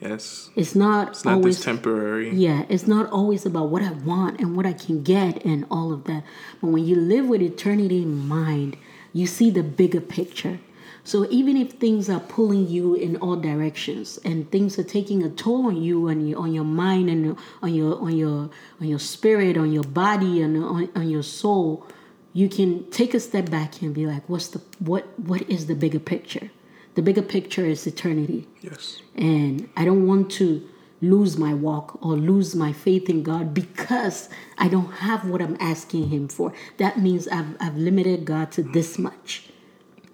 yes 0.00 0.50
It's 0.54 0.74
not 0.74 1.08
it's 1.08 1.24
not 1.24 1.34
always 1.34 1.56
this 1.56 1.64
temporary 1.64 2.30
yeah, 2.30 2.64
it's 2.68 2.86
not 2.86 3.10
always 3.10 3.44
about 3.44 3.68
what 3.70 3.82
I 3.82 3.92
want 3.92 4.40
and 4.40 4.56
what 4.56 4.66
I 4.66 4.72
can 4.84 5.02
get 5.02 5.44
and 5.44 5.66
all 5.70 5.92
of 5.92 6.04
that. 6.04 6.22
But 6.60 6.68
when 6.68 6.84
you 6.86 6.96
live 6.96 7.26
with 7.26 7.42
eternity 7.42 8.02
in 8.02 8.14
mind, 8.28 8.76
you 9.12 9.26
see 9.26 9.50
the 9.50 9.62
bigger 9.62 10.00
picture. 10.00 10.60
So 11.08 11.26
even 11.30 11.56
if 11.56 11.70
things 11.72 12.10
are 12.10 12.20
pulling 12.20 12.68
you 12.68 12.92
in 12.92 13.16
all 13.16 13.36
directions 13.36 14.18
and 14.26 14.50
things 14.50 14.78
are 14.78 14.84
taking 14.84 15.22
a 15.22 15.30
toll 15.30 15.64
on 15.68 15.82
you 15.82 16.06
and 16.08 16.36
on 16.36 16.52
your 16.52 16.64
mind 16.64 17.08
and 17.08 17.38
on 17.62 17.72
your 17.72 17.98
on 17.98 18.14
your 18.14 18.50
on 18.78 18.86
your 18.92 18.98
spirit, 18.98 19.56
on 19.56 19.72
your 19.72 19.84
body 19.84 20.42
and 20.42 20.62
on, 20.62 20.90
on 20.94 21.08
your 21.08 21.22
soul, 21.22 21.86
you 22.34 22.46
can 22.46 22.90
take 22.90 23.14
a 23.14 23.20
step 23.20 23.48
back 23.48 23.80
and 23.80 23.94
be 23.94 24.04
like, 24.06 24.28
what's 24.28 24.48
the 24.48 24.60
what 24.80 25.18
what 25.18 25.48
is 25.48 25.64
the 25.64 25.74
bigger 25.74 25.98
picture? 25.98 26.50
The 26.94 27.00
bigger 27.00 27.22
picture 27.22 27.64
is 27.64 27.86
eternity 27.86 28.46
yes 28.60 29.00
and 29.14 29.66
I 29.78 29.86
don't 29.86 30.06
want 30.06 30.30
to 30.32 30.68
lose 31.00 31.38
my 31.38 31.54
walk 31.54 31.98
or 32.04 32.16
lose 32.16 32.54
my 32.54 32.74
faith 32.74 33.08
in 33.08 33.22
God 33.22 33.54
because 33.54 34.28
I 34.58 34.68
don't 34.68 34.92
have 35.06 35.26
what 35.26 35.40
I'm 35.40 35.56
asking 35.58 36.10
Him 36.10 36.28
for. 36.28 36.52
That 36.76 36.98
means 36.98 37.28
I've, 37.28 37.56
I've 37.60 37.78
limited 37.78 38.26
God 38.26 38.52
to 38.52 38.62
this 38.62 38.98
much. 38.98 39.48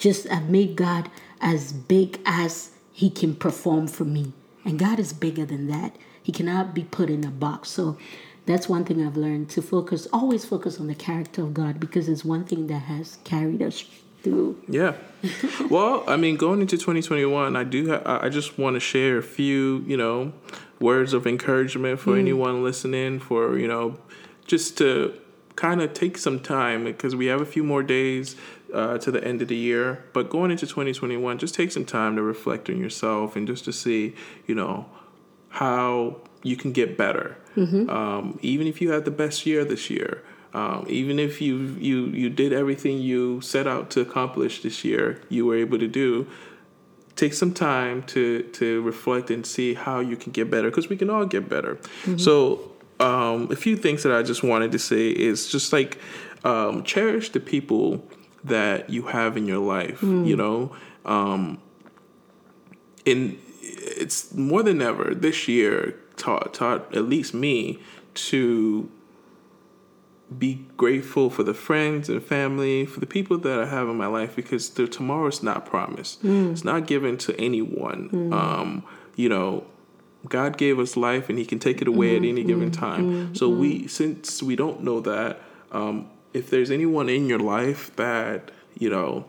Just 0.04 0.30
I've 0.30 0.50
made 0.50 0.76
God 0.76 1.10
as 1.40 1.72
big 1.72 2.20
as 2.26 2.72
He 2.92 3.08
can 3.08 3.34
perform 3.34 3.86
for 3.86 4.04
me. 4.04 4.34
And 4.62 4.78
God 4.78 4.98
is 4.98 5.14
bigger 5.14 5.46
than 5.46 5.66
that. 5.68 5.96
He 6.22 6.30
cannot 6.30 6.74
be 6.74 6.84
put 6.84 7.08
in 7.08 7.24
a 7.24 7.30
box. 7.30 7.70
So 7.70 7.96
that's 8.44 8.68
one 8.68 8.84
thing 8.84 9.02
I've 9.02 9.16
learned 9.16 9.48
to 9.52 9.62
focus, 9.62 10.06
always 10.12 10.44
focus 10.44 10.78
on 10.78 10.88
the 10.88 10.94
character 10.94 11.40
of 11.40 11.54
God 11.54 11.80
because 11.80 12.06
it's 12.10 12.22
one 12.22 12.44
thing 12.44 12.66
that 12.66 12.80
has 12.80 13.16
carried 13.24 13.62
us 13.62 13.82
through. 14.22 14.62
Yeah. 14.68 14.92
well, 15.70 16.04
I 16.06 16.18
mean, 16.18 16.36
going 16.36 16.60
into 16.60 16.76
2021, 16.76 17.56
I 17.56 17.64
do. 17.64 17.88
Ha- 17.88 18.18
I 18.20 18.28
just 18.28 18.58
want 18.58 18.74
to 18.74 18.80
share 18.80 19.16
a 19.16 19.22
few, 19.22 19.82
you 19.86 19.96
know, 19.96 20.34
words 20.80 21.14
of 21.14 21.26
encouragement 21.26 21.98
for 21.98 22.10
mm. 22.10 22.18
anyone 22.20 22.62
listening. 22.62 23.20
For 23.20 23.58
you 23.58 23.68
know, 23.68 23.96
just 24.46 24.76
to 24.78 25.18
kind 25.56 25.80
of 25.80 25.94
take 25.94 26.18
some 26.18 26.40
time 26.40 26.84
because 26.84 27.14
we 27.14 27.26
have 27.26 27.40
a 27.40 27.46
few 27.46 27.62
more 27.62 27.82
days 27.82 28.36
uh, 28.72 28.98
to 28.98 29.10
the 29.10 29.22
end 29.24 29.40
of 29.40 29.48
the 29.48 29.56
year. 29.56 30.04
But 30.12 30.28
going 30.28 30.50
into 30.50 30.66
2021, 30.66 31.38
just 31.38 31.54
take 31.54 31.70
some 31.70 31.84
time 31.84 32.16
to 32.16 32.22
reflect 32.22 32.68
on 32.68 32.78
yourself 32.78 33.36
and 33.36 33.46
just 33.46 33.64
to 33.66 33.72
see, 33.72 34.14
you 34.46 34.54
know, 34.54 34.86
how 35.48 36.16
you 36.42 36.56
can 36.56 36.72
get 36.72 36.98
better. 36.98 37.36
Mm-hmm. 37.56 37.88
Um, 37.88 38.38
even 38.42 38.66
if 38.66 38.80
you 38.80 38.90
had 38.90 39.04
the 39.04 39.10
best 39.10 39.46
year 39.46 39.64
this 39.64 39.88
year, 39.88 40.24
um, 40.52 40.84
even 40.88 41.18
if 41.18 41.40
you 41.40 41.76
you 41.80 42.06
you 42.06 42.30
did 42.30 42.52
everything 42.52 42.98
you 42.98 43.40
set 43.40 43.66
out 43.66 43.90
to 43.90 44.00
accomplish 44.00 44.62
this 44.62 44.84
year, 44.84 45.20
you 45.28 45.46
were 45.46 45.56
able 45.56 45.78
to 45.78 45.88
do. 45.88 46.28
Take 47.16 47.34
some 47.34 47.54
time 47.54 48.02
to 48.04 48.42
to 48.42 48.82
reflect 48.82 49.30
and 49.30 49.46
see 49.46 49.74
how 49.74 50.00
you 50.00 50.16
can 50.16 50.32
get 50.32 50.50
better 50.50 50.70
because 50.70 50.88
we 50.88 50.96
can 50.96 51.10
all 51.10 51.26
get 51.26 51.48
better. 51.48 51.76
Mm-hmm. 51.76 52.18
So 52.18 52.73
um, 53.00 53.50
a 53.50 53.56
few 53.56 53.76
things 53.76 54.02
that 54.02 54.12
I 54.12 54.22
just 54.22 54.42
wanted 54.42 54.72
to 54.72 54.78
say 54.78 55.08
is 55.08 55.48
just 55.48 55.72
like 55.72 55.98
um, 56.44 56.84
cherish 56.84 57.30
the 57.30 57.40
people 57.40 58.06
that 58.44 58.90
you 58.90 59.02
have 59.06 59.36
in 59.36 59.46
your 59.46 59.58
life. 59.58 60.00
Mm. 60.00 60.26
You 60.26 60.36
know, 60.36 60.76
um, 61.04 61.58
in 63.04 63.38
it's 63.60 64.32
more 64.34 64.62
than 64.62 64.80
ever 64.80 65.14
this 65.14 65.48
year 65.48 65.98
taught 66.16 66.54
taught 66.54 66.94
at 66.94 67.04
least 67.04 67.34
me 67.34 67.80
to 68.14 68.90
be 70.38 70.66
grateful 70.76 71.30
for 71.30 71.42
the 71.42 71.54
friends 71.54 72.08
and 72.08 72.22
family, 72.22 72.86
for 72.86 73.00
the 73.00 73.06
people 73.06 73.38
that 73.38 73.60
I 73.60 73.66
have 73.66 73.88
in 73.88 73.96
my 73.96 74.06
life, 74.06 74.34
because 74.34 74.70
the 74.70 74.86
tomorrow's 74.86 75.42
not 75.42 75.66
promised. 75.66 76.22
Mm. 76.22 76.52
It's 76.52 76.64
not 76.64 76.86
given 76.86 77.18
to 77.18 77.38
anyone. 77.40 78.08
Mm. 78.10 78.32
Um, 78.32 78.84
you 79.16 79.28
know, 79.28 79.64
God 80.28 80.56
gave 80.56 80.78
us 80.78 80.96
life, 80.96 81.28
and 81.28 81.38
He 81.38 81.44
can 81.44 81.58
take 81.58 81.82
it 81.82 81.88
away 81.88 82.14
mm-hmm. 82.14 82.24
at 82.24 82.28
any 82.28 82.44
given 82.44 82.70
mm-hmm. 82.70 82.80
time. 82.80 83.04
Mm-hmm. 83.04 83.34
So 83.34 83.48
we, 83.48 83.86
since 83.88 84.42
we 84.42 84.56
don't 84.56 84.82
know 84.82 85.00
that, 85.00 85.40
um, 85.72 86.08
if 86.32 86.50
there's 86.50 86.70
anyone 86.70 87.08
in 87.08 87.26
your 87.26 87.38
life 87.38 87.94
that 87.96 88.50
you 88.78 88.90
know 88.90 89.24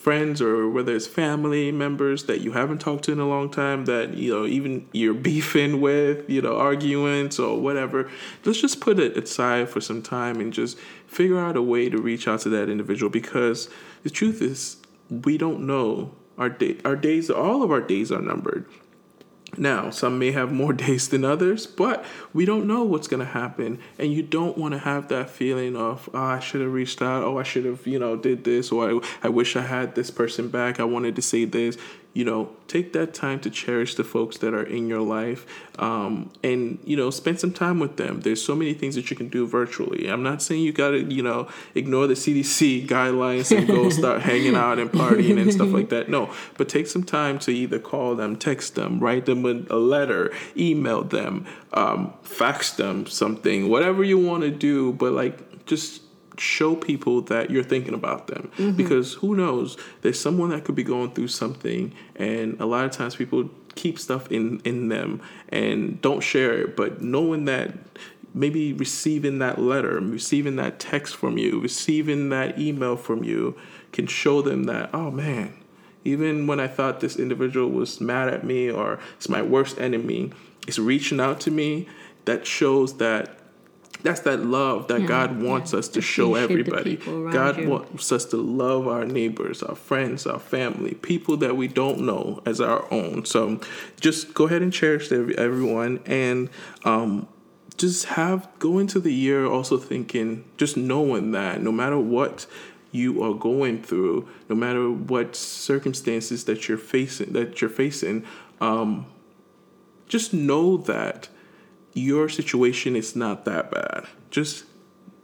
friends 0.00 0.40
or 0.40 0.70
whether 0.70 0.96
it's 0.96 1.06
family 1.06 1.70
members 1.70 2.24
that 2.24 2.40
you 2.40 2.52
haven't 2.52 2.78
talked 2.78 3.04
to 3.04 3.12
in 3.12 3.20
a 3.20 3.28
long 3.28 3.50
time 3.50 3.84
that 3.84 4.14
you 4.14 4.32
know 4.32 4.46
even 4.46 4.88
you're 4.92 5.12
beefing 5.30 5.80
with 5.80 6.28
you 6.30 6.40
know 6.40 6.56
arguments 6.56 7.38
or 7.38 7.60
whatever 7.60 8.08
let's 8.44 8.60
just 8.60 8.80
put 8.80 8.98
it 8.98 9.14
aside 9.16 9.68
for 9.68 9.80
some 9.80 10.00
time 10.00 10.40
and 10.40 10.54
just 10.54 10.78
figure 11.06 11.38
out 11.38 11.54
a 11.54 11.62
way 11.62 11.90
to 11.90 11.98
reach 12.00 12.26
out 12.26 12.40
to 12.40 12.48
that 12.48 12.70
individual 12.70 13.10
because 13.10 13.68
the 14.02 14.10
truth 14.10 14.40
is 14.40 14.78
we 15.10 15.36
don't 15.36 15.60
know 15.60 16.10
our 16.38 16.48
day 16.48 16.78
our 16.84 16.96
days 16.96 17.28
all 17.28 17.62
of 17.62 17.70
our 17.70 17.82
days 17.82 18.10
are 18.10 18.22
numbered 18.22 18.64
now, 19.60 19.90
some 19.90 20.18
may 20.18 20.32
have 20.32 20.50
more 20.50 20.72
days 20.86 21.08
than 21.08 21.24
others, 21.24 21.66
but 21.66 22.04
we 22.32 22.44
don't 22.44 22.66
know 22.66 22.82
what's 22.82 23.06
going 23.06 23.20
to 23.20 23.32
happen. 23.32 23.78
And 23.98 24.12
you 24.12 24.22
don't 24.22 24.56
want 24.56 24.72
to 24.72 24.78
have 24.78 25.08
that 25.08 25.28
feeling 25.28 25.76
of, 25.76 26.08
oh, 26.14 26.18
I 26.18 26.40
should 26.40 26.62
have 26.62 26.72
reached 26.72 27.02
out. 27.02 27.22
Oh, 27.22 27.38
I 27.38 27.42
should 27.42 27.66
have, 27.66 27.86
you 27.86 27.98
know, 27.98 28.16
did 28.16 28.44
this. 28.44 28.72
Or 28.72 28.90
I, 28.90 29.00
I 29.22 29.28
wish 29.28 29.56
I 29.56 29.62
had 29.62 29.94
this 29.94 30.10
person 30.10 30.48
back. 30.48 30.80
I 30.80 30.84
wanted 30.84 31.14
to 31.16 31.22
say 31.22 31.44
this 31.44 31.76
you 32.12 32.24
know, 32.24 32.50
take 32.66 32.92
that 32.92 33.14
time 33.14 33.38
to 33.40 33.50
cherish 33.50 33.94
the 33.94 34.02
folks 34.02 34.38
that 34.38 34.52
are 34.52 34.62
in 34.62 34.88
your 34.88 35.00
life 35.00 35.46
um, 35.78 36.30
and, 36.42 36.78
you 36.84 36.96
know, 36.96 37.10
spend 37.10 37.38
some 37.38 37.52
time 37.52 37.78
with 37.78 37.96
them. 37.96 38.20
There's 38.22 38.44
so 38.44 38.56
many 38.56 38.74
things 38.74 38.96
that 38.96 39.10
you 39.10 39.16
can 39.16 39.28
do 39.28 39.46
virtually. 39.46 40.08
I'm 40.08 40.22
not 40.22 40.42
saying 40.42 40.62
you 40.62 40.72
got 40.72 40.90
to, 40.90 41.02
you 41.02 41.22
know, 41.22 41.48
ignore 41.74 42.08
the 42.08 42.14
CDC 42.14 42.88
guidelines 42.88 43.56
and 43.56 43.66
go 43.66 43.88
start 43.90 44.22
hanging 44.22 44.56
out 44.56 44.78
and 44.78 44.90
partying 44.90 45.40
and 45.40 45.52
stuff 45.52 45.70
like 45.70 45.90
that. 45.90 46.08
No, 46.08 46.32
but 46.58 46.68
take 46.68 46.88
some 46.88 47.04
time 47.04 47.38
to 47.40 47.52
either 47.52 47.78
call 47.78 48.16
them, 48.16 48.36
text 48.36 48.74
them, 48.74 48.98
write 48.98 49.26
them 49.26 49.44
a 49.70 49.76
letter, 49.76 50.32
email 50.56 51.04
them, 51.04 51.46
um, 51.72 52.12
fax 52.22 52.72
them 52.72 53.06
something, 53.06 53.68
whatever 53.68 54.02
you 54.02 54.18
want 54.18 54.42
to 54.42 54.50
do, 54.50 54.92
but 54.94 55.12
like 55.12 55.64
just 55.66 56.02
show 56.40 56.74
people 56.74 57.20
that 57.22 57.50
you're 57.50 57.62
thinking 57.62 57.94
about 57.94 58.26
them. 58.26 58.50
Mm-hmm. 58.56 58.76
because 58.76 59.14
who 59.14 59.36
knows? 59.36 59.76
There's 60.02 60.20
someone 60.20 60.50
that 60.50 60.64
could 60.64 60.74
be 60.74 60.84
going 60.84 61.12
through 61.12 61.28
something 61.28 61.92
and 62.16 62.60
a 62.60 62.66
lot 62.66 62.84
of 62.84 62.90
times 62.92 63.16
people 63.16 63.50
keep 63.74 63.98
stuff 63.98 64.30
in 64.32 64.60
in 64.64 64.88
them 64.88 65.20
and 65.50 66.00
don't 66.00 66.20
share 66.20 66.60
it. 66.60 66.76
But 66.76 67.02
knowing 67.02 67.44
that 67.44 67.74
maybe 68.32 68.72
receiving 68.72 69.38
that 69.40 69.58
letter 69.58 69.98
receiving 70.00 70.56
that 70.56 70.78
text 70.78 71.16
from 71.16 71.36
you 71.36 71.58
receiving 71.60 72.28
that 72.28 72.56
email 72.58 72.96
from 72.96 73.24
you 73.24 73.56
can 73.92 74.06
show 74.06 74.40
them 74.40 74.64
that 74.64 74.88
oh 74.94 75.10
man 75.10 75.52
even 76.04 76.46
when 76.46 76.60
i 76.60 76.68
thought 76.68 77.00
this 77.00 77.16
individual 77.16 77.68
was 77.68 78.00
mad 78.00 78.28
at 78.28 78.44
me 78.44 78.70
or 78.70 79.00
it's 79.16 79.28
my 79.28 79.42
worst 79.42 79.80
enemy 79.80 80.30
it's 80.68 80.78
reaching 80.78 81.18
out 81.18 81.40
to 81.40 81.50
me 81.50 81.88
that 82.24 82.46
shows 82.46 82.98
that 82.98 83.39
that's 84.02 84.20
that 84.20 84.44
love 84.44 84.88
that 84.88 85.02
yeah, 85.02 85.06
God 85.06 85.42
wants 85.42 85.72
yeah. 85.72 85.80
us 85.80 85.88
to 85.88 86.00
show 86.00 86.34
everybody. 86.34 86.96
God 86.96 87.58
you. 87.58 87.68
wants 87.68 88.12
us 88.12 88.24
to 88.26 88.36
love 88.36 88.88
our 88.88 89.04
neighbors, 89.04 89.62
our 89.62 89.74
friends, 89.74 90.26
our 90.26 90.38
family, 90.38 90.94
people 90.94 91.36
that 91.38 91.56
we 91.56 91.68
don't 91.68 92.00
know 92.00 92.42
as 92.46 92.60
our 92.60 92.86
own. 92.92 93.24
So 93.24 93.60
just 94.00 94.34
go 94.34 94.46
ahead 94.46 94.62
and 94.62 94.72
cherish 94.72 95.10
everyone 95.12 96.00
and 96.06 96.48
um, 96.84 97.28
just 97.76 98.06
have 98.06 98.48
go 98.58 98.78
into 98.78 99.00
the 99.00 99.12
year 99.12 99.46
also 99.46 99.78
thinking, 99.78 100.44
just 100.56 100.76
knowing 100.76 101.32
that 101.32 101.62
no 101.62 101.72
matter 101.72 101.98
what 101.98 102.46
you 102.92 103.22
are 103.22 103.34
going 103.34 103.82
through, 103.82 104.28
no 104.48 104.56
matter 104.56 104.90
what 104.90 105.36
circumstances 105.36 106.44
that 106.44 106.68
you're 106.68 106.78
facing, 106.78 107.32
that 107.32 107.60
you're 107.60 107.70
facing, 107.70 108.24
um, 108.60 109.06
just 110.08 110.34
know 110.34 110.76
that 110.76 111.28
your 111.92 112.28
situation 112.28 112.96
is 112.96 113.16
not 113.16 113.44
that 113.44 113.70
bad. 113.70 114.06
Just 114.30 114.64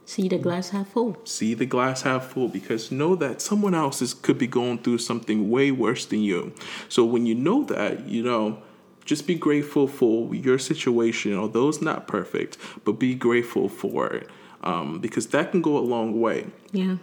see 0.05 0.27
the 0.27 0.37
glass 0.37 0.69
half 0.69 0.89
full. 0.89 1.17
See 1.23 1.53
the 1.53 1.65
glass 1.65 2.01
half 2.01 2.27
full 2.27 2.47
because 2.47 2.91
know 2.91 3.15
that 3.15 3.41
someone 3.41 3.73
else 3.73 4.01
is, 4.01 4.13
could 4.13 4.37
be 4.37 4.47
going 4.47 4.79
through 4.79 4.99
something 4.99 5.49
way 5.49 5.71
worse 5.71 6.05
than 6.05 6.21
you. 6.21 6.53
So 6.89 7.05
when 7.05 7.25
you 7.25 7.35
know 7.35 7.63
that, 7.65 8.07
you 8.07 8.23
know, 8.23 8.61
just 9.05 9.25
be 9.25 9.35
grateful 9.35 9.87
for 9.87 10.35
your 10.35 10.59
situation, 10.59 11.33
although 11.35 11.69
it's 11.69 11.81
not 11.81 12.07
perfect, 12.07 12.57
but 12.83 12.93
be 12.93 13.15
grateful 13.15 13.69
for 13.69 14.07
it 14.07 14.29
um, 14.63 14.99
because 14.99 15.27
that 15.27 15.51
can 15.51 15.61
go 15.61 15.77
a 15.77 15.79
long 15.79 16.19
way. 16.19 16.47
Yeah. 16.71 16.97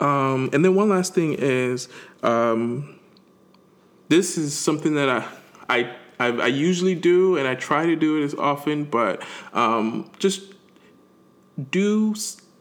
Um, 0.00 0.50
and 0.52 0.64
then 0.64 0.74
one 0.74 0.88
last 0.88 1.14
thing 1.14 1.34
is 1.34 1.88
um, 2.24 2.98
this 4.08 4.36
is 4.36 4.56
something 4.56 4.94
that 4.96 5.08
I 5.08 5.28
I 5.68 5.96
I, 6.24 6.44
I, 6.44 6.46
usually 6.46 6.94
do, 6.94 7.36
and 7.36 7.46
I 7.46 7.54
try 7.54 7.86
to 7.86 7.96
do 7.96 8.20
it 8.20 8.24
as 8.24 8.34
often, 8.34 8.84
but 8.84 9.22
um, 9.52 10.10
just 10.18 10.54
do 11.70 12.14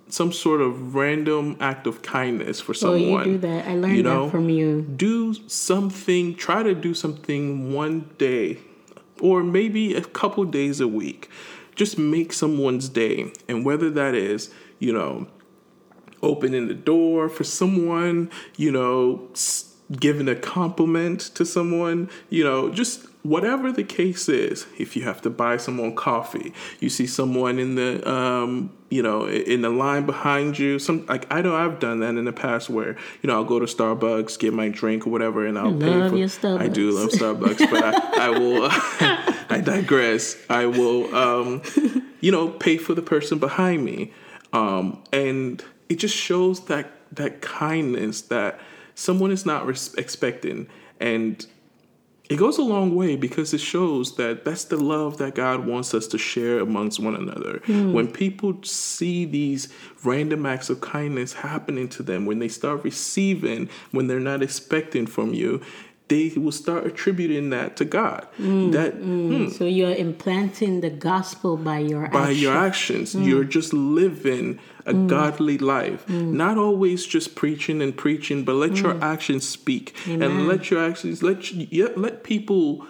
some 0.10 0.32
sort 0.32 0.62
of 0.62 0.96
random 0.96 1.58
act 1.60 1.88
of 1.88 2.02
kindness 2.02 2.60
for 2.60 2.74
someone. 2.74 3.02
Oh, 3.02 3.24
you 3.24 3.24
do 3.24 3.38
that. 3.40 3.68
I 3.68 3.76
learned 3.76 3.98
you 3.98 4.04
know, 4.04 4.26
that 4.26 4.32
from 4.32 4.50
you. 4.50 4.82
Do 4.82 5.34
something. 5.48 6.36
Try 6.36 6.64
to 6.64 6.76
do 6.76 6.94
something 6.94 7.74
one 7.74 8.10
day, 8.18 8.60
or 9.22 9.44
maybe 9.44 9.96
a 9.96 10.02
couple 10.02 10.46
days 10.46 10.80
a 10.80 10.88
week. 10.88 11.30
Just 11.76 11.98
make 11.98 12.34
someone's 12.34 12.90
day, 12.90 13.32
and 13.48 13.66
whether 13.66 13.90
that 13.90 14.14
is, 14.14 14.54
you 14.78 14.94
know, 14.94 15.28
opening 16.22 16.68
the 16.68 16.74
door 16.74 17.30
for 17.30 17.44
someone, 17.44 18.30
you 18.56 18.72
know, 18.72 19.30
giving 20.00 20.28
a 20.28 20.36
compliment 20.36 21.20
to 21.20 21.46
someone, 21.46 22.10
you 22.30 22.44
know, 22.44 22.70
just 22.70 23.08
whatever 23.24 23.72
the 23.72 23.84
case 23.84 24.28
is, 24.28 24.68
if 24.78 24.96
you 24.96 25.04
have 25.04 25.22
to 25.22 25.30
buy 25.30 25.58
someone 25.58 25.96
coffee, 25.96 26.54
you 26.80 26.90
see 26.90 27.08
someone 27.08 27.58
in 27.58 27.76
the 27.76 28.10
um, 28.10 28.72
you 28.90 29.02
know 29.02 29.28
in 29.28 29.62
the 29.62 29.70
line 29.70 30.06
behind 30.06 30.60
you. 30.60 30.78
Some 30.78 31.06
like 31.08 31.26
I 31.34 31.42
know 31.42 31.56
I've 31.56 31.80
done 31.80 32.00
that 32.02 32.16
in 32.16 32.26
the 32.26 32.34
past 32.34 32.70
where 32.70 32.96
you 33.22 33.28
know 33.28 33.36
I'll 33.36 33.44
go 33.46 33.60
to 33.60 33.66
Starbucks, 33.66 34.38
get 34.38 34.54
my 34.54 34.70
drink 34.70 35.08
or 35.08 35.10
whatever, 35.10 35.46
and 35.46 35.58
I'll 35.58 35.76
I 35.76 36.10
pay 36.10 36.28
for. 36.28 36.60
I 36.62 36.68
do 36.68 36.92
love 36.92 37.10
Starbucks, 37.10 37.70
but 37.72 37.84
I, 37.84 38.28
I 38.28 38.30
will. 38.30 38.68
I 39.50 39.60
digress. 39.60 40.38
I 40.50 40.66
will, 40.66 41.14
um, 41.16 41.62
you 42.22 42.32
know, 42.32 42.50
pay 42.50 42.78
for 42.78 42.96
the 42.96 43.04
person 43.04 43.38
behind 43.38 43.86
me, 43.86 44.12
um, 44.52 45.04
and 45.12 45.64
it 45.90 45.96
just 45.96 46.16
shows 46.16 46.66
that 46.66 46.92
that 47.12 47.42
kindness 47.42 48.22
that 48.24 48.60
someone 48.96 49.32
is 49.32 49.46
not 49.46 49.66
res- 49.68 49.94
expecting 49.96 50.68
and 51.00 51.46
it 52.30 52.38
goes 52.38 52.58
a 52.58 52.64
long 52.64 52.96
way 52.96 53.18
because 53.18 53.54
it 53.54 53.60
shows 53.60 54.16
that 54.16 54.46
that's 54.46 54.64
the 54.66 54.78
love 54.78 55.18
that 55.18 55.36
God 55.36 55.66
wants 55.66 55.94
us 55.94 56.08
to 56.08 56.18
share 56.18 56.60
amongst 56.60 57.00
one 57.00 57.16
another. 57.16 57.60
Mm. 57.66 57.92
When 57.92 58.10
people 58.10 58.58
see 58.64 59.26
these 59.26 59.68
random 60.06 60.46
acts 60.46 60.70
of 60.70 60.80
kindness 60.80 61.34
happening 61.34 61.90
to 61.90 62.04
them, 62.04 62.26
when 62.26 62.40
they 62.40 62.48
start 62.48 62.84
receiving 62.84 63.70
when 63.92 64.08
they're 64.08 64.22
not 64.22 64.42
expecting 64.42 65.06
from 65.06 65.34
you, 65.34 65.62
they 66.10 66.34
will 66.36 66.52
start 66.52 66.86
attributing 66.86 67.50
that 67.52 67.78
to 67.78 67.86
God. 67.86 68.28
Mm, 68.38 68.72
that 68.74 68.96
mm. 68.96 69.46
hmm, 69.46 69.50
So 69.50 69.66
you're 69.66 69.96
implanting 69.96 70.82
the 70.82 70.90
gospel 70.90 71.58
by 71.58 71.80
your 71.80 72.08
by 72.10 72.30
action. 72.30 72.42
your 72.42 72.58
actions. 72.58 73.16
Mm. 73.16 73.26
You're 73.26 73.44
just 73.46 73.74
living 73.74 74.60
a 74.86 74.94
godly 74.94 75.58
life. 75.58 76.08
Not 76.10 76.58
always 76.58 77.06
just 77.06 77.36
preaching 77.36 77.82
and 77.82 77.96
preaching, 77.96 78.44
but 78.44 78.56
let 78.56 78.78
your 78.78 79.02
actions 79.02 79.48
speak 79.48 79.96
and 80.06 80.48
let 80.48 80.70
your 80.70 80.84
actions 80.84 81.24
let 81.24 81.52
you, 81.52 81.94
let 81.96 82.24
people 82.24 82.86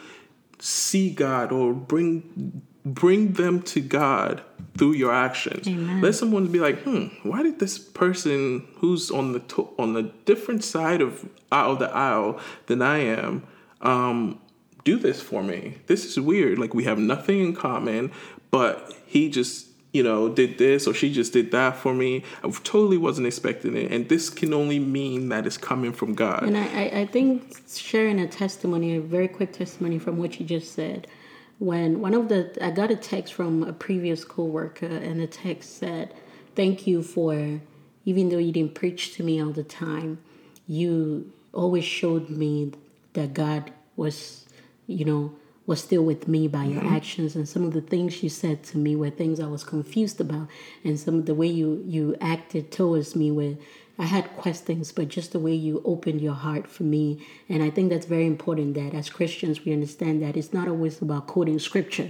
see 0.59 1.11
God 1.11 1.51
or 1.51 1.73
bring 1.73 2.63
bring 2.85 3.33
them 3.33 3.61
to 3.61 3.79
God 3.79 4.43
through 4.77 4.93
your 4.93 5.13
actions. 5.13 5.67
Let 6.01 6.15
someone 6.15 6.47
be 6.47 6.59
like, 6.59 6.83
"Hmm, 6.83 7.07
why 7.23 7.43
did 7.43 7.59
this 7.59 7.77
person 7.77 8.65
who's 8.77 9.11
on 9.11 9.33
the 9.33 9.39
to- 9.39 9.69
on 9.77 9.93
the 9.93 10.03
different 10.25 10.63
side 10.63 11.01
of 11.01 11.25
of 11.51 11.79
the 11.79 11.89
aisle 11.93 12.39
than 12.65 12.81
I 12.81 12.97
am 12.99 13.43
um 13.81 14.39
do 14.83 14.97
this 14.97 15.21
for 15.21 15.43
me. 15.43 15.75
This 15.87 16.05
is 16.05 16.19
weird. 16.19 16.59
Like 16.59 16.73
we 16.73 16.83
have 16.83 16.99
nothing 16.99 17.39
in 17.39 17.55
common, 17.55 18.11
but 18.51 18.93
he 19.05 19.29
just, 19.29 19.67
you 19.93 20.03
know, 20.03 20.29
did 20.29 20.57
this 20.57 20.87
or 20.87 20.93
she 20.93 21.11
just 21.13 21.33
did 21.33 21.51
that 21.51 21.77
for 21.77 21.93
me. 21.93 22.23
I 22.43 22.49
totally 22.49 22.97
wasn't 22.97 23.27
expecting 23.27 23.77
it. 23.77 23.91
And 23.91 24.09
this 24.09 24.29
can 24.29 24.53
only 24.53 24.79
mean 24.79 25.29
that 25.29 25.45
it's 25.45 25.57
coming 25.57 25.93
from 25.93 26.13
God. 26.13 26.43
And 26.43 26.57
I, 26.57 27.01
I 27.01 27.05
think 27.05 27.55
sharing 27.73 28.19
a 28.19 28.27
testimony, 28.27 28.95
a 28.95 29.01
very 29.01 29.27
quick 29.27 29.53
testimony 29.53 29.99
from 29.99 30.17
what 30.17 30.39
you 30.39 30.45
just 30.45 30.73
said. 30.73 31.07
When 31.59 32.01
one 32.01 32.13
of 32.13 32.29
the, 32.29 32.57
I 32.61 32.71
got 32.71 32.91
a 32.91 32.95
text 32.95 33.33
from 33.33 33.63
a 33.63 33.73
previous 33.73 34.25
coworker, 34.25 34.85
and 34.85 35.19
the 35.19 35.27
text 35.27 35.77
said, 35.77 36.13
"Thank 36.55 36.87
you 36.87 37.03
for, 37.03 37.61
even 38.05 38.29
though 38.29 38.37
you 38.37 38.51
didn't 38.51 38.75
preach 38.75 39.15
to 39.15 39.23
me 39.23 39.41
all 39.41 39.51
the 39.51 39.63
time, 39.63 40.19
you 40.67 41.31
always 41.53 41.85
showed 41.85 42.29
me 42.29 42.73
that 43.13 43.33
God 43.33 43.71
was, 43.95 44.45
you 44.87 45.05
know, 45.05 45.35
was 45.65 45.81
still 45.81 46.03
with 46.03 46.27
me 46.27 46.47
by 46.47 46.65
your 46.65 46.81
mm-hmm. 46.81 46.95
actions 46.95 47.35
and 47.35 47.47
some 47.47 47.63
of 47.63 47.73
the 47.73 47.81
things 47.81 48.21
you 48.21 48.29
said 48.29 48.63
to 48.63 48.77
me 48.77 48.95
were 48.95 49.09
things 49.09 49.39
I 49.39 49.45
was 49.45 49.63
confused 49.63 50.19
about 50.19 50.49
and 50.83 50.99
some 50.99 51.19
of 51.19 51.25
the 51.25 51.35
way 51.35 51.47
you 51.47 51.83
you 51.87 52.17
acted 52.19 52.71
towards 52.71 53.15
me 53.15 53.31
were 53.31 53.55
I 54.03 54.07
had 54.15 54.25
questions 54.45 54.85
but 54.97 55.05
just 55.17 55.29
the 55.35 55.39
way 55.47 55.55
you 55.67 55.73
opened 55.93 56.19
your 56.27 56.37
heart 56.45 56.65
for 56.75 56.83
me 56.95 57.05
and 57.51 57.59
I 57.67 57.69
think 57.75 57.85
that's 57.91 58.09
very 58.15 58.27
important 58.35 58.69
that 58.79 58.91
as 59.01 59.05
Christians 59.17 59.55
we 59.65 59.69
understand 59.79 60.15
that 60.23 60.33
it's 60.39 60.51
not 60.57 60.67
always 60.73 60.95
about 61.05 61.23
quoting 61.33 61.59
scripture 61.69 62.09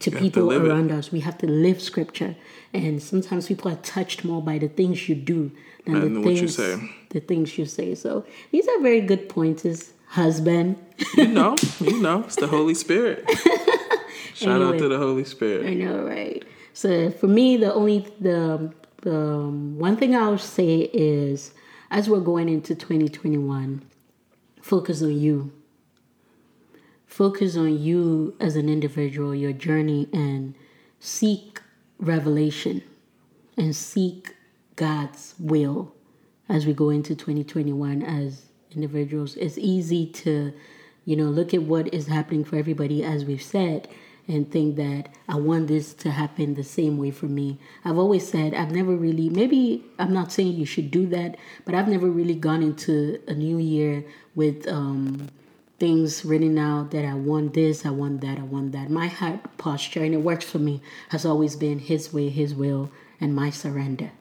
to 0.00 0.10
to 0.10 0.16
people 0.22 0.50
it. 0.50 0.60
around 0.62 0.88
us 0.98 1.04
we 1.16 1.20
have 1.28 1.38
to 1.44 1.48
live 1.66 1.78
scripture 1.90 2.32
and 2.72 2.92
sometimes 3.10 3.42
people 3.52 3.70
are 3.70 3.80
touched 3.96 4.20
more 4.30 4.42
by 4.50 4.56
the 4.64 4.68
things 4.78 4.96
you 5.08 5.14
do 5.34 5.40
than 5.86 5.94
the 6.14 6.20
what 6.20 6.32
you 6.32 6.48
things 6.48 6.56
say. 6.56 6.72
the 7.14 7.20
things 7.30 7.46
you 7.58 7.66
say 7.78 7.88
so 8.04 8.10
these 8.52 8.66
are 8.72 8.80
very 8.80 9.00
good 9.12 9.24
points 9.36 9.62
as 9.72 9.78
husband 10.22 10.76
You 11.16 11.28
know, 11.28 11.56
you 11.80 11.98
know, 12.06 12.18
it's 12.26 12.36
the 12.36 12.46
Holy 12.46 12.74
Spirit. 12.74 13.18
Shout 14.34 14.62
out 14.62 14.78
to 14.78 14.88
the 14.88 14.98
Holy 14.98 15.24
Spirit. 15.24 15.66
I 15.66 15.74
know, 15.74 16.04
right? 16.04 16.42
So 16.74 17.10
for 17.10 17.26
me, 17.38 17.56
the 17.56 17.72
only 17.74 17.98
the 18.20 18.38
the 18.80 18.81
um, 19.06 19.78
one 19.78 19.96
thing 19.96 20.14
I 20.14 20.28
would 20.28 20.40
say 20.40 20.90
is, 20.92 21.52
as 21.90 22.08
we're 22.08 22.20
going 22.20 22.48
into 22.48 22.74
2021, 22.74 23.82
focus 24.60 25.02
on 25.02 25.18
you. 25.18 25.52
Focus 27.06 27.56
on 27.56 27.78
you 27.78 28.34
as 28.40 28.56
an 28.56 28.68
individual, 28.68 29.34
your 29.34 29.52
journey, 29.52 30.08
and 30.12 30.54
seek 30.98 31.60
revelation 31.98 32.82
and 33.56 33.76
seek 33.76 34.34
God's 34.76 35.34
will 35.38 35.92
as 36.48 36.66
we 36.66 36.72
go 36.72 36.90
into 36.90 37.14
2021 37.14 38.02
as 38.02 38.46
individuals. 38.74 39.36
It's 39.36 39.58
easy 39.58 40.06
to, 40.06 40.52
you 41.04 41.16
know, 41.16 41.24
look 41.24 41.52
at 41.52 41.62
what 41.62 41.92
is 41.92 42.06
happening 42.06 42.44
for 42.44 42.56
everybody, 42.56 43.04
as 43.04 43.24
we've 43.24 43.42
said, 43.42 43.88
and 44.28 44.50
think 44.50 44.76
that 44.76 45.08
I 45.28 45.36
want 45.36 45.68
this 45.68 45.94
to 45.94 46.10
happen 46.10 46.54
the 46.54 46.64
same 46.64 46.96
way 46.98 47.10
for 47.10 47.26
me. 47.26 47.58
I've 47.84 47.98
always 47.98 48.28
said 48.28 48.54
I've 48.54 48.70
never 48.70 48.94
really, 48.94 49.28
maybe 49.28 49.84
I'm 49.98 50.12
not 50.12 50.32
saying 50.32 50.52
you 50.54 50.66
should 50.66 50.90
do 50.90 51.06
that, 51.08 51.36
but 51.64 51.74
I've 51.74 51.88
never 51.88 52.08
really 52.08 52.34
gone 52.34 52.62
into 52.62 53.20
a 53.26 53.34
new 53.34 53.58
year 53.58 54.04
with, 54.34 54.66
um, 54.68 55.28
things 55.82 56.24
written 56.24 56.58
out 56.58 56.92
that 56.92 57.04
I 57.04 57.14
want 57.14 57.54
this, 57.54 57.84
I 57.84 57.90
want 57.90 58.20
that, 58.20 58.38
I 58.38 58.42
want 58.42 58.70
that. 58.70 58.88
My 58.88 59.08
heart 59.08 59.58
posture, 59.58 60.04
and 60.04 60.14
it 60.14 60.18
works 60.18 60.44
for 60.44 60.60
me, 60.60 60.80
has 61.08 61.26
always 61.26 61.56
been 61.56 61.80
His 61.80 62.12
way, 62.12 62.28
His 62.28 62.54
will, 62.54 62.92
and 63.20 63.34
my 63.34 63.50
surrender. 63.50 64.12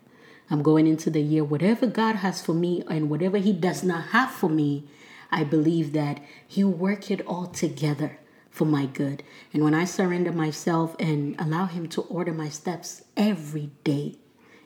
I'm 0.50 0.64
going 0.64 0.88
into 0.88 1.12
the 1.12 1.22
year, 1.22 1.44
whatever 1.44 1.86
God 1.86 2.16
has 2.16 2.42
for 2.42 2.54
me 2.54 2.84
and 2.90 3.12
whatever 3.12 3.38
He 3.38 3.54
does 3.54 3.84
not 3.84 4.06
have 4.06 4.32
for 4.32 4.50
me, 4.50 4.86
I 5.32 5.44
believe 5.44 5.94
that 5.94 6.20
He'll 6.48 6.72
work 6.72 7.12
it 7.12 7.22
all 7.28 7.46
together 7.46 8.18
for 8.52 8.66
my 8.66 8.86
good. 8.86 9.24
And 9.54 9.64
when 9.64 9.74
I 9.74 9.86
surrender 9.86 10.32
myself 10.32 10.96
and 11.00 11.36
allow 11.40 11.66
Him 11.66 11.88
to 11.90 12.02
order 12.02 12.34
my 12.34 12.50
steps 12.50 13.02
every 13.18 13.72
day, 13.84 14.16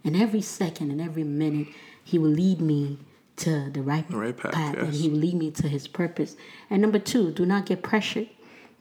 and 0.03 0.15
every 0.15 0.41
second 0.41 0.91
and 0.91 0.99
every 0.99 1.23
minute, 1.23 1.67
He 2.03 2.19
will 2.19 2.29
lead 2.29 2.59
me 2.59 2.99
to 3.37 3.69
the 3.69 3.81
right, 3.81 4.05
right 4.11 4.35
path, 4.35 4.55
and 4.55 4.75
yes. 4.87 4.99
He 4.99 5.09
will 5.09 5.19
lead 5.19 5.35
me 5.35 5.51
to 5.51 5.67
His 5.67 5.87
purpose. 5.87 6.35
And 6.69 6.81
number 6.81 6.99
two, 6.99 7.31
do 7.31 7.45
not 7.45 7.65
get 7.65 7.83
pressured. 7.83 8.29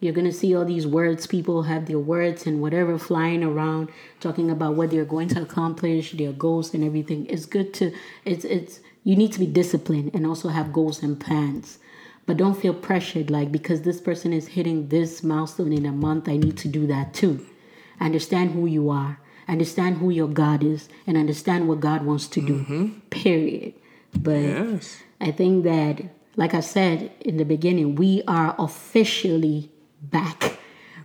You're 0.01 0.13
going 0.13 0.27
to 0.27 0.33
see 0.33 0.55
all 0.55 0.65
these 0.65 0.87
words, 0.87 1.27
people 1.27 1.63
have 1.63 1.87
their 1.87 1.99
words 1.99 2.47
and 2.47 2.61
whatever 2.61 2.99
flying 2.99 3.43
around, 3.43 3.89
talking 4.21 4.51
about 4.51 4.75
what 4.75 4.91
they're 4.91 5.05
going 5.05 5.29
to 5.29 5.43
accomplish, 5.43 6.13
their 6.13 6.33
goals 6.33 6.75
and 6.75 6.85
everything. 6.85 7.27
It's 7.27 7.47
good 7.47 7.73
to, 7.75 7.93
it's, 8.25 8.45
it's, 8.45 8.81
you 9.03 9.17
need 9.17 9.33
to 9.33 9.39
be 9.39 9.47
disciplined 9.47 10.11
and 10.13 10.27
also 10.27 10.49
have 10.49 10.73
goals 10.73 11.03
and 11.03 11.19
plans. 11.19 11.79
But 12.27 12.39
don't 12.39 12.55
feel 12.55 12.73
pressured, 12.75 13.31
like 13.31 13.53
because 13.53 13.83
this 13.83 14.01
person 14.01 14.33
is 14.33 14.49
hitting 14.49 14.89
this 14.89 15.23
milestone 15.23 15.73
in 15.73 15.85
a 15.85 15.93
month, 15.93 16.29
I 16.29 16.37
need 16.39 16.57
to 16.59 16.69
do 16.69 16.87
that 16.87 17.13
too. 17.13 17.45
Understand 18.01 18.53
who 18.53 18.67
you 18.67 18.89
are, 18.91 19.19
understand 19.47 19.99
who 19.99 20.09
your 20.11 20.29
God 20.29 20.65
is, 20.65 20.89
and 21.07 21.17
understand 21.19 21.69
what 21.69 21.81
God 21.81 22.05
wants 22.05 22.27
to 22.29 22.41
do, 22.41 22.93
period. 23.11 23.75
But 24.15 24.41
Yes. 24.41 25.03
I 25.21 25.31
think 25.33 25.65
that, 25.65 26.03
like 26.37 26.55
I 26.55 26.61
said 26.61 27.13
in 27.21 27.37
the 27.37 27.45
beginning, 27.45 27.95
we 27.97 28.23
are 28.27 28.55
officially 28.59 29.71
back 30.01 30.59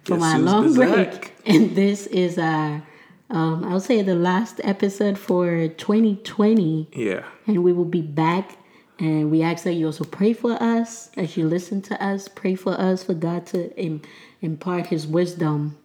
from 0.04 0.24
our 0.24 0.40
long 0.40 0.74
break. 0.74 0.96
back? 0.96 1.32
And 1.46 1.76
this 1.76 2.08
is 2.08 2.38
our, 2.38 2.82
um, 3.30 3.64
I'll 3.66 3.80
say, 3.80 4.02
the 4.02 4.16
last 4.16 4.62
episode 4.64 5.18
for 5.18 5.68
2020. 5.68 6.90
Yeah. 6.94 7.24
And 7.48 7.64
we 7.64 7.74
will 7.74 7.86
be 7.86 8.02
back. 8.02 8.58
And 9.00 9.32
we 9.32 9.42
ask 9.42 9.64
that 9.64 9.74
you 9.74 9.88
also 9.88 10.04
pray 10.04 10.34
for 10.34 10.62
us 10.62 11.10
as 11.18 11.38
you 11.38 11.48
listen 11.48 11.82
to 11.84 12.04
us. 12.04 12.28
Pray 12.28 12.56
for 12.56 12.74
us 12.80 13.04
for 13.04 13.14
God 13.14 13.46
to 13.48 13.76
Im- 13.78 14.02
impart 14.42 14.88
His 14.88 15.08
wisdom 15.08 15.78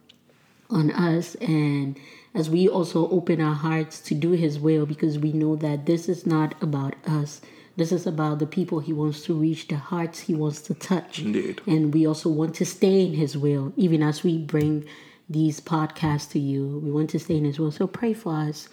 on 0.70 0.90
us. 0.90 1.34
And 1.36 1.98
as 2.34 2.50
we 2.50 2.68
also 2.68 3.08
open 3.10 3.40
our 3.40 3.54
hearts 3.54 4.00
to 4.02 4.14
do 4.14 4.32
his 4.32 4.58
will 4.58 4.86
because 4.86 5.18
we 5.18 5.32
know 5.32 5.56
that 5.56 5.86
this 5.86 6.08
is 6.08 6.26
not 6.26 6.60
about 6.62 6.94
us. 7.06 7.40
This 7.76 7.92
is 7.92 8.06
about 8.06 8.38
the 8.38 8.46
people 8.46 8.80
he 8.80 8.92
wants 8.92 9.24
to 9.24 9.34
reach 9.34 9.68
the 9.68 9.76
hearts 9.76 10.20
he 10.20 10.34
wants 10.34 10.60
to 10.62 10.74
touch. 10.74 11.20
Indeed. 11.20 11.60
and 11.66 11.92
we 11.94 12.06
also 12.06 12.28
want 12.28 12.54
to 12.56 12.66
stay 12.66 13.06
in 13.06 13.14
his 13.14 13.36
will 13.36 13.72
even 13.76 14.02
as 14.02 14.22
we 14.24 14.38
bring 14.38 14.84
these 15.28 15.60
podcasts 15.60 16.30
to 16.32 16.38
you. 16.38 16.80
We 16.84 16.90
want 16.90 17.10
to 17.10 17.18
stay 17.18 17.36
in 17.36 17.44
his 17.44 17.58
will. 17.58 17.72
So 17.72 17.86
pray 17.86 18.12
for 18.12 18.34
us 18.34 18.68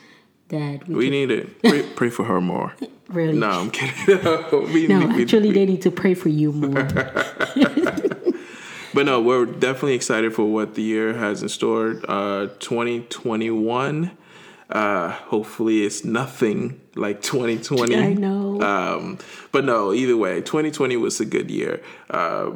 that 0.52 0.88
we, 0.88 0.96
We 0.96 1.04
can 1.06 1.12
need 1.12 1.32
it. 1.32 1.62
Pray, 1.62 1.82
pray 1.96 2.10
for 2.10 2.24
her 2.26 2.40
more. 2.40 2.74
really 3.10 3.38
No, 3.38 3.50
I'm 3.50 3.72
kidding. 3.72 3.94
we, 4.74 4.88
no 4.88 5.08
we- 5.08 5.24
actually 5.24 5.52
they 5.52 5.66
need 5.66 5.82
to 5.82 5.92
pray 5.92 6.14
for 6.14 6.30
you 6.30 6.52
more 6.54 6.84
But 8.94 9.06
no, 9.06 9.22
we're 9.22 9.46
definitely 9.46 9.94
excited 9.94 10.34
for 10.34 10.44
what 10.52 10.76
the 10.76 10.82
year 10.82 11.14
has 11.14 11.42
in 11.42 11.48
store. 11.50 12.02
Uh, 12.08 12.48
2021. 12.60 14.12
Uh, 14.70 15.12
hopefully, 15.12 15.84
it's 15.86 16.04
nothing 16.04 16.80
like 16.96 17.22
2020. 17.22 17.96
I 17.96 18.14
know. 18.14 18.62
Um, 18.62 19.18
but 19.54 19.64
no, 19.66 19.94
either 19.94 20.18
way, 20.18 20.42
2020 20.42 20.98
was 20.98 21.20
a 21.22 21.26
good 21.26 21.50
year. 21.50 21.82
Uh, 22.10 22.52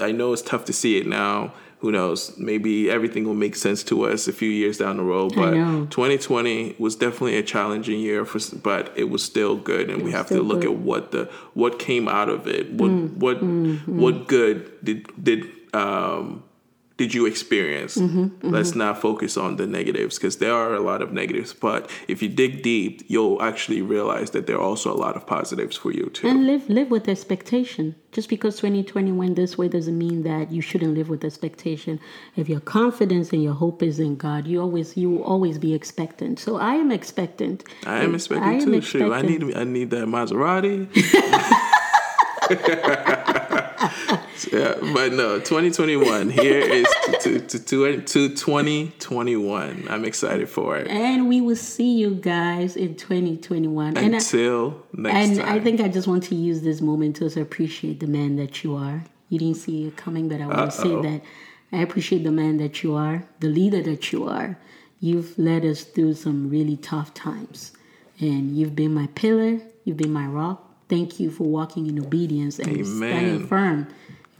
I 0.00 0.12
know 0.12 0.32
it's 0.32 0.42
tough 0.42 0.64
to 0.66 0.72
see 0.72 0.96
it 0.98 1.06
now. 1.08 1.54
Who 1.80 1.90
knows? 1.90 2.36
Maybe 2.36 2.90
everything 2.90 3.24
will 3.24 3.34
make 3.34 3.56
sense 3.56 3.82
to 3.84 4.04
us 4.06 4.28
a 4.28 4.32
few 4.32 4.50
years 4.50 4.76
down 4.78 4.98
the 4.98 5.02
road. 5.02 5.34
But 5.34 5.52
2020 5.90 6.76
was 6.78 6.94
definitely 6.96 7.36
a 7.38 7.42
challenging 7.42 8.00
year 8.00 8.24
for, 8.26 8.38
but 8.58 8.92
it 8.96 9.04
was 9.10 9.22
still 9.22 9.56
good, 9.56 9.88
and 9.90 10.02
we 10.02 10.12
have 10.12 10.28
to 10.28 10.42
look 10.42 10.60
good. 10.60 10.72
at 10.72 10.76
what 10.78 11.10
the 11.10 11.30
what 11.54 11.78
came 11.78 12.06
out 12.08 12.28
of 12.28 12.46
it. 12.46 12.70
What 12.72 12.90
Mm, 12.90 13.16
what 13.16 13.38
mm-hmm. 13.40 13.98
what 14.00 14.26
good 14.28 14.70
did 14.84 15.06
did 15.22 15.46
um 15.74 16.42
did 17.00 17.14
you 17.14 17.24
experience? 17.24 17.96
Mm-hmm, 17.96 18.50
Let's 18.50 18.74
not 18.74 19.00
focus 19.00 19.38
on 19.38 19.56
the 19.56 19.66
negatives 19.66 20.18
because 20.18 20.36
there 20.36 20.52
are 20.52 20.74
a 20.74 20.80
lot 20.80 21.00
of 21.00 21.14
negatives. 21.14 21.54
But 21.54 21.90
if 22.08 22.20
you 22.22 22.28
dig 22.28 22.62
deep, 22.62 23.02
you'll 23.08 23.40
actually 23.40 23.80
realize 23.80 24.32
that 24.32 24.46
there 24.46 24.56
are 24.56 24.66
also 24.70 24.92
a 24.92 24.98
lot 25.04 25.16
of 25.16 25.26
positives 25.26 25.76
for 25.78 25.90
you 25.92 26.10
too. 26.10 26.28
and 26.28 26.46
live 26.46 26.68
live 26.68 26.90
with 26.90 27.08
expectation. 27.08 27.94
Just 28.12 28.28
because 28.28 28.56
2020 28.56 29.12
went 29.12 29.36
this 29.36 29.56
way 29.56 29.68
doesn't 29.68 29.96
mean 29.96 30.24
that 30.24 30.52
you 30.52 30.60
shouldn't 30.60 30.94
live 30.94 31.08
with 31.08 31.24
expectation. 31.24 31.98
If 32.36 32.50
your 32.50 32.60
confidence 32.60 33.32
and 33.32 33.42
your 33.42 33.54
hope 33.54 33.82
is 33.82 33.98
in 33.98 34.16
God, 34.16 34.46
you 34.46 34.60
always 34.60 34.94
you 34.94 35.08
will 35.12 35.24
always 35.24 35.56
be 35.56 35.72
expectant. 35.72 36.38
So 36.38 36.58
I 36.58 36.74
am 36.74 36.90
expectant. 36.92 37.64
I 37.86 38.02
am 38.02 38.14
expectant 38.14 38.46
I 38.46 38.54
am 38.56 38.72
too. 38.72 38.82
Shoot, 38.82 39.10
I 39.10 39.22
need 39.22 39.42
I 39.56 39.64
need 39.64 39.88
that 39.94 40.06
Maserati. 40.06 40.78
yeah, 44.52 44.74
but 44.92 45.12
no, 45.12 45.38
2021. 45.38 46.30
Here 46.30 46.58
is 46.58 46.86
to, 47.22 47.40
to, 47.40 47.58
to, 47.58 48.00
to 48.02 48.28
2021. 48.28 49.86
I'm 49.88 50.04
excited 50.04 50.48
for 50.48 50.76
it. 50.76 50.86
And 50.88 51.28
we 51.28 51.40
will 51.40 51.56
see 51.56 51.98
you 51.98 52.14
guys 52.14 52.76
in 52.76 52.94
2021. 52.94 53.96
Until 53.96 53.96
and 54.92 55.06
I, 55.06 55.12
next 55.12 55.28
and 55.28 55.38
time. 55.38 55.48
And 55.48 55.60
I 55.60 55.62
think 55.62 55.80
I 55.80 55.88
just 55.88 56.06
want 56.06 56.24
to 56.24 56.34
use 56.34 56.60
this 56.62 56.80
moment 56.80 57.16
to 57.16 57.40
appreciate 57.40 58.00
the 58.00 58.06
man 58.06 58.36
that 58.36 58.62
you 58.62 58.76
are. 58.76 59.02
You 59.30 59.38
didn't 59.38 59.56
see 59.56 59.86
it 59.86 59.96
coming, 59.96 60.28
but 60.28 60.40
I 60.40 60.46
want 60.46 60.58
Uh-oh. 60.58 60.66
to 60.66 60.72
say 60.72 61.10
that 61.10 61.22
I 61.72 61.78
appreciate 61.78 62.24
the 62.24 62.32
man 62.32 62.58
that 62.58 62.82
you 62.82 62.94
are, 62.96 63.24
the 63.38 63.48
leader 63.48 63.82
that 63.82 64.12
you 64.12 64.28
are. 64.28 64.58
You've 64.98 65.38
led 65.38 65.64
us 65.64 65.84
through 65.84 66.14
some 66.14 66.50
really 66.50 66.76
tough 66.76 67.14
times, 67.14 67.72
and 68.18 68.56
you've 68.56 68.76
been 68.76 68.92
my 68.92 69.06
pillar. 69.14 69.60
You've 69.84 69.96
been 69.96 70.12
my 70.12 70.26
rock. 70.26 70.69
Thank 70.90 71.20
you 71.20 71.30
for 71.30 71.44
walking 71.44 71.86
in 71.86 72.00
obedience 72.00 72.58
and 72.58 72.68
Amen. 72.68 72.84
standing 72.84 73.46
firm, 73.46 73.86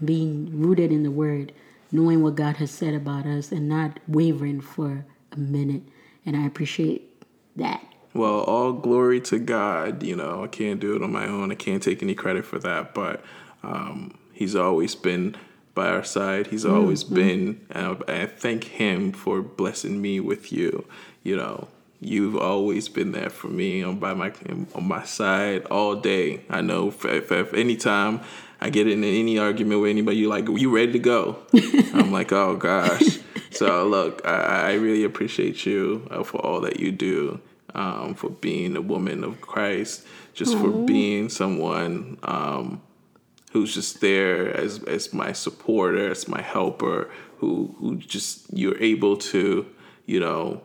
being 0.05 0.51
rooted 0.61 0.91
in 0.91 1.05
the 1.05 1.11
Word, 1.11 1.53
knowing 1.93 2.25
what 2.25 2.35
God 2.35 2.57
has 2.57 2.73
said 2.73 2.93
about 2.93 3.25
us, 3.25 3.53
and 3.53 3.69
not 3.69 4.01
wavering 4.09 4.61
for 4.61 5.07
a 5.31 5.39
minute. 5.39 5.83
And 6.27 6.37
I 6.37 6.45
appreciate 6.45 7.25
that. 7.55 7.81
Well, 8.15 8.41
all 8.41 8.73
glory 8.73 9.21
to 9.23 9.39
God. 9.39 10.03
You 10.03 10.17
know, 10.17 10.43
I 10.43 10.49
can't 10.49 10.81
do 10.81 10.97
it 10.97 11.03
on 11.05 11.13
my 11.13 11.27
own. 11.27 11.53
I 11.53 11.55
can't 11.55 11.81
take 11.83 12.03
any 12.03 12.17
credit 12.17 12.45
for 12.45 12.59
that, 12.59 12.95
but 12.95 13.23
um, 13.63 14.19
He's 14.33 14.57
always 14.57 14.97
been 14.97 15.37
by 15.75 15.87
our 15.87 16.03
side. 16.03 16.49
He's 16.49 16.65
mm-hmm. 16.65 16.75
always 16.75 17.05
been, 17.05 17.65
and 17.71 18.03
I 18.09 18.27
thank 18.27 18.65
Him 18.65 19.13
for 19.13 19.41
blessing 19.41 20.03
me 20.03 20.19
with 20.19 20.53
you. 20.53 20.85
You 21.23 21.37
know, 21.37 21.69
you've 22.01 22.37
always 22.37 22.89
been 22.89 23.13
there 23.13 23.31
for 23.31 23.49
me 23.49 23.83
on 23.83 23.99
by 23.99 24.15
my 24.15 24.33
on 24.75 24.89
my 24.89 25.05
side 25.05 25.65
all 25.67 25.97
day. 25.97 26.43
I 26.49 26.61
know 26.63 26.89
if, 26.89 27.05
if, 27.05 27.31
if 27.31 27.55
any 27.55 27.77
time 27.77 28.21
I 28.61 28.71
get 28.71 28.89
in 28.89 29.05
any 29.05 29.39
argument 29.39 29.81
with 29.83 29.91
anybody, 29.91 30.19
you're 30.19 30.31
like, 30.31 30.49
"You 30.49 30.75
ready 30.75 30.93
to 30.93 30.99
go?" 30.99 31.39
I'm 31.95 32.11
like, 32.11 32.33
"Oh 32.33 32.57
gosh." 32.57 33.19
So 33.51 33.87
look, 33.87 34.23
I, 34.27 34.71
I 34.71 34.73
really 34.75 35.05
appreciate 35.05 35.67
you 35.67 36.07
uh, 36.11 36.23
for 36.23 36.39
all 36.39 36.61
that 36.63 36.81
you 36.81 36.93
do, 36.93 37.41
um, 37.75 38.15
for 38.15 38.31
being 38.31 38.77
a 38.77 38.81
woman 38.81 39.23
of 39.25 39.41
Christ, 39.41 40.07
just 40.33 40.55
Aww. 40.55 40.61
for 40.61 40.87
being 40.87 41.29
someone 41.29 42.19
um, 42.23 42.81
who's 43.53 43.75
just 43.75 44.01
there 44.01 44.57
as 44.57 44.83
as 44.85 45.13
my 45.13 45.33
supporter, 45.33 46.11
as 46.11 46.29
my 46.29 46.41
helper, 46.41 47.11
who 47.39 47.75
who 47.79 47.97
just 47.97 48.47
you're 48.57 48.79
able 48.79 49.17
to, 49.17 49.67
you 50.07 50.21
know, 50.21 50.63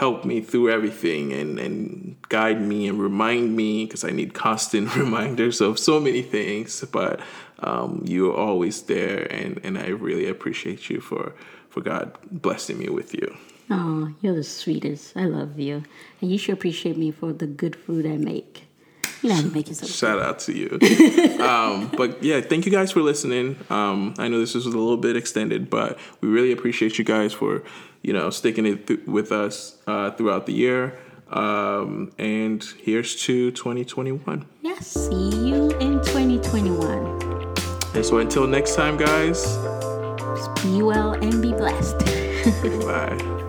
help 0.00 0.24
me 0.24 0.40
through 0.40 0.70
everything 0.70 1.30
and, 1.30 1.58
and 1.58 2.16
guide 2.30 2.58
me 2.58 2.88
and 2.88 2.98
remind 2.98 3.54
me 3.54 3.84
because 3.84 4.02
I 4.02 4.08
need 4.08 4.32
constant 4.32 4.96
reminders 5.02 5.60
of 5.60 5.78
so 5.78 6.00
many 6.00 6.22
things. 6.22 6.82
But 6.90 7.20
um, 7.58 8.02
you're 8.06 8.34
always 8.34 8.80
there, 8.84 9.30
and, 9.30 9.60
and 9.62 9.76
I 9.76 9.88
really 9.88 10.26
appreciate 10.26 10.88
you 10.88 11.02
for, 11.02 11.34
for 11.68 11.82
God 11.82 12.16
blessing 12.30 12.78
me 12.78 12.88
with 12.88 13.12
you. 13.12 13.36
Oh, 13.68 14.10
you're 14.22 14.34
the 14.34 14.42
sweetest. 14.42 15.18
I 15.18 15.26
love 15.26 15.60
you. 15.60 15.84
And 16.22 16.32
you 16.32 16.38
should 16.38 16.54
appreciate 16.54 16.96
me 16.96 17.10
for 17.10 17.34
the 17.34 17.46
good 17.46 17.76
food 17.76 18.06
I 18.06 18.16
make. 18.16 18.64
You 19.22 19.28
know, 19.28 19.42
make 19.50 19.68
yourself 19.68 19.92
Shout 19.92 20.18
out 20.18 20.38
to 20.40 20.56
you. 20.56 20.78
um, 21.44 21.92
but 21.94 22.22
yeah, 22.22 22.40
thank 22.40 22.64
you 22.64 22.72
guys 22.72 22.90
for 22.90 23.02
listening. 23.02 23.58
Um, 23.68 24.14
I 24.16 24.28
know 24.28 24.40
this 24.40 24.54
was 24.54 24.64
a 24.64 24.70
little 24.70 24.96
bit 24.96 25.14
extended, 25.14 25.68
but 25.68 25.98
we 26.22 26.30
really 26.30 26.52
appreciate 26.52 26.98
you 26.98 27.04
guys 27.04 27.34
for 27.34 27.62
you 28.02 28.12
know, 28.12 28.30
sticking 28.30 28.66
it 28.66 28.86
th- 28.86 29.00
with 29.06 29.32
us 29.32 29.76
uh, 29.86 30.10
throughout 30.12 30.46
the 30.46 30.52
year. 30.52 30.98
Um, 31.28 32.12
and 32.18 32.64
here's 32.82 33.14
to 33.22 33.50
2021. 33.52 34.46
Yes, 34.62 34.86
see 34.88 35.30
you 35.30 35.70
in 35.78 36.00
2021. 36.04 37.54
And 37.94 38.04
so 38.04 38.18
until 38.18 38.46
next 38.46 38.74
time, 38.74 38.96
guys, 38.96 39.56
be 40.62 40.82
well 40.82 41.12
and 41.12 41.40
be 41.40 41.52
blessed. 41.52 41.98
Bye. 42.84 43.39